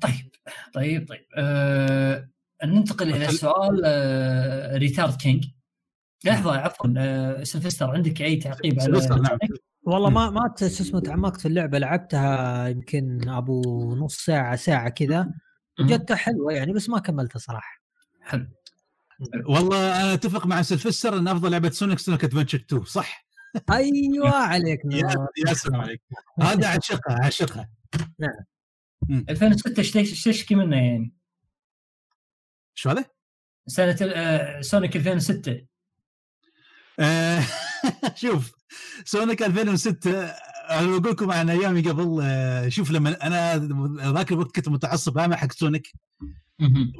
[0.00, 0.30] طيب
[0.74, 1.24] طيب طيب.
[1.38, 2.28] آه
[2.64, 5.44] ننتقل إلى سؤال آه ريتارد كينج.
[6.24, 9.38] لحظة عفوا آه سلفستر عندك أي تعقيب على سلفستر، نعم.
[9.82, 10.10] والله.
[10.10, 15.30] ما ما شو اسمه تعمقت في اللعبة لعبتها يمكن أبو نص ساعة ساعة كذا.
[15.80, 17.80] وجدتها حلوة يعني بس ما كملتها صراحة.
[18.20, 18.46] حلو.
[19.46, 23.26] والله أنا أتفق مع سلفستر إن أفضل لعبة Sonic Sonic Adventure 2 صح؟
[23.70, 24.80] أيوه عليك
[25.46, 26.02] يا سلام عليك.
[26.40, 27.70] هذا اعشقها اعشقها
[29.28, 31.12] 2006 إيش تشكي منه يعني؟
[32.74, 33.04] شو هذا؟
[33.66, 35.66] سنة آه Sonic 2006
[37.00, 37.42] آه،
[38.22, 38.52] شوف
[39.04, 40.10] Sonic 2006
[40.70, 43.58] أنا بقول لكم عن أيامي قبل آه، شوف لما أنا
[44.12, 45.92] ذاك الوقت كنت متعصب اعمى حق Sonic.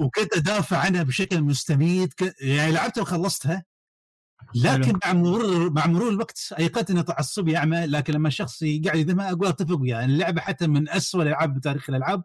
[0.00, 2.14] وكنت ادافع عنها بشكل مستميت.
[2.14, 2.34] ك...
[2.40, 3.64] يعني لعبتها وخلصتها.
[4.54, 4.98] لكن.
[5.04, 7.86] مع مرور مع مرور الوقت أيقنت اني تعصبي أعمى.
[7.86, 9.96] لكن لما الشخص قاعد يذمها أقول أتفق وياه.
[9.98, 12.22] يعني اللعبة حتى من أسوأ الألعاب بتاريخ الألعاب.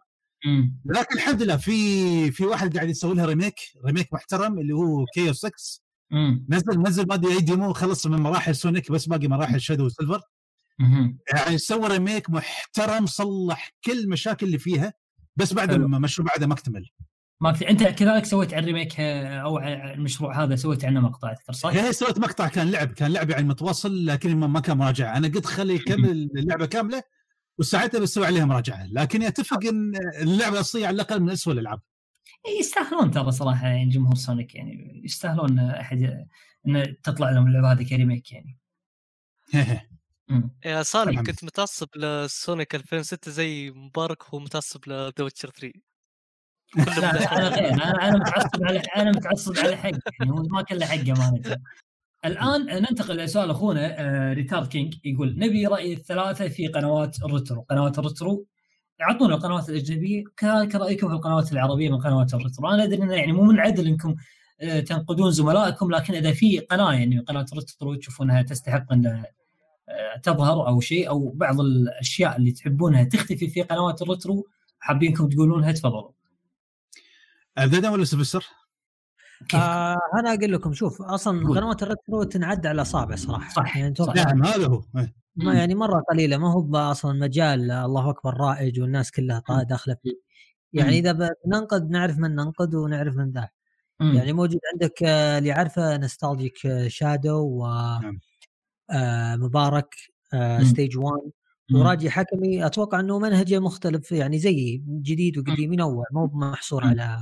[0.84, 3.54] لكن الحمد لله في في واحد قاعد يسوي لها remake.
[3.86, 5.50] remake محترم اللي هو كيو 6
[6.10, 6.46] مم.
[6.50, 7.72] نزل نزل ما أدري أي demo.
[7.72, 10.20] خلص من مراحل Sonic بس باقي مراحل شادو وسيلفر.
[11.34, 14.92] يعني سوى remake محترم صلح كل المشاكل اللي فيها.
[15.36, 15.86] بس بعد حلو.
[15.86, 16.90] المشروع بعده ما اكتمل.
[17.40, 21.00] ما كت- أنت كذلك سويت عن ال remake آه، أو عن المشروع هذا سويت عنه
[21.00, 24.60] مقطع اذكر صح؟ هي سويت مقطع كان لعب كان لعب يعني متواصل لكن ما ما
[24.60, 27.02] كان مراجعة أنا قلت خلي يكمل اللعبة كاملة
[27.58, 29.92] وساعتها بسوي عليها مراجعة لكن أتفق إن
[30.22, 31.80] اللعبة الاصليه على الأقل من اسوء الألعاب
[32.46, 36.26] إيه، يستاهلون ترى صراحة يعني جمهور Sonic يعني يستاهلون أحد
[36.68, 38.58] إن تطلع لهم اللعبة هذه ك remake يعني.
[40.64, 41.24] يا صالح طبعاً.
[41.24, 45.95] كنت متعصب ل Sonic 2006 زي مبارك هو متعصب ل The Witcher 3 لا لا
[46.78, 49.90] أنا أنا أنا متعصب على أنا متعصب على حق
[50.20, 51.56] يعني هو ما كان له حق أمانة.
[52.24, 57.60] الآن ننتقل لسؤال أخونا آه، ريتارد كينج يقول نبي رأي الثلاثة في قنوات ال retro
[57.70, 58.46] قنوات ال retro
[59.02, 60.24] اعطونا القنوات الأجنبية.
[60.36, 63.54] كذلك رايكم في القنوات العربية من قنوات ال retro أنا أدري إنه يعني مو من
[63.54, 64.14] العدل إنكم
[64.60, 69.06] آه، تنقدون زملائكم لكن إذا في قناة يعني قناه ال retro تشوفونها تستحق أن
[69.88, 74.46] آه، تظهر أو شيء أو بعض الأشياء اللي تحبونها تختفي في قنوات ال retro
[74.80, 76.15] حابينكم تقولونها تفضلوا.
[77.58, 78.44] ابدا ولا سلفستر؟
[79.54, 81.48] آه أنا أقول لكم شوف أصلا.
[81.48, 84.14] قنوات ال retro تنعد على اصابع صراحة صح، يعني صح.
[84.14, 85.14] نعم هذا هو إيه.
[85.36, 90.14] ما يعني مرة قليلة ما هو أصلا مجال الله أكبر رائج والناس كلها داخلة فيه
[90.72, 93.48] يعني إذا بننقد نعرف من ننقد ونعرف من ذا.
[94.00, 96.54] يعني موجود عندك آه، اللي عارفه Nostalgic
[96.86, 97.66] Shadow و
[98.02, 98.20] نعم.
[98.90, 99.94] آه، مبارك.
[100.62, 101.20] Stage 1
[101.70, 101.80] مم.
[101.80, 106.84] وراجي حكمي أتوقع إنه منهجه مختلف يعني زي جديد وقديم ينوع مو محصور.
[106.84, 107.18] على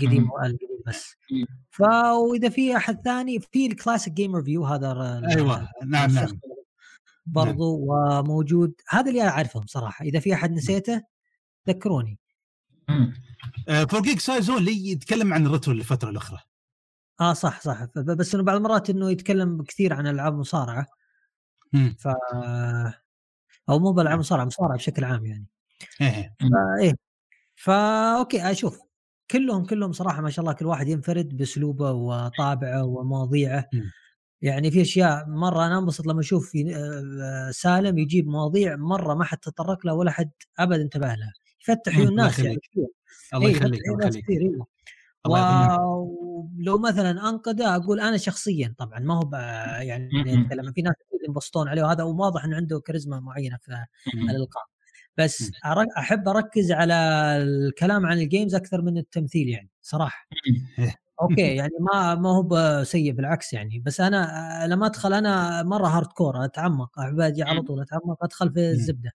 [0.00, 1.14] قديم والقديم بس.
[1.70, 6.40] فاذا في أحد ثاني في ال Classic Game Review هذا أيوه نعم نعم.
[7.26, 10.04] برضو وموجود هذا اللي أنا أعرفهم صراحة.
[10.04, 11.02] إذا في أحد نسيته
[11.68, 12.18] ذكروني.
[13.88, 16.38] For Geeks Eyes اللي يتكلم عن ال retro الفترة الأخرى.
[17.20, 17.84] آه صح صح.
[17.96, 20.86] بس إنه بعض المرات إنه يتكلم كثير عن ألعاب مصارعة.
[21.72, 21.96] مم.
[21.98, 22.08] ف
[23.68, 25.46] أو مو بألعاب مصارعة مصارعة بشكل عام يعني.
[26.00, 26.34] إيه.
[26.40, 26.94] فايه
[27.56, 28.87] فا أوكي أشوف.
[29.30, 33.64] كلهم كلهم صراحة ما شاء الله كل واحد ينفرد بأسلوبه وطابعه ومواضيعه.
[34.42, 39.24] يعني في أشياء مرة أنا أنبسط لما أشوف في آه، سالم يجيب مواضيع مرة ما
[39.24, 41.32] حد تطرق لها ولا حد ابدا انتبه لها.
[41.68, 42.86] يفتح عيون الناس يعني كثير
[43.34, 44.24] الله إيه، يخليك عيون الله يخليك.
[44.24, 44.40] كثير.
[45.26, 45.80] الله يخليك.
[45.80, 49.30] ولو مثلا أنقذه أقول أنا شخصيا طبعا ما هو
[49.82, 50.08] يعني.
[50.26, 50.94] اتكلم في ناس
[51.28, 53.72] ينبسطون عليه وهذا واضح إنه عنده كاريزما معينة في
[54.14, 54.64] الإلقاء.
[55.18, 55.50] بس
[55.98, 56.94] أحب أركز على
[57.42, 60.26] الكلام عن الجيمز أكثر من التمثيل يعني صراحة
[60.78, 60.94] إيه.
[61.22, 66.44] okay يعني ما ما هو سيء بالعكس يعني بس أنا لما أدخل أنا مرة hardcore
[66.44, 69.10] أتعمق احب أجي على طول أتعمق أدخل في الزبدة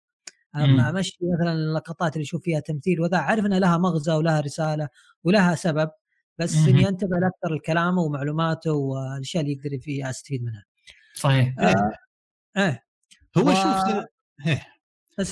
[0.56, 0.80] مم.
[0.80, 4.88] أمشي مثلا اللقطات اللي أشوف فيها تمثيل وذا أعرف انها لها مغزى ولها رسالة
[5.24, 5.90] ولها سبب
[6.40, 6.68] بس.
[6.68, 10.64] إني أنتبه لأكثر الكلام ومعلوماته والأشياء اللي يقدر فيها استفيد منها.
[11.14, 11.92] صحيح آه
[12.58, 12.84] إيه
[13.38, 14.06] هو و- شوف
[14.48, 14.62] إيه.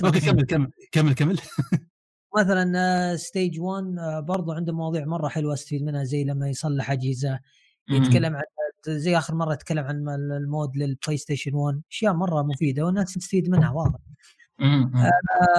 [0.05, 1.39] okay كمل كمل كمل كمل.
[2.37, 3.85] مثلا Stage 1
[4.25, 7.39] برضو عنده مواضيع مرة حلوة استفيد منها زي لما يصلح أجهزة.
[7.89, 8.43] يتكلم عن
[8.87, 13.71] زي آخر مرة تكلم عن المود لل PlayStation 1 أشياء مرة مفيدة والناس تستفيد منها
[13.71, 13.99] واضح.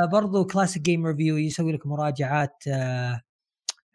[0.02, 3.20] آه برضو Classic Game Review يسوي لك مراجعات آه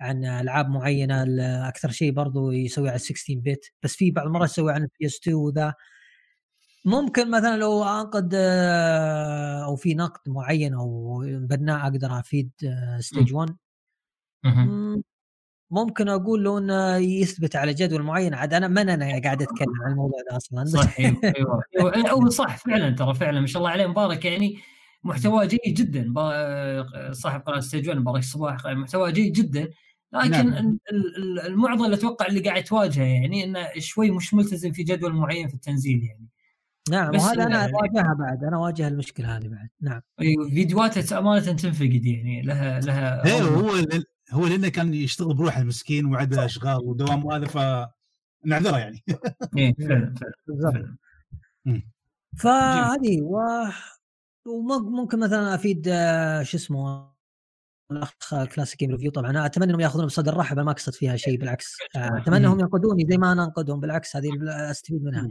[0.02, 1.24] عن ألعاب معينة
[1.70, 5.36] أكثر شيء برضو يسوي على 16 bit بس في بعض المرات يسوي عن ال PS2
[5.38, 5.74] وذا.
[6.88, 12.52] ممكن مثلا لو أنقد آه، أو في نقد معين أو بناء أقدر أفيد
[13.00, 13.56] Stage 1
[14.44, 14.52] مم.
[14.68, 15.02] مم،
[15.72, 19.92] ممكن أقول له إنه يثبت على جدول معين عاد أنا من أنا قاعد أتكلم عن
[19.92, 21.22] الموضوع ده أصلا صح أيوه
[21.78, 22.10] أيوه أيوة.
[22.10, 24.58] هو صح فعلا ترى فعلا ما شاء الله عليه مبارك يعني
[25.04, 26.14] محتوى جيد جدا
[27.12, 29.70] صاحب قناة Stage 1 مبارك الصباح محتوى جيد جدا
[30.14, 30.48] لكن نعم.
[30.92, 35.48] ال- ال- المعضلة أتوقع اللي قاعد تواجهه يعني إنه شوي مش ملتزم في جدول معين
[35.48, 36.28] في التنزيل يعني
[36.90, 39.70] نعم بس وهذا أنا أواجهها بعد أنا أواجه المشكلة هذه بعد.
[39.82, 40.02] نعم.
[40.50, 43.72] فيديوهاته امانه تنفقد يعني لها لها إيه هو
[44.32, 47.88] هو لأنه كان يشتغل بروحه المسكين وعنده أشغال ودوام وهذا ف
[48.46, 49.04] نعذره يعني.
[49.58, 50.16] إيه، فعلا
[50.64, 50.98] فعلا.
[52.38, 53.40] فهذه و...
[54.46, 57.12] وممكن مثلا أفيد آه، شو اسمه
[58.56, 59.30] Classic Game Review طبعا.
[59.30, 61.78] أنا أتمنى إنهم ياخذون بصدر رحب أنا ما قصدت فيها شيء بالعكس.
[61.96, 64.30] آه، أتمنى إنهم ينقدوني زي ما أنا انقدهم بالعكس هذه
[64.72, 65.28] أستفيد منها.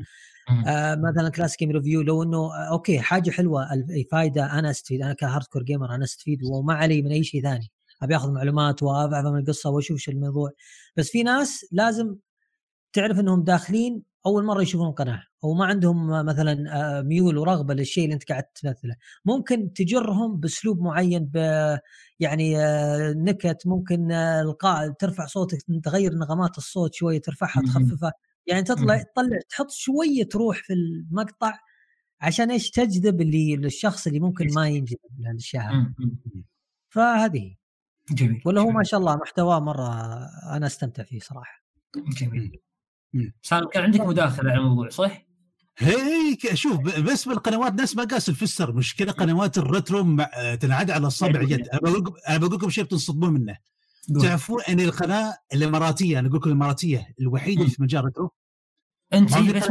[0.66, 5.02] آه مثلا Classic Game Review لو إنه آه، okay حاجة حلوة ال- فائده أنا أستفيد.
[5.02, 7.70] أنا ك hardcore gamer أنا أستفيد وما علي من أي شيء ثاني.
[8.02, 10.50] أبي أخذ معلومات وأفهم القصة وأشوف شو الموضوع.
[10.96, 12.16] بس في ناس لازم
[12.92, 16.64] تعرف إنهم داخلين أول مرة يشوفون القناه أو ما عندهم مثلا
[16.98, 21.36] آه، ميول ورغبة للشيء اللي أنت قاعد تمثله ممكن تجرهم بأسلوب معين ب
[22.20, 27.62] يعني آه، نكت ممكن آه، القاء ترفع صوتك تغير نغمات الصوت شوية ترفعها.
[27.62, 28.12] تخففها
[28.46, 29.02] يعني تطلع.
[29.02, 31.58] تطلع تحط شوية روح في المقطع
[32.20, 35.86] عشان إيش تجذب اللي للشخص اللي ممكن ما ينجذب للاشياء.
[36.88, 37.56] فهذه
[38.10, 38.82] جميل ولا هو ما.
[38.82, 39.88] شاء الله محتواه مرة
[40.56, 41.64] أنا أستمتع فيه صراحة
[41.96, 42.60] جميل.
[43.42, 45.26] سالم كان عندك مداخلة على الموضوع صح؟
[45.78, 51.42] هي شوف بس بالقنوات ناس ما قاس الفسر مشكله قنوات الريترو مع- تنعد على الصابع
[51.42, 53.56] يد أنا بقول لكم أنا بقول لكم شيء بتنصدمون منه.
[54.22, 58.30] تعرفون إن القناة الإماراتية أنا أقول لكم الإماراتية الوحيدة اللي في مجال retro
[59.12, 59.70] أنت ما في بس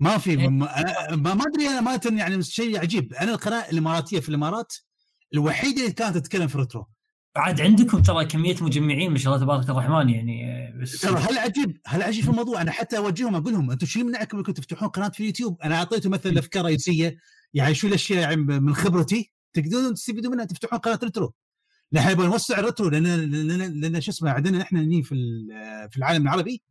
[0.00, 0.48] ما في إيه.
[0.48, 3.14] ما, أنا- ما ما أدري أنا ما يعني شيء عجيب.
[3.14, 4.72] أنا القناة الإماراتية في الإمارات
[5.34, 6.86] الوحيدة اللي كانت تتكلم في الريترو
[7.38, 11.80] عاد عندكم ترى كمية مجمعين ما شاء الله تبارك الرحمن يعني بس ترى هل عجيب
[11.86, 15.08] هل عجيب في الموضوع؟ أنا حتى أوجههم أقول لهم أنتم شو يمنعكم أنكم تفتحون قناة
[15.08, 17.18] في اليوتيوب أنا اعطيته مثلا أفكار رئيسية
[17.54, 21.34] يعني شو الأشياء يعني من خبرتي تقدرون تستفيدوا منها تفتحون قناة retro
[21.92, 25.14] نحن نبغى نوسع ال retro لأن لأن, لأن شو اسمه عندنا إحنا هني في
[25.90, 26.62] في العالم العربي.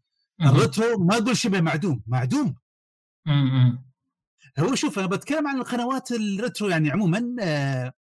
[0.41, 2.55] ال retro ما أقول شبه معدوم معدوم.
[4.59, 7.93] هو شوف أنا بتكلم عن القنوات ال retro يعني عموما آه،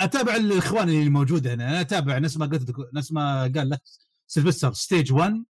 [0.00, 1.68] أتابع الإخوان اللي موجوده هنا.
[1.70, 3.78] أنا أتابع نفس ما قلت نفس ما قال له
[4.26, 5.44] سيلفستر Stage 1 مم.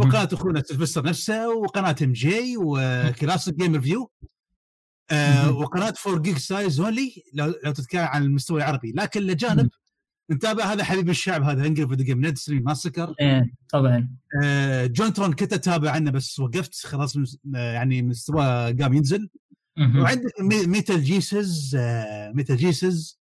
[0.00, 4.10] وقناة أخونا سيلفستر نفسه وقناة MG و Classic Game Review
[5.10, 5.50] آه.
[5.52, 8.92] وقناة For Geek's Eyes Only لو, لو تتكلم عن المستوى العربي.
[8.92, 9.70] لكن لجانب
[10.30, 14.08] نتابع هذا حبيب الشعب هذا Angry Video Game Nerd ستريم ماسكر إيه طبعا.
[14.44, 17.22] آه JonTron كنت أتابع عنه بس وقفت خلاص آه
[17.72, 19.28] يعني مستواه قام ينزل.
[19.96, 23.18] وعندك مي- Metal Jesus آه Metal Jesus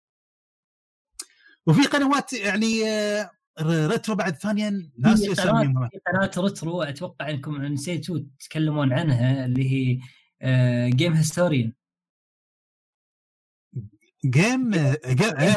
[1.67, 3.31] وفي قنوات يعني آه
[3.63, 9.99] retro بعد ثانيا ناس اساميهم قناه قناه retro أتوقع إنكم نسيتوا تتكلمون عنها اللي هي
[10.43, 11.73] آه، Game Historian
[14.25, 14.71] Game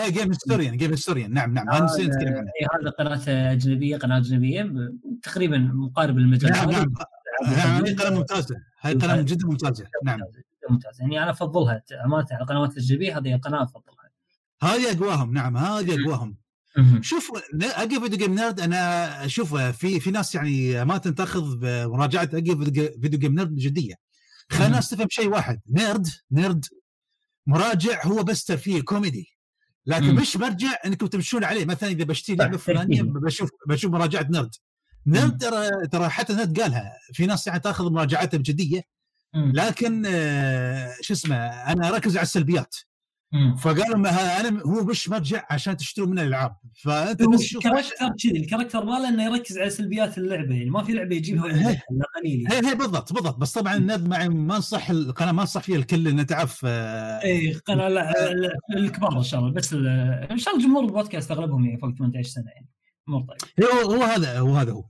[0.09, 2.51] Game Historian Game Historian نعم نعم أنا نسيت نتكلم عنها.
[2.61, 4.91] إيه، هذا قناة أجنبية قناة أجنبية
[5.23, 6.51] تقريبا مقارب للمجال.
[6.51, 6.69] نعم.
[6.69, 6.95] نعم.
[7.45, 8.55] هذه قناة ممتازة.
[8.79, 9.85] هذه قناة جدا ممتازة.
[10.03, 10.19] نعم.
[10.69, 11.01] ممتازة.
[11.01, 11.83] يعني أنا أفضلها.
[12.05, 13.92] أمانة على القنوات الاجنبيه هذه القناه افضلها
[14.61, 16.37] هذه أقواهم نعم هذه أقواهم.
[17.01, 17.31] شوف
[17.61, 21.57] Angry Video Game Nerd أنا أشوف في في ناس يعني ما تاخذ
[21.87, 23.95] مراجعة Angry Video Game Nerd جدية
[24.49, 24.67] خلينا.
[24.67, 26.65] الناس تفهم شيء واحد Nerd Nerd
[27.47, 29.37] مراجع هو بس ترفيه كوميدي
[29.85, 30.15] لكن.
[30.15, 33.01] مش مرجع إنكم تمشون عليه مثلا إذا بشتري لعبة فلانية.
[33.01, 34.55] بشوف بشوف مراجعة Nerd.
[35.07, 38.81] Nerd ترى ترى حتى Nerd قالها في ناس يعني تأخذ مراجعاتها بجدية.
[39.35, 42.75] لكن آه، شو اسمه أنا أركز على السلبيات.
[43.57, 46.55] فقالوا ما أنا هو مش مرجع عشان تشتروا منه الألعاب.
[46.83, 50.93] فأنت ال character كذي ال character ماله إنه يركز على سلبيات اللعبة يعني ما في
[50.93, 52.67] لعبة يجيبها إلا قليل يعني.
[52.67, 53.37] هي هي بالضبط بالضبط.
[53.37, 57.87] بس طبعا معي ما نصح القناه ما نصح فيها الكل لأن تعرف آه، اي قناة
[57.89, 58.13] لا-
[58.75, 62.45] الكبار إن شاء الله بس إن شاء الله جمهور البودكاست أغلبهم يعني فوق 18 سنة
[62.55, 62.67] يعني.
[63.09, 63.67] امور طيب.
[63.67, 64.85] هو هو هذا هو هذا هو.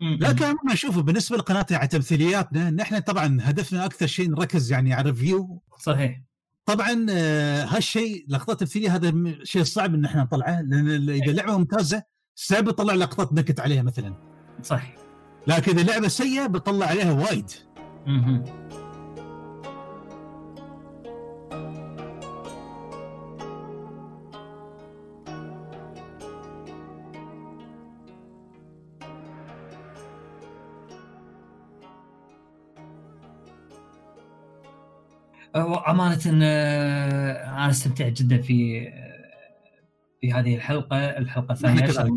[0.00, 5.10] لكن عموما أشوف بالنسبة لقناه يعني تمثيلياتنا نحن طبعا هدفنا أكثر شيء نركز يعني على
[5.10, 6.20] الريفيو صحيح.
[6.66, 9.12] طبعا آه، هالشيء لقطات تمثيليه هذا
[9.42, 12.02] شيء صعب إن إحنا نطلعه لأن إذا لعبة ممتازة
[12.34, 14.14] صعب يطلع لقطات نكت عليها مثلا.
[14.62, 14.94] صح
[15.46, 17.50] لكن إذا لعبة سيئة بطلع عليها وايد.
[35.56, 38.88] أمانة آه، أنا استمتعت جدا في
[40.20, 41.98] في هذه الحلقة الحلقة الثانية نحن كذلك.
[41.98, 42.10] عشر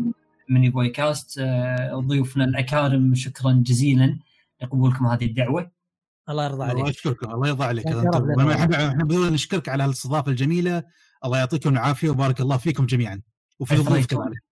[0.48, 4.18] من بوي كاست آه، ضيوفنا الأكارم شكرا جزيلا
[4.62, 5.70] لقبولكم هذه الدعوة.
[6.28, 6.94] الله الله يرضى عليك.
[6.96, 7.86] يشكرك الله يرضى عليك.
[7.86, 10.82] إحنا بدون نشكرك على هالاستضافة الجميلة.
[11.24, 13.20] الله يعطيكم العافية وبارك الله فيكم جميعا.
[13.60, 14.24] وفي الضيوف أثريتون.
[14.24, 14.42] كذلك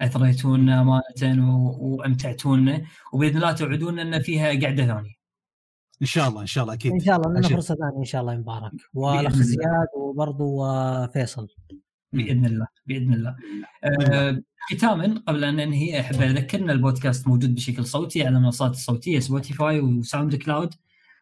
[0.00, 2.82] أثريتونا أمانة و- وأمتعتونا.
[3.12, 5.17] وبإذن الله توعدونا أن فيها قعدة ثانية.
[6.02, 6.92] إن شاء الله إن شاء الله أكيد.
[6.92, 7.48] إن شاء الله لنا.
[7.48, 9.44] فرصة ثانية إن شاء الله يا مبارك والاخ الله.
[9.44, 11.48] زياد وبرضه آه، فيصل
[12.12, 13.36] بإذن الله بإذن الله.
[13.84, 19.18] آه، ختاما قبل أن ننهي أحب أذكر أن البودكاست موجود بشكل صوتي على المنصات الصوتية
[19.18, 20.74] Spotify و SoundCloud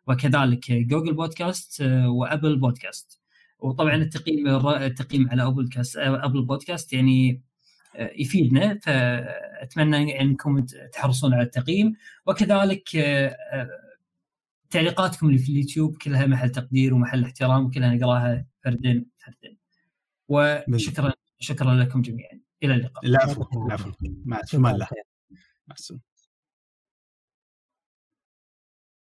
[0.06, 3.20] وكذلك Google Podcast و Apple Podcast
[3.58, 7.42] وطبعا التقييم التقييم على Apple cast Apple Podcast يعني
[7.96, 8.78] آه، يفيدنا.
[8.82, 11.94] فأتمنى أنكم تحرصون على التقييم.
[12.26, 13.68] وكذلك آه، آه،
[14.70, 19.56] تعليقاتكم اللي في اليوتيوب كلها محل تقدير ومحل احترام وكلها نقراها فردا فردا
[20.28, 22.40] وشكرا شكرا لكم جميعا.
[22.62, 23.06] إلى اللقاء.
[23.06, 23.90] العفو العفو.
[24.24, 24.60] مع خير.
[25.68, 26.15] مع السلامة.